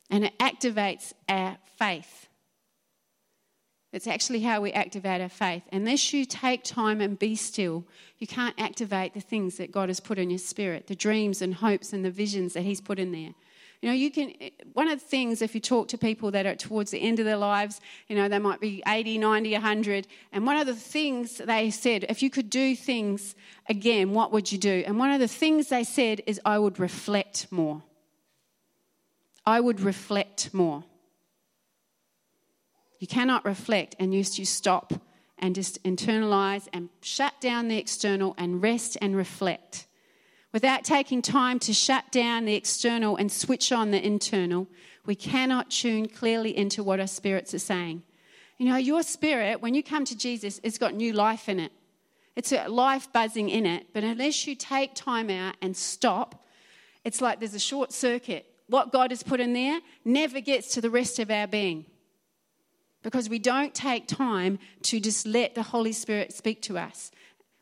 and 0.09 0.25
it 0.25 0.37
activates 0.39 1.13
our 1.27 1.57
faith. 1.77 2.27
It's 3.91 4.07
actually 4.07 4.41
how 4.41 4.61
we 4.61 4.71
activate 4.71 5.19
our 5.19 5.29
faith. 5.29 5.63
Unless 5.71 6.13
you 6.13 6.25
take 6.25 6.63
time 6.63 7.01
and 7.01 7.17
be 7.17 7.35
still, 7.35 7.85
you 8.19 8.27
can't 8.27 8.53
activate 8.59 9.15
the 9.15 9.21
things 9.21 9.57
that 9.57 9.71
God 9.71 9.89
has 9.89 9.99
put 9.99 10.19
in 10.19 10.29
your 10.29 10.39
spirit, 10.39 10.87
the 10.87 10.95
dreams 10.95 11.41
and 11.41 11.55
hopes 11.55 11.91
and 11.91 12.05
the 12.05 12.11
visions 12.11 12.53
that 12.53 12.61
He's 12.61 12.81
put 12.81 12.99
in 12.99 13.11
there. 13.11 13.33
You 13.81 13.87
know, 13.87 13.95
you 13.95 14.11
can, 14.11 14.33
one 14.73 14.89
of 14.89 14.99
the 14.99 15.05
things, 15.05 15.41
if 15.41 15.55
you 15.55 15.61
talk 15.61 15.87
to 15.87 15.97
people 15.97 16.31
that 16.31 16.45
are 16.45 16.53
towards 16.53 16.91
the 16.91 16.99
end 16.99 17.19
of 17.19 17.25
their 17.25 17.37
lives, 17.37 17.79
you 18.09 18.15
know, 18.15 18.27
they 18.27 18.37
might 18.37 18.59
be 18.59 18.83
80, 18.85 19.17
90, 19.17 19.53
100, 19.53 20.07
and 20.33 20.45
one 20.45 20.57
of 20.57 20.67
the 20.67 20.75
things 20.75 21.37
they 21.37 21.71
said, 21.71 22.05
if 22.09 22.21
you 22.21 22.29
could 22.29 22.49
do 22.49 22.75
things 22.75 23.35
again, 23.69 24.11
what 24.11 24.33
would 24.33 24.51
you 24.51 24.57
do? 24.57 24.83
And 24.85 24.99
one 24.99 25.11
of 25.11 25.21
the 25.21 25.29
things 25.29 25.69
they 25.69 25.85
said 25.85 26.21
is, 26.27 26.41
I 26.43 26.59
would 26.59 26.77
reflect 26.77 27.47
more. 27.51 27.81
I 29.49 29.59
would 29.59 29.81
reflect 29.81 30.53
more. 30.53 30.83
You 32.99 33.07
cannot 33.07 33.45
reflect 33.45 33.95
unless 33.99 34.37
you 34.37 34.45
stop 34.45 34.93
and 35.39 35.55
just 35.55 35.83
internalize 35.83 36.67
and 36.71 36.89
shut 37.01 37.33
down 37.41 37.67
the 37.67 37.77
external 37.79 38.35
and 38.37 38.61
rest 38.61 38.95
and 39.01 39.15
reflect. 39.15 39.87
Without 40.53 40.83
taking 40.83 41.23
time 41.23 41.57
to 41.61 41.73
shut 41.73 42.11
down 42.11 42.45
the 42.45 42.53
external 42.53 43.17
and 43.17 43.31
switch 43.31 43.71
on 43.71 43.89
the 43.89 44.05
internal, 44.05 44.67
we 45.07 45.15
cannot 45.15 45.71
tune 45.71 46.07
clearly 46.07 46.55
into 46.55 46.83
what 46.83 46.99
our 46.99 47.07
spirits 47.07 47.51
are 47.55 47.59
saying. 47.73 48.03
You 48.59 48.67
know, 48.67 48.77
your 48.77 49.01
spirit, 49.01 49.61
when 49.61 49.73
you 49.73 49.81
come 49.81 50.05
to 50.05 50.15
Jesus, 50.15 50.59
it's 50.61 50.77
got 50.77 50.93
new 50.93 51.11
life 51.11 51.49
in 51.49 51.59
it. 51.59 51.71
It's 52.35 52.51
a 52.51 52.67
life 52.67 53.11
buzzing 53.11 53.49
in 53.49 53.65
it. 53.65 53.87
But 53.93 54.03
unless 54.03 54.45
you 54.45 54.53
take 54.53 54.93
time 54.93 55.31
out 55.31 55.55
and 55.59 55.75
stop, 55.75 56.45
it's 57.03 57.19
like 57.19 57.39
there's 57.39 57.55
a 57.55 57.59
short 57.59 57.91
circuit. 57.91 58.45
What 58.69 58.91
God 58.91 59.09
has 59.09 59.23
put 59.23 59.39
in 59.39 59.53
there 59.53 59.81
never 60.05 60.39
gets 60.39 60.73
to 60.75 60.81
the 60.81 60.91
rest 60.91 61.17
of 61.17 61.31
our 61.31 61.47
being 61.47 61.85
because 63.01 63.27
we 63.27 63.39
don't 63.39 63.73
take 63.73 64.07
time 64.07 64.59
to 64.83 64.99
just 64.99 65.25
let 65.25 65.55
the 65.55 65.63
Holy 65.63 65.91
Spirit 65.91 66.33
speak 66.33 66.61
to 66.63 66.77
us. 66.77 67.11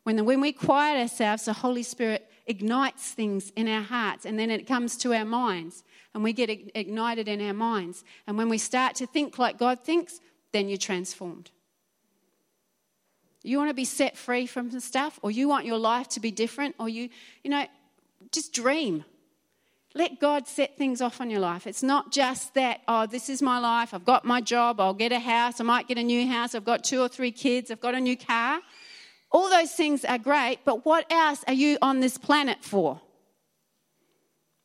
When, 0.04 0.18
the, 0.18 0.24
when 0.24 0.42
we 0.42 0.52
quiet 0.52 1.00
ourselves, 1.00 1.46
the 1.46 1.54
Holy 1.54 1.84
Spirit 1.84 2.30
ignites 2.46 3.12
things 3.12 3.52
in 3.56 3.68
our 3.68 3.82
hearts 3.82 4.26
and 4.26 4.38
then 4.38 4.52
it 4.52 4.68
comes 4.68 4.98
to 4.98 5.14
our 5.14 5.26
minds 5.26 5.84
and 6.14 6.24
we 6.24 6.34
get 6.34 6.50
ignited 6.76 7.30
in 7.30 7.42
our 7.42 7.54
minds. 7.54 8.04
And 8.26 8.38
when 8.38 8.50
we 8.50 8.58
start 8.58 8.96
to 8.96 9.08
think 9.08 9.40
like 9.40 9.58
God 9.58 9.84
thinks, 9.84 10.20
then 10.52 10.68
you're 10.68 10.78
transformed. 10.78 11.52
You 13.44 13.58
want 13.60 13.70
to 13.70 13.76
be 13.76 13.86
set 13.86 14.18
free 14.18 14.46
from 14.46 14.78
stuff, 14.82 15.20
or 15.22 15.32
you 15.32 15.48
want 15.48 15.66
your 15.66 15.78
life 15.78 16.10
to 16.10 16.20
be 16.20 16.32
different, 16.32 16.76
or 16.80 16.90
you, 16.90 17.08
you 17.44 17.50
know, 17.50 17.66
just 18.32 18.52
dream. 18.52 19.06
Let 19.98 20.20
God 20.20 20.48
set 20.48 20.78
things 20.78 21.02
off 21.02 21.20
on 21.20 21.32
your 21.32 21.40
life. 21.40 21.66
It's 21.66 21.82
not 21.82 22.12
just 22.12 22.54
that, 22.54 22.82
oh, 22.88 23.08
this 23.08 23.30
is 23.30 23.42
my 23.42 23.58
life, 23.58 23.96
I've 23.96 24.06
got 24.06 24.26
my 24.26 24.42
job, 24.42 24.80
I'll 24.80 24.94
get 24.94 25.12
a 25.12 25.18
house, 25.18 25.60
I 25.60 25.64
might 25.64 25.88
get 25.88 25.98
a 25.98 26.04
new 26.04 26.28
house, 26.28 26.54
I've 26.54 26.64
got 26.64 26.84
two 26.84 27.02
or 27.02 27.08
three 27.08 27.32
kids, 27.32 27.72
I've 27.72 27.82
got 27.82 27.96
a 27.96 28.00
new 28.00 28.16
car. 28.16 28.60
All 29.32 29.50
those 29.50 29.72
things 29.72 30.06
are 30.06 30.20
great, 30.20 30.60
but 30.66 30.86
what 30.86 31.12
else 31.12 31.44
are 31.48 31.54
you 31.54 31.80
on 31.82 32.00
this 32.00 32.16
planet 32.16 32.64
for? 32.64 33.02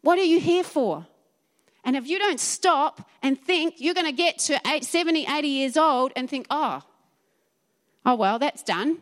What 0.03 0.19
are 0.19 0.25
you 0.25 0.39
here 0.39 0.65
for? 0.65 1.07
And 1.83 1.97
if 1.97 2.07
you 2.07 2.19
don't 2.19 2.39
stop 2.39 3.09
and 3.23 3.41
think, 3.41 3.77
you're 3.79 3.95
going 3.95 4.05
to 4.05 4.13
get 4.13 4.39
to 4.41 4.61
70, 4.83 5.27
80 5.27 5.49
years 5.49 5.79
old 5.79 6.13
and 6.15 6.29
think, 6.29 6.47
oh, 6.51 6.83
oh, 8.05 8.17
well, 8.17 8.39
that's 8.39 8.63
done. 8.63 8.99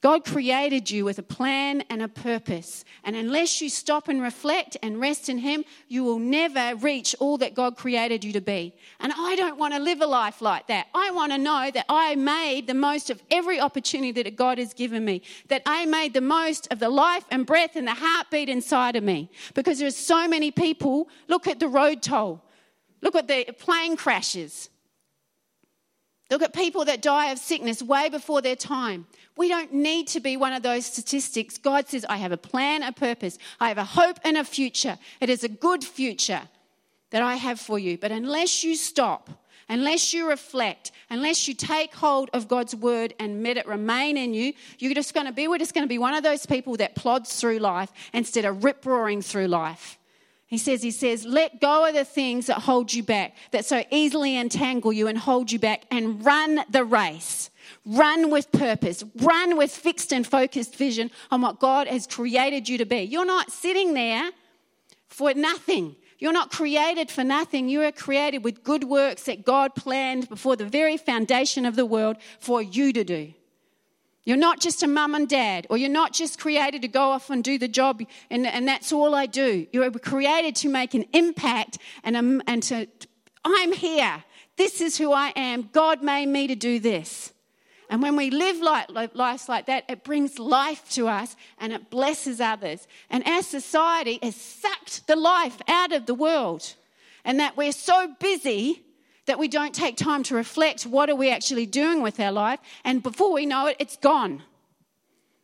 God 0.00 0.24
created 0.24 0.90
you 0.92 1.04
with 1.04 1.18
a 1.18 1.24
plan 1.24 1.82
and 1.90 2.02
a 2.02 2.08
purpose. 2.08 2.84
And 3.02 3.16
unless 3.16 3.60
you 3.60 3.68
stop 3.68 4.06
and 4.06 4.22
reflect 4.22 4.76
and 4.80 5.00
rest 5.00 5.28
in 5.28 5.38
Him, 5.38 5.64
you 5.88 6.04
will 6.04 6.20
never 6.20 6.76
reach 6.76 7.16
all 7.18 7.36
that 7.38 7.54
God 7.54 7.76
created 7.76 8.22
you 8.22 8.32
to 8.34 8.40
be. 8.40 8.74
And 9.00 9.12
I 9.16 9.34
don't 9.34 9.58
want 9.58 9.74
to 9.74 9.80
live 9.80 10.00
a 10.00 10.06
life 10.06 10.40
like 10.40 10.68
that. 10.68 10.86
I 10.94 11.10
want 11.10 11.32
to 11.32 11.38
know 11.38 11.70
that 11.74 11.86
I 11.88 12.14
made 12.14 12.68
the 12.68 12.74
most 12.74 13.10
of 13.10 13.20
every 13.32 13.58
opportunity 13.58 14.22
that 14.22 14.36
God 14.36 14.58
has 14.58 14.72
given 14.72 15.04
me, 15.04 15.22
that 15.48 15.62
I 15.66 15.84
made 15.86 16.14
the 16.14 16.20
most 16.20 16.68
of 16.70 16.78
the 16.78 16.90
life 16.90 17.24
and 17.32 17.44
breath 17.44 17.74
and 17.74 17.88
the 17.88 17.94
heartbeat 17.94 18.48
inside 18.48 18.94
of 18.94 19.02
me. 19.02 19.30
Because 19.54 19.80
there 19.80 19.88
are 19.88 19.90
so 19.90 20.28
many 20.28 20.52
people, 20.52 21.08
look 21.26 21.48
at 21.48 21.58
the 21.58 21.68
road 21.68 22.02
toll, 22.02 22.44
look 23.02 23.16
at 23.16 23.26
the 23.26 23.46
plane 23.58 23.96
crashes. 23.96 24.70
Look 26.30 26.42
at 26.42 26.52
people 26.52 26.84
that 26.84 27.00
die 27.00 27.30
of 27.30 27.38
sickness 27.38 27.82
way 27.82 28.08
before 28.10 28.42
their 28.42 28.56
time. 28.56 29.06
We 29.36 29.48
don't 29.48 29.72
need 29.72 30.08
to 30.08 30.20
be 30.20 30.36
one 30.36 30.52
of 30.52 30.62
those 30.62 30.84
statistics. 30.84 31.56
God 31.56 31.88
says, 31.88 32.04
I 32.08 32.18
have 32.18 32.32
a 32.32 32.36
plan, 32.36 32.82
a 32.82 32.92
purpose. 32.92 33.38
I 33.60 33.68
have 33.68 33.78
a 33.78 33.84
hope 33.84 34.18
and 34.24 34.36
a 34.36 34.44
future. 34.44 34.98
It 35.20 35.30
is 35.30 35.42
a 35.42 35.48
good 35.48 35.82
future 35.84 36.42
that 37.10 37.22
I 37.22 37.36
have 37.36 37.58
for 37.58 37.78
you. 37.78 37.96
But 37.96 38.12
unless 38.12 38.62
you 38.62 38.76
stop, 38.76 39.30
unless 39.68 40.12
you 40.12 40.28
reflect, 40.28 40.92
unless 41.08 41.48
you 41.48 41.54
take 41.54 41.94
hold 41.94 42.28
of 42.32 42.48
God's 42.48 42.74
word 42.74 43.14
and 43.18 43.42
let 43.42 43.56
it 43.56 43.66
remain 43.66 44.16
in 44.16 44.34
you, 44.34 44.52
you're 44.78 44.94
just 44.94 45.14
going 45.14 45.26
to 45.26 45.32
be, 45.32 45.48
we're 45.48 45.58
just 45.58 45.74
going 45.74 45.86
to 45.86 45.88
be 45.88 45.98
one 45.98 46.14
of 46.14 46.22
those 46.22 46.44
people 46.44 46.76
that 46.76 46.94
plods 46.94 47.40
through 47.40 47.58
life 47.58 47.90
instead 48.12 48.44
of 48.44 48.64
rip 48.64 48.84
roaring 48.84 49.22
through 49.22 49.46
life. 49.46 49.97
He 50.48 50.56
says, 50.56 50.82
he 50.82 50.90
says, 50.90 51.26
let 51.26 51.60
go 51.60 51.86
of 51.86 51.94
the 51.94 52.06
things 52.06 52.46
that 52.46 52.60
hold 52.60 52.92
you 52.94 53.02
back, 53.02 53.36
that 53.50 53.66
so 53.66 53.84
easily 53.90 54.34
entangle 54.34 54.94
you 54.94 55.06
and 55.06 55.18
hold 55.18 55.52
you 55.52 55.58
back, 55.58 55.84
and 55.90 56.24
run 56.24 56.64
the 56.70 56.84
race. 56.84 57.50
Run 57.84 58.30
with 58.30 58.50
purpose. 58.50 59.04
Run 59.16 59.58
with 59.58 59.70
fixed 59.70 60.10
and 60.10 60.26
focused 60.26 60.74
vision 60.74 61.10
on 61.30 61.42
what 61.42 61.60
God 61.60 61.86
has 61.86 62.06
created 62.06 62.66
you 62.66 62.78
to 62.78 62.86
be. 62.86 63.02
You're 63.02 63.26
not 63.26 63.52
sitting 63.52 63.92
there 63.92 64.30
for 65.06 65.34
nothing. 65.34 65.96
You're 66.18 66.32
not 66.32 66.50
created 66.50 67.10
for 67.10 67.24
nothing. 67.24 67.68
You 67.68 67.82
are 67.82 67.92
created 67.92 68.42
with 68.42 68.64
good 68.64 68.84
works 68.84 69.24
that 69.24 69.44
God 69.44 69.74
planned 69.74 70.30
before 70.30 70.56
the 70.56 70.64
very 70.64 70.96
foundation 70.96 71.66
of 71.66 71.76
the 71.76 71.86
world 71.86 72.16
for 72.40 72.62
you 72.62 72.94
to 72.94 73.04
do. 73.04 73.34
You're 74.28 74.36
not 74.36 74.60
just 74.60 74.82
a 74.82 74.86
mum 74.86 75.14
and 75.14 75.26
dad, 75.26 75.66
or 75.70 75.78
you're 75.78 75.88
not 75.88 76.12
just 76.12 76.38
created 76.38 76.82
to 76.82 76.88
go 76.88 77.12
off 77.12 77.30
and 77.30 77.42
do 77.42 77.56
the 77.56 77.66
job 77.66 78.02
and, 78.28 78.46
and 78.46 78.68
that's 78.68 78.92
all 78.92 79.14
I 79.14 79.24
do. 79.24 79.66
You're 79.72 79.90
created 79.90 80.54
to 80.56 80.68
make 80.68 80.92
an 80.92 81.06
impact 81.14 81.78
and, 82.04 82.14
um, 82.14 82.42
and 82.46 82.62
to, 82.64 82.86
I'm 83.42 83.72
here. 83.72 84.22
This 84.58 84.82
is 84.82 84.98
who 84.98 85.14
I 85.14 85.32
am. 85.34 85.70
God 85.72 86.02
made 86.02 86.26
me 86.26 86.46
to 86.46 86.54
do 86.54 86.78
this. 86.78 87.32
And 87.88 88.02
when 88.02 88.16
we 88.16 88.28
live 88.28 88.60
like, 88.60 89.14
lives 89.14 89.48
like 89.48 89.64
that, 89.64 89.84
it 89.88 90.04
brings 90.04 90.38
life 90.38 90.86
to 90.90 91.08
us 91.08 91.34
and 91.56 91.72
it 91.72 91.88
blesses 91.88 92.38
others. 92.38 92.86
And 93.08 93.26
our 93.26 93.42
society 93.42 94.18
has 94.22 94.36
sucked 94.36 95.06
the 95.06 95.16
life 95.16 95.56
out 95.68 95.92
of 95.92 96.04
the 96.04 96.12
world. 96.12 96.74
And 97.24 97.40
that 97.40 97.56
we're 97.56 97.72
so 97.72 98.14
busy 98.20 98.84
that 99.28 99.38
we 99.38 99.46
don't 99.46 99.74
take 99.74 99.96
time 99.96 100.22
to 100.24 100.34
reflect 100.34 100.84
what 100.84 101.08
are 101.08 101.14
we 101.14 101.30
actually 101.30 101.66
doing 101.66 102.02
with 102.02 102.18
our 102.18 102.32
life 102.32 102.58
and 102.84 103.02
before 103.02 103.32
we 103.32 103.46
know 103.46 103.66
it 103.66 103.76
it's 103.78 103.96
gone. 103.96 104.42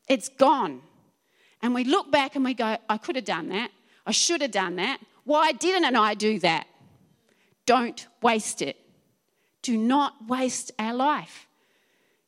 It's 0.08 0.28
gone. 0.28 0.82
And 1.62 1.74
we 1.74 1.84
look 1.84 2.10
back 2.10 2.34
and 2.34 2.44
we 2.44 2.54
go 2.54 2.76
i 2.88 2.98
could 2.98 3.16
have 3.16 3.24
done 3.24 3.48
that. 3.50 3.70
I 4.06 4.12
should 4.12 4.40
have 4.40 4.50
done 4.50 4.76
that. 4.76 4.98
Why 5.24 5.52
didn't 5.52 5.96
i 5.96 6.14
do 6.14 6.38
that? 6.40 6.66
Don't 7.66 8.06
waste 8.22 8.60
it. 8.60 8.76
Do 9.62 9.76
not 9.76 10.28
waste 10.28 10.72
our 10.78 10.94
life. 10.94 11.46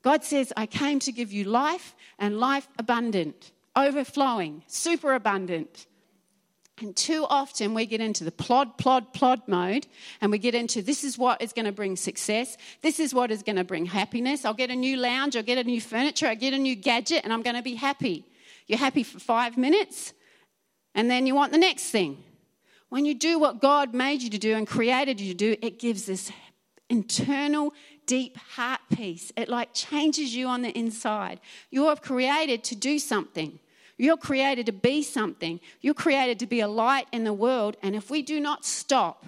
God 0.02 0.24
says 0.24 0.52
i 0.56 0.66
came 0.66 0.98
to 1.00 1.10
give 1.10 1.32
you 1.32 1.44
life 1.44 1.94
and 2.18 2.38
life 2.38 2.68
abundant 2.78 3.52
overflowing 3.74 4.62
super 4.66 5.14
abundant 5.14 5.86
and 6.80 6.94
too 6.94 7.24
often 7.28 7.72
we 7.72 7.86
get 7.86 8.00
into 8.00 8.22
the 8.22 8.30
plod, 8.30 8.76
plod, 8.76 9.14
plod 9.14 9.42
mode 9.46 9.86
and 10.20 10.30
we 10.30 10.38
get 10.38 10.54
into 10.54 10.82
this 10.82 11.04
is 11.04 11.16
what 11.16 11.40
is 11.40 11.52
going 11.52 11.64
to 11.64 11.72
bring 11.72 11.96
success. 11.96 12.56
This 12.82 13.00
is 13.00 13.14
what 13.14 13.30
is 13.30 13.42
going 13.42 13.56
to 13.56 13.64
bring 13.64 13.86
happiness. 13.86 14.44
I'll 14.44 14.54
get 14.54 14.70
a 14.70 14.76
new 14.76 14.98
lounge, 14.98 15.36
I'll 15.36 15.42
get 15.42 15.58
a 15.58 15.64
new 15.64 15.80
furniture, 15.80 16.26
I'll 16.26 16.36
get 16.36 16.52
a 16.52 16.58
new 16.58 16.76
gadget, 16.76 17.22
and 17.24 17.32
I'm 17.32 17.42
going 17.42 17.56
to 17.56 17.62
be 17.62 17.76
happy. 17.76 18.26
You're 18.66 18.78
happy 18.78 19.02
for 19.02 19.18
five 19.18 19.56
minutes 19.56 20.12
and 20.94 21.10
then 21.10 21.26
you 21.26 21.34
want 21.34 21.52
the 21.52 21.58
next 21.58 21.90
thing. 21.90 22.22
When 22.88 23.04
you 23.04 23.14
do 23.14 23.38
what 23.38 23.60
God 23.60 23.94
made 23.94 24.22
you 24.22 24.30
to 24.30 24.38
do 24.38 24.54
and 24.54 24.66
created 24.66 25.20
you 25.20 25.32
to 25.32 25.36
do, 25.36 25.56
it 25.60 25.78
gives 25.78 26.06
this 26.06 26.30
internal, 26.88 27.74
deep 28.06 28.36
heart 28.36 28.80
peace. 28.92 29.32
It 29.36 29.48
like 29.48 29.74
changes 29.74 30.34
you 30.34 30.46
on 30.46 30.62
the 30.62 30.76
inside. 30.76 31.40
You 31.70 31.86
are 31.86 31.96
created 31.96 32.64
to 32.64 32.76
do 32.76 32.98
something. 32.98 33.58
You're 33.98 34.16
created 34.16 34.66
to 34.66 34.72
be 34.72 35.02
something. 35.02 35.60
You're 35.80 35.94
created 35.94 36.38
to 36.40 36.46
be 36.46 36.60
a 36.60 36.68
light 36.68 37.06
in 37.12 37.24
the 37.24 37.32
world. 37.32 37.76
And 37.82 37.96
if 37.96 38.10
we 38.10 38.22
do 38.22 38.40
not 38.40 38.64
stop 38.64 39.24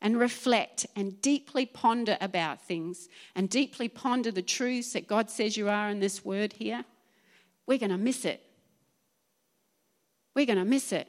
and 0.00 0.18
reflect 0.18 0.86
and 0.94 1.20
deeply 1.20 1.66
ponder 1.66 2.16
about 2.20 2.62
things 2.62 3.08
and 3.34 3.50
deeply 3.50 3.88
ponder 3.88 4.30
the 4.30 4.42
truths 4.42 4.92
that 4.92 5.08
God 5.08 5.30
says 5.30 5.56
you 5.56 5.68
are 5.68 5.90
in 5.90 5.98
this 5.98 6.24
word 6.24 6.52
here, 6.54 6.84
we're 7.66 7.78
going 7.78 7.90
to 7.90 7.98
miss 7.98 8.24
it. 8.24 8.42
We're 10.34 10.46
going 10.46 10.58
to 10.58 10.64
miss 10.64 10.92
it. 10.92 11.08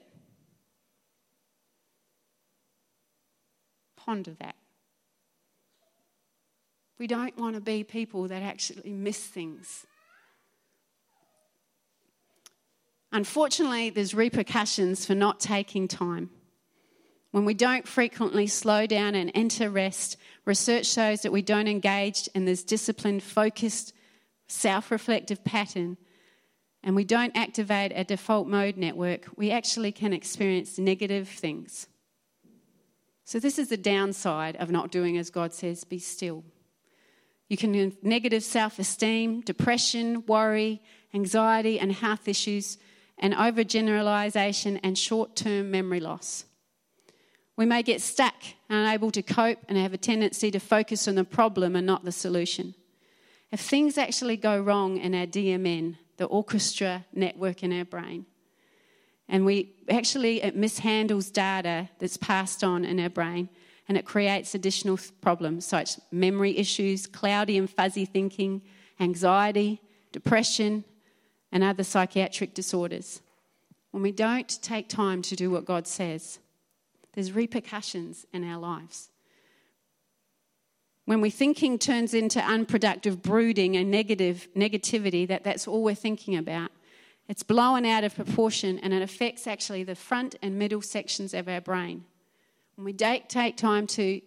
Ponder 3.96 4.32
that. 4.40 4.56
We 6.98 7.06
don't 7.06 7.38
want 7.38 7.56
to 7.56 7.62
be 7.62 7.84
people 7.84 8.28
that 8.28 8.42
actually 8.42 8.92
miss 8.92 9.20
things. 9.20 9.86
Unfortunately, 13.12 13.90
there's 13.90 14.14
repercussions 14.14 15.06
for 15.06 15.16
not 15.16 15.40
taking 15.40 15.88
time. 15.88 16.30
When 17.32 17.46
we 17.46 17.54
don't 17.54 17.88
frequently 17.88 18.48
slow 18.48 18.88
down 18.88 19.16
and 19.16 19.32
enter 19.36 19.70
rest, 19.70 20.18
research 20.46 20.86
shows 20.88 21.22
that 21.22 21.32
we 21.32 21.42
don't 21.42 21.68
engage 21.68 22.28
in 22.34 22.46
this 22.46 22.64
disciplined, 22.64 23.24
focused, 23.24 23.94
self 24.48 24.92
reflective 24.92 25.44
pattern 25.44 25.98
and 26.84 26.96
we 26.96 27.04
don't 27.04 27.36
activate 27.36 27.92
a 27.94 28.04
default 28.04 28.48
mode 28.48 28.78
network, 28.78 29.28
we 29.36 29.52
actually 29.52 29.92
can 29.92 30.14
experience 30.14 30.80
negative 30.80 31.28
things. 31.28 31.88
So, 33.26 33.40
this 33.40 33.60
is 33.60 33.68
the 33.68 33.78
downside 33.78 34.56
of 34.56 34.72
not 34.72 34.92
doing 34.92 35.18
as 35.18 35.30
God 35.30 35.54
says 35.54 35.84
be 35.84 36.00
still. 36.00 36.44
You 37.48 37.58
can 37.58 37.74
have 37.74 37.98
negative 38.02 38.44
self 38.44 38.80
esteem, 38.80 39.42
depression, 39.42 40.26
worry, 40.26 40.82
anxiety, 41.14 41.80
and 41.80 41.92
health 41.92 42.28
issues, 42.28 42.78
and 43.20 43.34
overgeneralization 43.34 44.80
and 44.84 44.98
short 44.98 45.36
term 45.36 45.72
memory 45.72 46.00
loss. 46.00 46.46
We 47.58 47.66
may 47.66 47.84
get 47.84 48.02
stuck 48.02 48.36
unable 48.70 49.12
to 49.12 49.22
cope 49.22 49.60
and 49.68 49.78
have 49.78 49.94
a 49.94 49.98
tendency 49.98 50.50
to 50.52 50.60
focus 50.60 51.08
on 51.08 51.16
the 51.16 51.26
problem 51.26 51.76
and 51.76 51.86
not 51.86 52.06
the 52.06 52.12
solution. 52.12 52.76
If 53.52 53.60
things 53.60 53.98
actually 53.98 54.38
go 54.38 54.62
wrong 54.62 54.98
in 54.98 55.14
our 55.14 55.26
DMN, 55.26 55.98
the 56.18 56.26
orchestra 56.26 57.06
network 57.14 57.64
in 57.64 57.74
our 57.74 57.86
brain. 57.86 58.26
And 59.28 59.46
we 59.46 59.74
actually, 59.90 60.42
it 60.42 60.58
mishandles 60.58 61.32
data 61.32 61.90
that's 62.00 62.18
passed 62.18 62.64
on 62.64 62.86
in 62.86 63.00
our 63.00 63.10
brain 63.10 63.50
and 63.88 63.98
it 63.98 64.06
creates 64.06 64.54
additional 64.54 65.00
problems 65.22 65.66
such 65.66 65.98
as 65.98 66.04
memory 66.12 66.58
issues, 66.58 67.08
cloudy 67.08 67.58
and 67.58 67.70
fuzzy 67.70 68.06
thinking, 68.06 68.62
anxiety, 69.00 69.82
depression, 70.12 70.84
and 71.52 71.64
other 71.64 71.84
psychiatric 71.84 72.54
disorders. 72.54 73.22
When 73.92 74.04
we 74.04 74.12
don't 74.12 74.62
take 74.62 74.88
time 74.88 75.22
to 75.24 75.36
do 75.36 75.50
what 75.50 75.66
God 75.66 75.88
says, 75.88 76.40
there's 77.14 77.32
repercussions 77.32 78.26
in 78.32 78.44
our 78.44 78.60
lives. 78.60 79.10
When 81.06 81.22
we 81.22 81.32
thinking 81.32 81.80
turns 81.80 82.14
into 82.14 82.40
unproductive 82.40 83.24
brooding 83.24 83.76
and 83.76 83.90
negative 83.90 84.48
negativity, 84.56 85.28
that 85.28 85.44
that's 85.44 85.68
all 85.68 85.84
we're 85.84 85.96
thinking 85.96 86.38
about. 86.38 86.70
It's 87.28 87.42
blown 87.42 87.84
out 87.86 88.04
of 88.04 88.16
proportion 88.16 88.78
and 88.80 88.94
it 88.94 89.02
affects 89.02 89.48
actually 89.48 89.84
the 89.84 89.96
front 89.96 90.36
and 90.42 90.60
middle 90.60 90.84
sections 90.84 91.34
of 91.34 91.48
our 91.48 91.62
brain. 91.62 92.06
When 92.76 92.86
we 92.86 92.94
take 92.94 93.58
time 93.58 93.88
to 93.88 94.22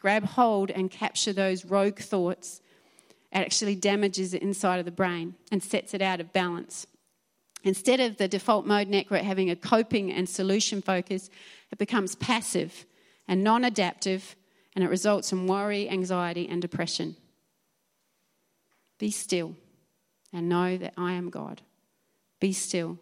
grab 0.00 0.24
hold 0.24 0.70
and 0.70 0.90
capture 0.90 1.32
those 1.32 1.64
rogue 1.64 1.98
thoughts, 1.98 2.60
actually 3.36 3.74
damages 3.74 4.32
the 4.32 4.42
inside 4.42 4.78
of 4.78 4.84
the 4.84 4.90
brain 4.90 5.34
and 5.52 5.62
sets 5.62 5.94
it 5.94 6.02
out 6.02 6.20
of 6.20 6.32
balance. 6.32 6.86
Instead 7.62 8.00
of 8.00 8.16
the 8.16 8.28
default 8.28 8.66
mode 8.66 8.88
network 8.88 9.22
having 9.22 9.50
a 9.50 9.56
coping 9.56 10.12
and 10.12 10.28
solution 10.28 10.80
focus, 10.80 11.28
it 11.70 11.78
becomes 11.78 12.14
passive 12.14 12.86
and 13.28 13.42
non 13.42 13.64
adaptive 13.64 14.36
and 14.74 14.84
it 14.84 14.88
results 14.88 15.32
in 15.32 15.46
worry, 15.46 15.88
anxiety, 15.88 16.48
and 16.48 16.62
depression. 16.62 17.16
Be 18.98 19.10
still 19.10 19.54
and 20.32 20.48
know 20.48 20.76
that 20.76 20.94
I 20.96 21.12
am 21.12 21.30
God. 21.30 21.62
Be 22.40 22.52
still. 22.52 22.98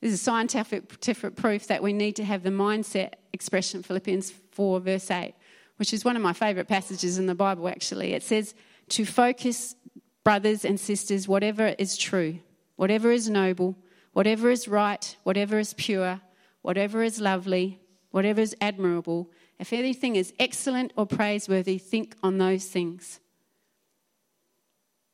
This 0.00 0.12
is 0.12 0.22
scientific 0.22 1.00
proof 1.36 1.66
that 1.66 1.82
we 1.82 1.92
need 1.92 2.16
to 2.16 2.24
have 2.24 2.42
the 2.42 2.50
mindset 2.50 3.14
expression, 3.32 3.82
Philippians 3.82 4.32
4, 4.52 4.80
verse 4.80 5.10
8, 5.10 5.34
which 5.76 5.92
is 5.92 6.04
one 6.04 6.16
of 6.16 6.22
my 6.22 6.32
favourite 6.32 6.68
passages 6.68 7.18
in 7.18 7.26
the 7.26 7.34
Bible, 7.34 7.68
actually. 7.68 8.14
It 8.14 8.22
says, 8.22 8.54
To 8.90 9.04
focus, 9.04 9.76
brothers 10.24 10.64
and 10.64 10.78
sisters, 10.78 11.26
whatever 11.26 11.74
is 11.78 11.96
true, 11.96 12.40
whatever 12.76 13.10
is 13.10 13.28
noble, 13.30 13.76
whatever 14.12 14.50
is 14.50 14.68
right, 14.68 15.16
whatever 15.22 15.58
is 15.58 15.74
pure, 15.74 16.20
whatever 16.62 17.02
is 17.02 17.20
lovely, 17.20 17.80
whatever 18.10 18.40
is 18.40 18.56
admirable, 18.60 19.30
if 19.58 19.72
anything 19.72 20.16
is 20.16 20.32
excellent 20.38 20.92
or 20.96 21.06
praiseworthy, 21.06 21.78
think 21.78 22.16
on 22.22 22.38
those 22.38 22.66
things. 22.66 23.20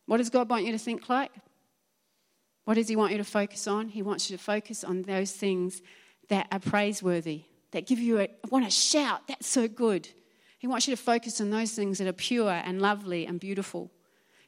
What 0.06 0.18
does 0.18 0.30
God 0.30 0.48
want 0.48 0.64
you 0.64 0.72
to 0.72 0.78
think 0.78 1.08
like? 1.08 1.32
What 2.64 2.74
does 2.74 2.88
He 2.88 2.96
want 2.96 3.12
you 3.12 3.18
to 3.18 3.24
focus 3.24 3.66
on? 3.66 3.88
He 3.88 4.02
wants 4.02 4.30
you 4.30 4.36
to 4.36 4.42
focus 4.42 4.84
on 4.84 5.02
those 5.02 5.32
things 5.32 5.82
that 6.28 6.48
are 6.50 6.60
praiseworthy, 6.60 7.42
that 7.72 7.86
give 7.86 7.98
you 7.98 8.20
a 8.20 8.22
I 8.22 8.48
want 8.48 8.64
to 8.64 8.70
shout, 8.70 9.28
that's 9.28 9.48
so 9.48 9.68
good. 9.68 10.08
He 10.58 10.66
wants 10.66 10.88
you 10.88 10.96
to 10.96 11.02
focus 11.02 11.40
on 11.40 11.50
those 11.50 11.72
things 11.72 11.98
that 11.98 12.06
are 12.06 12.12
pure 12.12 12.50
and 12.50 12.80
lovely 12.80 13.26
and 13.26 13.38
beautiful. 13.38 13.90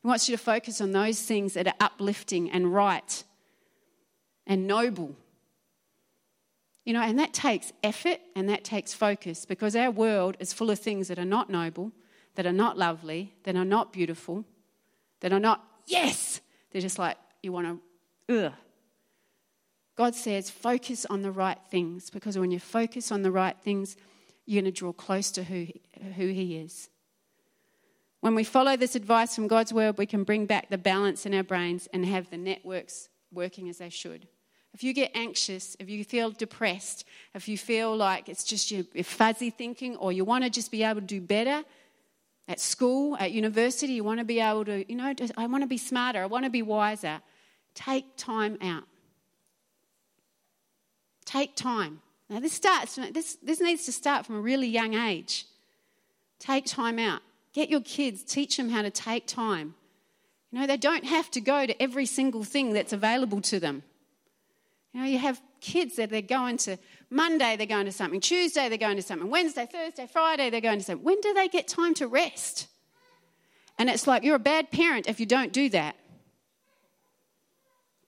He 0.01 0.09
wants 0.09 0.29
you 0.29 0.37
to 0.37 0.43
focus 0.43 0.81
on 0.81 0.93
those 0.93 1.21
things 1.23 1.55
that 1.55 1.67
are 1.67 1.75
uplifting 1.81 2.51
and 2.51 2.73
right 2.73 3.25
and 4.47 4.67
noble 4.67 5.17
you 6.89 6.95
know, 6.95 7.03
and 7.03 7.19
that 7.19 7.35
takes 7.35 7.71
effort 7.83 8.19
and 8.35 8.49
that 8.49 8.65
takes 8.65 8.95
focus 8.95 9.45
because 9.45 9.77
our 9.77 9.91
world 9.91 10.39
is 10.41 10.55
full 10.55 10.71
of 10.71 10.79
things 10.79 11.09
that 11.09 11.19
are 11.19 11.25
not 11.27 11.51
noble, 11.51 11.93
that 12.35 12.47
are 12.47 12.53
not 12.53 12.79
lovely, 12.79 13.35
that 13.43 13.55
are 13.57 13.65
not 13.67 13.93
beautiful, 13.93 14.47
that 15.21 15.31
are 15.31 15.39
not, 15.39 15.63
yes, 15.85 16.41
they're 16.71 16.81
just 16.81 16.99
like, 16.99 17.19
you 17.43 17.53
want 17.53 17.83
to, 18.27 18.47
ugh. 18.47 18.53
God 19.97 20.15
says, 20.15 20.49
focus 20.49 21.05
on 21.11 21.21
the 21.21 21.31
right 21.31 21.59
things 21.71 22.09
because 22.09 22.39
when 22.39 22.51
you 22.51 22.59
focus 22.59 23.13
on 23.13 23.21
the 23.21 23.31
right 23.31 23.59
things, 23.61 23.95
you're 24.47 24.63
going 24.63 24.73
to 24.73 24.79
draw 24.79 24.95
close 24.95 25.31
to 25.33 25.43
who, 25.43 25.67
who 26.03 26.29
He 26.29 26.57
is. 26.57 26.89
When 28.21 28.35
we 28.35 28.45
follow 28.45 28.77
this 28.77 28.97
advice 28.97 29.35
from 29.35 29.47
God's 29.47 29.73
word, 29.73 29.97
we 29.97 30.07
can 30.07 30.25
bring 30.25 30.47
back 30.47 30.71
the 30.71 30.79
balance 30.79 31.25
in 31.25 31.35
our 31.35 31.45
brains 31.45 31.89
and 31.93 32.05
have 32.05 32.31
the 32.31 32.37
networks 32.37 33.09
working 33.33 33.69
as 33.69 33.79
they 33.79 33.91
should. 33.91 34.27
If 34.75 34.83
you 34.85 34.93
get 34.93 35.13
anxious, 35.15 35.77
if 35.79 35.89
you 35.89 36.05
feel 36.05 36.31
depressed, 36.31 37.05
if 37.35 37.49
you 37.49 37.57
feel 37.57 37.97
like 37.97 38.29
it's 38.29 38.45
just 38.45 38.71
your 38.71 38.85
fuzzy 39.05 39.51
thinking, 39.51 39.97
or 39.97 40.13
you 40.13 40.25
want 40.25 40.45
to 40.45 40.51
just 40.51 40.71
be 40.71 40.83
able 40.83 41.01
to 41.01 41.07
do 41.07 41.21
better 41.21 41.65
at 42.49 42.61
school, 42.61 43.17
at 43.19 43.33
university, 43.33 43.95
you 43.95 44.05
want 44.05 44.19
to 44.19 44.25
be 44.25 44.41
able 44.41 44.65
to, 44.65 44.89
you 44.91 44.97
know, 44.97 45.15
I 45.37 45.47
want 45.47 45.63
to 45.63 45.69
be 45.69 45.79
smarter, 45.79 46.23
I 46.23 46.27
want 46.27 46.45
to 46.45 46.51
be 46.51 46.63
wiser, 46.63 47.21
take 47.75 48.17
time 48.17 48.59
out. 48.61 48.85
Take 51.25 51.55
time. 51.57 52.01
Now, 52.31 52.41
this 52.41 52.53
starts, 52.53 52.97
this, 53.13 53.37
this 53.43 53.61
needs 53.61 53.85
to 53.85 53.93
start 53.93 54.27
from 54.27 54.37
a 54.37 54.41
really 54.41 54.67
young 54.67 54.95
age. 54.95 55.47
Take 56.39 56.67
time 56.67 56.99
out. 56.99 57.23
Get 57.53 57.69
your 57.69 57.81
kids, 57.81 58.23
teach 58.23 58.57
them 58.57 58.69
how 58.69 58.83
to 58.83 58.91
take 58.91 59.27
time. 59.27 59.75
You 60.51 60.61
know, 60.61 60.67
they 60.67 60.77
don't 60.77 61.05
have 61.05 61.31
to 61.33 61.41
go 61.41 61.67
to 61.67 61.83
every 61.83 62.07
single 62.07 62.45
thing 62.45 62.73
that's 62.73 62.93
available 62.93 63.41
to 63.43 63.61
them. 63.61 63.83
You 64.93 65.01
know, 65.01 65.07
you 65.07 65.19
have 65.19 65.41
kids 65.61 65.97
that 65.97 66.11
they're 66.11 66.23
going 66.23 66.57
to 66.59 66.79
Monday, 67.11 67.57
they're 67.57 67.67
going 67.67 67.87
to 67.87 67.93
something, 67.93 68.21
Tuesday, 68.21 68.69
they're 68.69 68.79
going 68.79 68.97
to 68.97 69.03
something, 69.03 69.29
Wednesday, 69.29 69.69
Thursday, 69.71 70.07
Friday, 70.07 70.51
they're 70.51 70.61
going 70.61 70.79
to 70.79 70.85
something. 70.85 71.05
When 71.05 71.21
do 71.21 71.35
they 71.35 71.49
get 71.49 71.69
time 71.69 71.95
to 71.95 72.07
rest? 72.07 72.69
And 73.79 73.91
it's 73.91 74.07
like 74.07 74.25
you're 74.25 74.37
a 74.37 74.41
bad 74.41 74.71
parent 74.71 75.09
if 75.09 75.21
you 75.21 75.27
don't 75.27 75.53
do 75.53 75.69
that. 75.71 75.97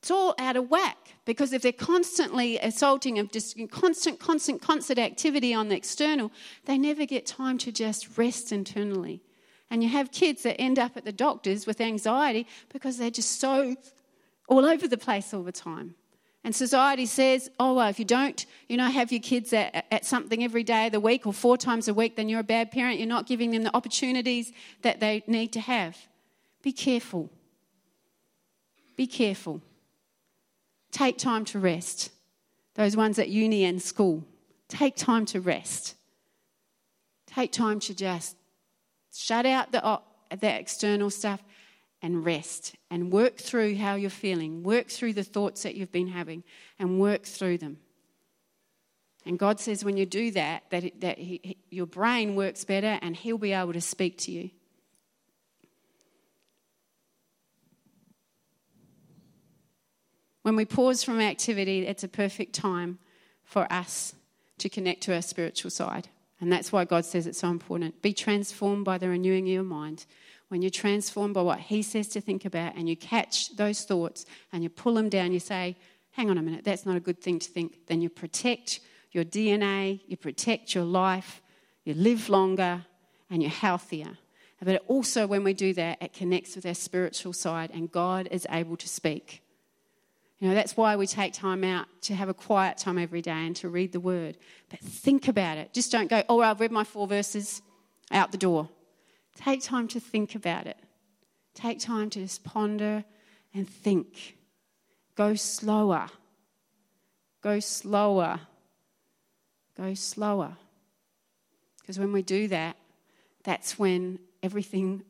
It's 0.00 0.10
all 0.10 0.34
out 0.38 0.56
of 0.56 0.70
whack 0.70 0.96
because 1.26 1.52
if 1.52 1.60
they're 1.60 1.72
constantly 1.72 2.58
assaulting 2.58 3.18
and 3.18 3.30
just 3.30 3.56
constant, 3.70 4.18
constant, 4.18 4.62
constant 4.62 4.98
activity 4.98 5.52
on 5.52 5.68
the 5.68 5.76
external, 5.76 6.32
they 6.64 6.78
never 6.78 7.04
get 7.04 7.26
time 7.26 7.58
to 7.58 7.70
just 7.70 8.16
rest 8.16 8.50
internally. 8.50 9.20
And 9.70 9.82
you 9.82 9.90
have 9.90 10.10
kids 10.10 10.42
that 10.44 10.58
end 10.58 10.78
up 10.78 10.96
at 10.96 11.04
the 11.04 11.12
doctors 11.12 11.66
with 11.66 11.82
anxiety 11.82 12.46
because 12.72 12.96
they're 12.96 13.10
just 13.10 13.38
so 13.40 13.76
all 14.48 14.64
over 14.64 14.88
the 14.88 14.96
place 14.96 15.34
all 15.34 15.42
the 15.42 15.52
time. 15.52 15.94
And 16.42 16.56
society 16.56 17.04
says, 17.04 17.50
oh, 17.60 17.74
well, 17.74 17.88
if 17.88 17.98
you 17.98 18.06
don't, 18.06 18.46
you 18.68 18.78
know, 18.78 18.86
have 18.86 19.12
your 19.12 19.20
kids 19.20 19.52
at, 19.52 19.84
at 19.90 20.06
something 20.06 20.42
every 20.42 20.64
day 20.64 20.86
of 20.86 20.92
the 20.92 20.98
week 20.98 21.26
or 21.26 21.34
four 21.34 21.58
times 21.58 21.86
a 21.86 21.92
week, 21.92 22.16
then 22.16 22.30
you're 22.30 22.40
a 22.40 22.44
bad 22.44 22.70
parent. 22.70 22.98
You're 22.98 23.06
not 23.06 23.26
giving 23.26 23.50
them 23.50 23.62
the 23.62 23.76
opportunities 23.76 24.50
that 24.80 25.00
they 25.00 25.22
need 25.26 25.52
to 25.52 25.60
have. 25.60 25.98
Be 26.62 26.72
careful. 26.72 27.28
Be 28.96 29.06
careful. 29.06 29.60
Take 30.90 31.18
time 31.18 31.44
to 31.46 31.58
rest. 31.58 32.10
Those 32.74 32.96
ones 32.96 33.18
at 33.18 33.28
uni 33.28 33.64
and 33.64 33.80
school, 33.80 34.24
take 34.68 34.96
time 34.96 35.26
to 35.26 35.40
rest. 35.40 35.96
Take 37.26 37.52
time 37.52 37.80
to 37.80 37.94
just 37.94 38.36
shut 39.12 39.46
out 39.46 39.72
the, 39.72 40.00
the 40.36 40.58
external 40.58 41.10
stuff 41.10 41.42
and 42.02 42.24
rest 42.24 42.76
and 42.90 43.12
work 43.12 43.36
through 43.36 43.76
how 43.76 43.94
you're 43.94 44.10
feeling, 44.10 44.62
work 44.62 44.88
through 44.88 45.12
the 45.12 45.22
thoughts 45.22 45.62
that 45.62 45.74
you've 45.74 45.92
been 45.92 46.08
having, 46.08 46.42
and 46.78 46.98
work 46.98 47.24
through 47.24 47.58
them. 47.58 47.78
And 49.26 49.38
God 49.38 49.60
says 49.60 49.84
when 49.84 49.96
you 49.96 50.06
do 50.06 50.30
that, 50.32 50.64
that, 50.70 51.00
that 51.00 51.18
he, 51.18 51.40
he, 51.42 51.56
your 51.70 51.86
brain 51.86 52.36
works 52.36 52.64
better 52.64 52.98
and 53.02 53.14
He'll 53.14 53.38
be 53.38 53.52
able 53.52 53.74
to 53.74 53.80
speak 53.80 54.16
to 54.18 54.32
you. 54.32 54.50
When 60.42 60.56
we 60.56 60.64
pause 60.64 61.02
from 61.02 61.20
activity, 61.20 61.86
it's 61.86 62.04
a 62.04 62.08
perfect 62.08 62.54
time 62.54 62.98
for 63.44 63.70
us 63.72 64.14
to 64.58 64.68
connect 64.68 65.02
to 65.02 65.14
our 65.14 65.22
spiritual 65.22 65.70
side. 65.70 66.08
And 66.40 66.50
that's 66.50 66.72
why 66.72 66.84
God 66.84 67.04
says 67.04 67.26
it's 67.26 67.40
so 67.40 67.48
important. 67.48 68.00
Be 68.00 68.12
transformed 68.12 68.84
by 68.84 68.98
the 68.98 69.08
renewing 69.08 69.44
of 69.44 69.52
your 69.52 69.62
mind 69.62 70.06
when 70.50 70.62
you're 70.62 70.70
transformed 70.70 71.32
by 71.32 71.42
what 71.42 71.60
He 71.60 71.80
says 71.80 72.08
to 72.08 72.20
think 72.20 72.44
about 72.44 72.74
and 72.74 72.88
you 72.88 72.96
catch 72.96 73.56
those 73.56 73.82
thoughts 73.84 74.26
and 74.52 74.62
you 74.62 74.68
pull 74.68 74.94
them 74.94 75.08
down, 75.08 75.32
you 75.32 75.38
say, 75.38 75.76
hang 76.10 76.28
on 76.28 76.38
a 76.38 76.42
minute, 76.42 76.64
that's 76.64 76.84
not 76.84 76.96
a 76.96 77.00
good 77.00 77.20
thing 77.20 77.38
to 77.38 77.48
think, 77.48 77.86
then 77.86 78.00
you 78.00 78.10
protect 78.10 78.80
your 79.12 79.24
DNA, 79.24 80.00
you 80.08 80.16
protect 80.16 80.74
your 80.74 80.84
life, 80.84 81.40
you 81.84 81.94
live 81.94 82.28
longer, 82.28 82.84
and 83.30 83.42
you're 83.42 83.50
healthier. 83.50 84.18
But 84.60 84.82
also, 84.88 85.26
when 85.26 85.44
we 85.44 85.54
do 85.54 85.72
that, 85.74 86.02
it 86.02 86.12
connects 86.12 86.56
with 86.56 86.66
our 86.66 86.74
spiritual 86.74 87.32
side, 87.32 87.70
and 87.72 87.90
God 87.90 88.28
is 88.30 88.46
able 88.50 88.76
to 88.76 88.88
speak. 88.88 89.42
You 90.40 90.48
know, 90.48 90.54
that's 90.54 90.74
why 90.74 90.96
we 90.96 91.06
take 91.06 91.34
time 91.34 91.62
out 91.64 91.86
to 92.02 92.14
have 92.14 92.30
a 92.30 92.34
quiet 92.34 92.78
time 92.78 92.98
every 92.98 93.20
day 93.20 93.46
and 93.46 93.54
to 93.56 93.68
read 93.68 93.92
the 93.92 94.00
word. 94.00 94.38
But 94.70 94.80
think 94.80 95.28
about 95.28 95.58
it. 95.58 95.74
Just 95.74 95.92
don't 95.92 96.08
go, 96.08 96.22
oh, 96.30 96.40
I've 96.40 96.60
read 96.60 96.72
my 96.72 96.82
four 96.82 97.06
verses 97.06 97.60
out 98.10 98.32
the 98.32 98.38
door. 98.38 98.70
Take 99.36 99.62
time 99.62 99.86
to 99.88 100.00
think 100.00 100.34
about 100.34 100.66
it. 100.66 100.78
Take 101.54 101.78
time 101.78 102.08
to 102.10 102.20
just 102.20 102.42
ponder 102.42 103.04
and 103.52 103.68
think. 103.68 104.38
Go 105.14 105.34
slower. 105.34 106.06
Go 107.42 107.60
slower. 107.60 108.40
Go 109.76 109.92
slower. 109.92 110.56
Because 111.80 111.98
when 111.98 112.12
we 112.12 112.22
do 112.22 112.48
that, 112.48 112.76
that's 113.44 113.78
when 113.78 114.18
everything 114.42 115.02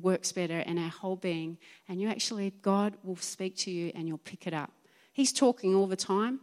works 0.00 0.32
better 0.32 0.58
in 0.60 0.78
our 0.78 0.90
whole 0.90 1.16
being. 1.16 1.58
And 1.88 2.00
you 2.00 2.08
actually, 2.08 2.52
God 2.62 2.96
will 3.02 3.16
speak 3.16 3.56
to 3.58 3.70
you 3.70 3.92
and 3.94 4.08
you'll 4.08 4.18
pick 4.18 4.46
it 4.46 4.54
up. 4.54 4.72
He's 5.12 5.32
talking 5.32 5.74
all 5.74 5.86
the 5.86 5.96
time. 5.96 6.40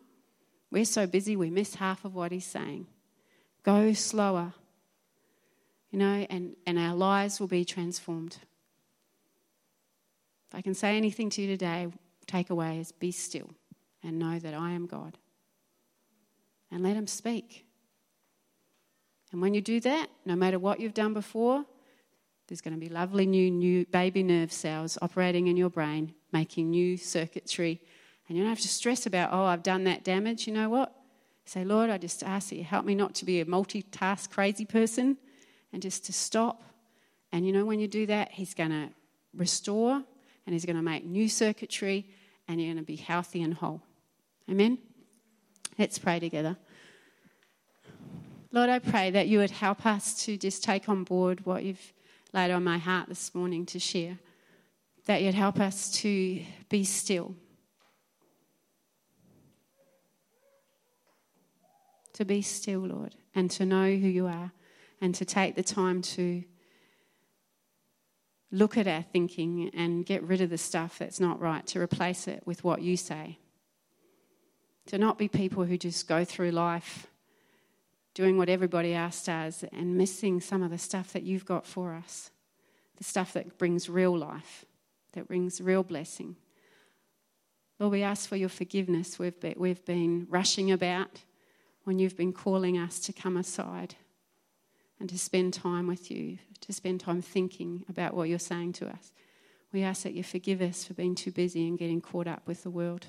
We're 0.71 0.85
so 0.85 1.05
busy, 1.05 1.35
we 1.35 1.49
miss 1.49 1.75
half 1.75 2.05
of 2.05 2.15
what 2.15 2.31
He's 2.31 2.45
saying. 2.45 2.87
Go 3.63 3.93
slower, 3.93 4.53
you 5.91 5.99
know, 5.99 6.25
and, 6.29 6.55
and 6.65 6.79
our 6.79 6.95
lives 6.95 7.39
will 7.39 7.47
be 7.47 7.65
transformed. 7.65 8.37
If 10.47 10.55
I 10.55 10.61
can 10.61 10.73
say 10.73 10.95
anything 10.95 11.29
to 11.31 11.41
you 11.41 11.47
today, 11.47 11.87
take 12.25 12.49
away 12.49 12.79
is 12.79 12.91
be 12.93 13.11
still 13.11 13.49
and 14.01 14.17
know 14.17 14.39
that 14.39 14.53
I 14.53 14.71
am 14.71 14.85
God. 14.85 15.17
And 16.71 16.83
let 16.83 16.95
Him 16.95 17.07
speak. 17.07 17.65
And 19.31 19.41
when 19.41 19.53
you 19.53 19.61
do 19.61 19.81
that, 19.81 20.07
no 20.25 20.35
matter 20.35 20.57
what 20.57 20.79
you've 20.79 20.93
done 20.93 21.13
before, 21.13 21.65
there's 22.51 22.59
going 22.59 22.73
to 22.73 22.79
be 22.79 22.89
lovely 22.89 23.25
new, 23.25 23.49
new 23.49 23.85
baby 23.85 24.23
nerve 24.23 24.51
cells 24.51 24.97
operating 25.01 25.47
in 25.47 25.55
your 25.55 25.69
brain, 25.69 26.13
making 26.33 26.69
new 26.69 26.97
circuitry. 26.97 27.79
And 28.27 28.37
you 28.37 28.43
don't 28.43 28.49
have 28.49 28.59
to 28.59 28.67
stress 28.67 29.05
about, 29.05 29.29
oh, 29.31 29.45
I've 29.45 29.63
done 29.63 29.85
that 29.85 30.03
damage. 30.03 30.47
You 30.47 30.53
know 30.53 30.67
what? 30.67 30.93
Say, 31.45 31.63
Lord, 31.63 31.89
I 31.89 31.97
just 31.97 32.23
ask 32.23 32.49
that 32.49 32.57
you 32.57 32.65
help 32.65 32.83
me 32.83 32.93
not 32.93 33.15
to 33.15 33.25
be 33.25 33.39
a 33.39 33.45
multitask 33.45 34.31
crazy 34.31 34.65
person 34.65 35.15
and 35.71 35.81
just 35.81 36.03
to 36.07 36.11
stop. 36.11 36.61
And 37.31 37.47
you 37.47 37.53
know, 37.53 37.63
when 37.63 37.79
you 37.79 37.87
do 37.87 38.05
that, 38.07 38.33
He's 38.33 38.53
going 38.53 38.71
to 38.71 38.89
restore 39.33 40.03
and 40.45 40.53
He's 40.53 40.65
going 40.65 40.75
to 40.75 40.81
make 40.81 41.05
new 41.05 41.29
circuitry 41.29 42.05
and 42.49 42.59
you're 42.59 42.73
going 42.73 42.83
to 42.83 42.85
be 42.85 42.97
healthy 42.97 43.43
and 43.43 43.53
whole. 43.53 43.81
Amen? 44.49 44.77
Let's 45.79 45.97
pray 45.97 46.19
together. 46.19 46.57
Lord, 48.51 48.69
I 48.69 48.79
pray 48.79 49.09
that 49.11 49.29
you 49.29 49.37
would 49.37 49.51
help 49.51 49.85
us 49.85 50.25
to 50.25 50.35
just 50.35 50.65
take 50.65 50.89
on 50.89 51.05
board 51.05 51.45
what 51.45 51.63
you've 51.63 51.93
laid 52.33 52.51
on 52.51 52.63
my 52.63 52.77
heart 52.77 53.09
this 53.09 53.35
morning 53.35 53.65
to 53.67 53.79
share. 53.79 54.19
That 55.05 55.21
you'd 55.21 55.33
help 55.33 55.59
us 55.59 55.91
to 56.01 56.41
be 56.69 56.83
still. 56.83 57.35
To 62.13 62.25
be 62.25 62.41
still, 62.41 62.81
Lord, 62.81 63.15
and 63.33 63.49
to 63.51 63.65
know 63.65 63.85
who 63.85 64.07
you 64.07 64.27
are, 64.27 64.51
and 64.99 65.15
to 65.15 65.25
take 65.25 65.55
the 65.55 65.63
time 65.63 66.01
to 66.03 66.43
look 68.51 68.77
at 68.77 68.87
our 68.87 69.01
thinking 69.01 69.71
and 69.73 70.05
get 70.05 70.21
rid 70.23 70.41
of 70.41 70.49
the 70.49 70.57
stuff 70.57 70.99
that's 70.99 71.19
not 71.19 71.39
right, 71.39 71.65
to 71.67 71.79
replace 71.79 72.27
it 72.27 72.43
with 72.45 72.63
what 72.63 72.81
you 72.81 72.95
say. 72.95 73.39
To 74.87 74.97
not 74.97 75.17
be 75.17 75.27
people 75.27 75.63
who 75.63 75.77
just 75.77 76.07
go 76.07 76.25
through 76.25 76.51
life 76.51 77.07
doing 78.13 78.37
what 78.37 78.49
everybody 78.49 78.93
else 78.93 79.23
does 79.23 79.63
and 79.71 79.97
missing 79.97 80.41
some 80.41 80.63
of 80.63 80.71
the 80.71 80.77
stuff 80.77 81.13
that 81.13 81.23
you've 81.23 81.45
got 81.45 81.65
for 81.65 81.93
us. 81.93 82.31
The 82.97 83.03
stuff 83.03 83.33
that 83.33 83.57
brings 83.57 83.89
real 83.89 84.17
life, 84.17 84.65
that 85.13 85.27
brings 85.27 85.61
real 85.61 85.83
blessing. 85.83 86.35
Lord, 87.79 87.93
we 87.93 88.03
ask 88.03 88.29
for 88.29 88.35
your 88.35 88.49
forgiveness. 88.49 89.17
We've 89.17 89.39
been, 89.39 89.55
we've 89.57 89.83
been 89.85 90.27
rushing 90.29 90.71
about 90.71 91.21
when 91.83 91.97
you've 91.97 92.17
been 92.17 92.33
calling 92.33 92.77
us 92.77 92.99
to 92.99 93.13
come 93.13 93.37
aside 93.37 93.95
and 94.99 95.09
to 95.09 95.17
spend 95.17 95.53
time 95.53 95.87
with 95.87 96.11
you, 96.11 96.37
to 96.59 96.73
spend 96.73 96.99
time 96.99 97.23
thinking 97.23 97.83
about 97.89 98.13
what 98.13 98.29
you're 98.29 98.37
saying 98.37 98.73
to 98.73 98.87
us. 98.87 99.11
We 99.73 99.81
ask 99.81 100.03
that 100.03 100.13
you 100.13 100.23
forgive 100.23 100.61
us 100.61 100.83
for 100.83 100.93
being 100.93 101.15
too 101.15 101.31
busy 101.31 101.67
and 101.67 101.79
getting 101.79 102.01
caught 102.01 102.27
up 102.27 102.43
with 102.45 102.61
the 102.61 102.69
world 102.69 103.07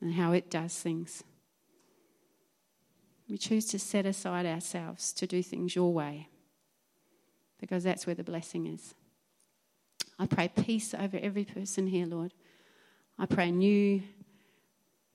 and 0.00 0.14
how 0.14 0.32
it 0.32 0.48
does 0.50 0.78
things. 0.78 1.24
We 3.28 3.36
choose 3.36 3.66
to 3.66 3.78
set 3.78 4.06
aside 4.06 4.46
ourselves 4.46 5.12
to 5.14 5.26
do 5.26 5.42
things 5.42 5.76
your 5.76 5.92
way 5.92 6.28
because 7.60 7.84
that's 7.84 8.06
where 8.06 8.14
the 8.14 8.24
blessing 8.24 8.66
is. 8.66 8.94
I 10.18 10.26
pray 10.26 10.48
peace 10.48 10.94
over 10.94 11.18
every 11.20 11.44
person 11.44 11.86
here, 11.86 12.06
Lord. 12.06 12.32
I 13.18 13.26
pray 13.26 13.50
new 13.50 14.02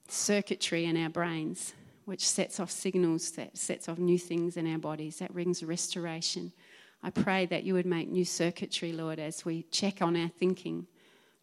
circuitry 0.07 0.85
in 0.85 0.95
our 0.97 1.09
brains, 1.09 1.73
which 2.05 2.27
sets 2.27 2.59
off 2.59 2.69
signals, 2.69 3.31
that 3.31 3.57
sets 3.57 3.89
off 3.89 3.97
new 3.97 4.19
things 4.19 4.57
in 4.57 4.71
our 4.71 4.77
bodies, 4.77 5.19
that 5.19 5.33
brings 5.33 5.63
restoration. 5.63 6.51
I 7.01 7.09
pray 7.09 7.45
that 7.47 7.63
you 7.63 7.73
would 7.73 7.85
make 7.85 8.09
new 8.09 8.25
circuitry, 8.25 8.93
Lord, 8.93 9.19
as 9.19 9.43
we 9.43 9.63
check 9.63 10.01
on 10.01 10.15
our 10.15 10.29
thinking, 10.29 10.87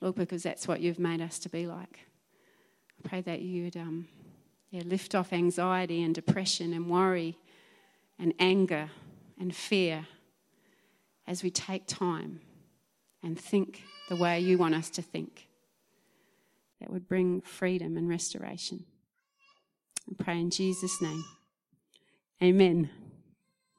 Lord, 0.00 0.14
because 0.14 0.42
that's 0.42 0.68
what 0.68 0.80
you've 0.80 0.98
made 0.98 1.20
us 1.20 1.38
to 1.40 1.48
be 1.48 1.66
like. 1.66 2.00
I 3.04 3.08
pray 3.08 3.20
that 3.22 3.40
you 3.40 3.64
would 3.64 3.76
um, 3.76 4.08
yeah, 4.70 4.82
lift 4.84 5.14
off 5.14 5.32
anxiety 5.32 6.02
and 6.02 6.14
depression 6.14 6.72
and 6.72 6.88
worry 6.88 7.36
and 8.18 8.32
anger 8.38 8.90
and 9.38 9.54
fear 9.54 10.06
as 11.26 11.42
we 11.42 11.50
take 11.50 11.86
time 11.86 12.40
and 13.22 13.38
think 13.38 13.82
the 14.08 14.16
way 14.16 14.40
you 14.40 14.58
want 14.58 14.74
us 14.74 14.90
to 14.90 15.02
think. 15.02 15.48
That 16.80 16.90
would 16.90 17.08
bring 17.08 17.40
freedom 17.42 17.96
and 17.96 18.08
restoration. 18.08 18.84
I 20.08 20.22
pray 20.22 20.40
in 20.40 20.50
Jesus' 20.50 21.00
name. 21.02 21.24
Amen. 22.42 22.88